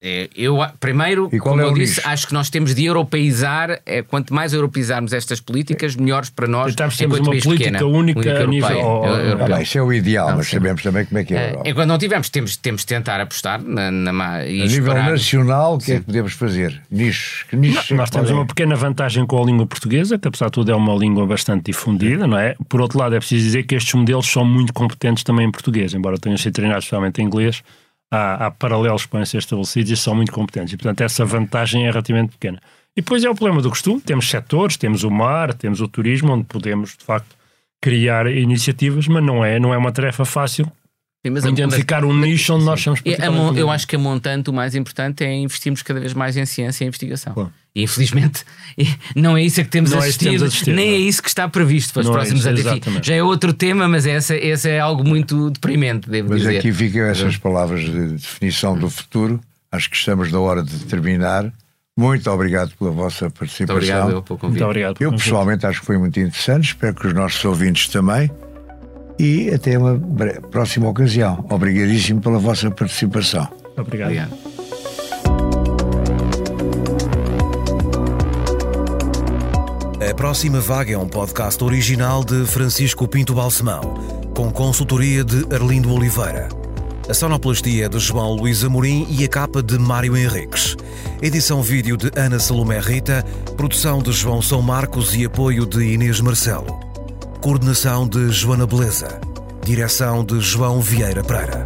É, 0.01 0.29
eu, 0.35 0.59
primeiro, 0.79 1.29
como 1.39 1.61
é 1.61 1.63
eu 1.63 1.73
disse, 1.73 1.97
nicho? 1.97 2.09
acho 2.09 2.27
que 2.27 2.33
nós 2.33 2.49
temos 2.49 2.75
de 2.75 2.85
europeizar. 2.85 3.81
É, 3.85 4.03
quanto 4.03 4.33
mais 4.33 4.53
europeizarmos 4.53 5.13
estas 5.13 5.39
políticas, 5.39 5.95
melhores 5.95 6.29
para 6.29 6.47
nós. 6.47 6.69
Estamos 6.69 6.97
temos 6.97 7.19
uma 7.19 7.25
política 7.25 7.55
pequena, 7.55 7.85
única 7.85 8.43
a 8.43 8.45
nível. 8.45 8.77
Oh, 8.85 9.61
isso 9.61 9.77
é 9.77 9.81
o 9.81 9.91
ideal, 9.91 10.29
não, 10.29 10.37
mas 10.37 10.47
sim. 10.47 10.57
sabemos 10.57 10.83
também 10.83 11.05
como 11.05 11.17
é 11.17 11.23
que 11.23 11.33
é. 11.33 11.55
é 11.63 11.69
enquanto 11.69 11.87
não 11.87 11.97
tivermos, 11.97 12.29
temos, 12.29 12.55
temos 12.57 12.81
de 12.81 12.87
tentar 12.87 13.19
apostar 13.19 13.61
na, 13.63 13.89
na 13.89 14.35
A 14.35 14.43
nível 14.43 14.93
nacional, 14.93 15.75
o 15.75 15.77
que 15.79 15.85
sim. 15.85 15.93
é 15.93 15.99
que 15.99 16.05
podemos 16.05 16.33
fazer? 16.33 16.81
Nichos. 16.91 17.43
Que 17.49 17.55
nichos 17.55 17.89
nós 17.91 18.09
temos 18.09 18.29
uma 18.29 18.45
pequena 18.45 18.75
vantagem 18.75 19.25
com 19.25 19.41
a 19.41 19.45
língua 19.45 19.65
portuguesa, 19.65 20.19
que 20.19 20.27
apesar 20.27 20.47
de 20.47 20.51
tudo 20.51 20.71
é 20.71 20.75
uma 20.75 20.93
língua 20.93 21.25
bastante 21.25 21.71
difundida, 21.71 22.27
não 22.27 22.37
é? 22.37 22.55
Por 22.69 22.81
outro 22.81 22.99
lado, 22.99 23.15
é 23.15 23.19
preciso 23.19 23.43
dizer 23.43 23.63
que 23.63 23.75
estes 23.75 23.93
modelos 23.93 24.27
são 24.27 24.45
muito 24.45 24.73
competentes 24.73 25.23
também 25.23 25.47
em 25.47 25.51
português, 25.51 25.93
embora 25.93 26.17
tenham 26.19 26.37
sido 26.37 26.53
treinados 26.53 26.83
especialmente 26.83 27.21
em 27.21 27.25
inglês 27.25 27.63
há, 28.11 28.47
há 28.47 28.51
paralelos 28.51 29.05
que 29.05 29.11
podem 29.11 29.25
ser 29.25 29.37
estabelecidos 29.37 29.91
e 29.91 29.97
são 29.97 30.15
muito 30.15 30.31
competentes. 30.31 30.73
E, 30.73 30.77
portanto, 30.77 31.01
essa 31.01 31.25
vantagem 31.25 31.85
é 31.85 31.91
relativamente 31.91 32.31
pequena. 32.31 32.61
E 32.95 33.01
depois 33.01 33.23
é 33.23 33.29
o 33.29 33.35
problema 33.35 33.61
do 33.61 33.69
costume. 33.69 33.99
Temos 34.01 34.29
setores, 34.29 34.77
temos 34.77 35.03
o 35.03 35.11
mar, 35.11 35.53
temos 35.53 35.81
o 35.81 35.87
turismo, 35.87 36.33
onde 36.33 36.45
podemos, 36.45 36.95
de 36.97 37.03
facto, 37.03 37.35
criar 37.81 38.27
iniciativas, 38.27 39.07
mas 39.07 39.23
não 39.23 39.43
é, 39.43 39.59
não 39.59 39.73
é 39.73 39.77
uma 39.77 39.91
tarefa 39.91 40.25
fácil 40.25 40.71
Sim, 41.25 41.31
mas 41.31 41.43
identificar 41.43 42.01
mas, 42.01 42.11
um 42.11 42.19
nicho 42.19 42.53
onde 42.53 42.65
nós 42.65 42.79
somos 42.79 43.01
particularmente... 43.01 43.59
Eu 43.59 43.71
acho 43.71 43.87
que 43.87 43.95
a 43.95 43.99
montante 43.99 44.47
o 44.51 44.53
mais 44.53 44.75
importante 44.75 45.23
é 45.23 45.33
investirmos 45.33 45.81
cada 45.81 45.99
vez 45.99 46.13
mais 46.13 46.37
em 46.37 46.45
ciência 46.45 46.83
e 46.83 46.87
investigação. 46.87 47.33
Bom. 47.33 47.49
E 47.73 47.81
infelizmente 47.81 48.45
não 49.15 49.35
é 49.35 49.41
isso 49.41 49.59
a 49.59 49.63
que 49.63 49.71
temos, 49.71 49.89
não 49.89 49.97
assistido, 49.97 50.27
é 50.27 50.31
temos 50.33 50.43
assistido, 50.43 50.75
nem 50.75 50.87
não. 50.87 50.93
é 50.93 50.97
isso 50.99 51.23
que 51.23 51.27
está 51.27 51.49
previsto 51.49 51.93
para 51.93 52.01
os 52.01 52.05
não 52.05 52.13
é 52.13 52.17
próximos 52.17 52.45
é 52.45 52.49
anos. 52.49 52.81
Já 53.01 53.15
é 53.15 53.23
outro 53.23 53.53
tema, 53.53 53.87
mas 53.87 54.05
essa, 54.05 54.35
essa 54.35 54.69
é 54.69 54.79
algo 54.79 55.03
muito 55.03 55.49
deprimente, 55.49 56.07
devo 56.07 56.29
mas 56.29 56.41
dizer. 56.41 56.53
Mas 56.53 56.59
aqui 56.59 56.71
ficam 56.71 57.01
essas 57.05 57.37
palavras 57.37 57.81
de 57.81 58.09
definição 58.09 58.77
do 58.77 58.87
futuro. 58.87 59.41
Acho 59.71 59.89
que 59.89 59.97
estamos 59.97 60.31
na 60.31 60.39
hora 60.39 60.61
de 60.61 60.77
terminar. 60.85 61.51
Muito 61.97 62.29
obrigado 62.29 62.71
pela 62.77 62.91
vossa 62.91 63.31
participação. 63.31 63.75
Muito 63.75 63.83
obrigado 63.83 64.23
pelo 64.23 64.37
convite. 64.37 64.59
Muito 64.59 64.65
obrigado 64.65 64.97
eu 64.99 65.11
pessoalmente 65.11 65.65
acho 65.65 65.79
que 65.79 65.87
foi 65.87 65.97
muito 65.97 66.19
interessante. 66.19 66.65
Espero 66.65 66.93
que 66.93 67.07
os 67.07 67.13
nossos 67.15 67.43
ouvintes 67.43 67.87
também. 67.87 68.29
E 69.17 69.49
até 69.49 69.77
uma 69.77 69.99
próxima 70.51 70.89
ocasião. 70.89 71.45
Obrigadíssimo 71.49 72.21
pela 72.21 72.37
vossa 72.37 72.69
participação. 72.69 73.47
Obrigado. 73.77 74.09
obrigado. 74.09 74.55
A 80.07 80.13
Próxima 80.13 80.59
Vaga 80.59 80.93
é 80.93 80.97
um 80.97 81.07
podcast 81.07 81.63
original 81.63 82.23
de 82.23 82.45
Francisco 82.45 83.07
Pinto 83.07 83.33
Balsemão, 83.33 83.81
com 84.35 84.51
consultoria 84.51 85.23
de 85.23 85.45
Arlindo 85.53 85.91
Oliveira. 85.91 86.47
A 87.09 87.13
sonoplastia 87.13 87.85
é 87.85 87.89
de 87.89 87.97
João 87.97 88.33
Luís 88.33 88.63
Amorim 88.63 89.07
e 89.09 89.25
a 89.25 89.27
capa 89.27 89.63
de 89.63 89.79
Mário 89.79 90.15
Henriques. 90.15 90.75
Edição 91.21 91.61
vídeo 91.61 91.97
de 91.97 92.11
Ana 92.15 92.39
Salomé 92.39 92.79
Rita, 92.79 93.23
produção 93.57 93.99
de 93.99 94.11
João 94.11 94.41
São 94.43 94.61
Marcos 94.61 95.15
e 95.15 95.25
apoio 95.25 95.65
de 95.65 95.83
Inês 95.83 96.21
Marcelo. 96.21 96.84
Coordenação 97.45 98.07
de 98.07 98.31
Joana 98.31 98.65
Beleza. 98.65 99.21
Direção 99.63 100.25
de 100.25 100.39
João 100.41 100.81
Vieira 100.81 101.23
Pereira. 101.23 101.63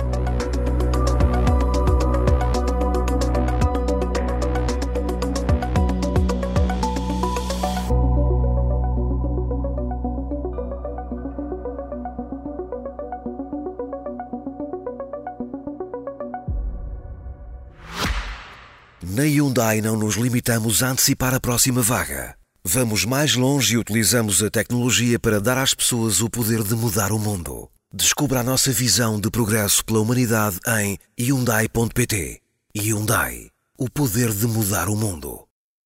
Na 19.02 19.24
Hyundai 19.24 19.80
não 19.80 19.96
nos 19.96 20.16
limitamos 20.16 20.84
a 20.84 20.90
antecipar 20.90 21.34
a 21.34 21.40
próxima 21.40 21.82
vaga. 21.82 22.39
Vamos 22.72 23.04
mais 23.04 23.34
longe 23.34 23.74
e 23.74 23.78
utilizamos 23.80 24.44
a 24.44 24.50
tecnologia 24.52 25.20
para 25.20 25.42
dar 25.42 25.58
às 25.58 25.74
pessoas 25.74 26.22
o 26.22 26.30
poder 26.30 26.62
de 26.62 26.76
mudar 26.76 27.12
o 27.12 27.18
mundo. 27.18 27.68
Descubra 27.92 28.42
a 28.42 28.44
nossa 28.44 28.72
visão 28.72 29.20
de 29.20 29.28
progresso 29.32 29.84
pela 29.84 30.00
humanidade 30.00 30.60
em 30.78 30.96
Hyundai.pt. 31.20 32.40
Hyundai. 32.78 33.50
O 33.76 33.90
poder 33.90 34.32
de 34.32 34.46
mudar 34.46 34.88
o 34.88 34.96
mundo. 34.96 35.49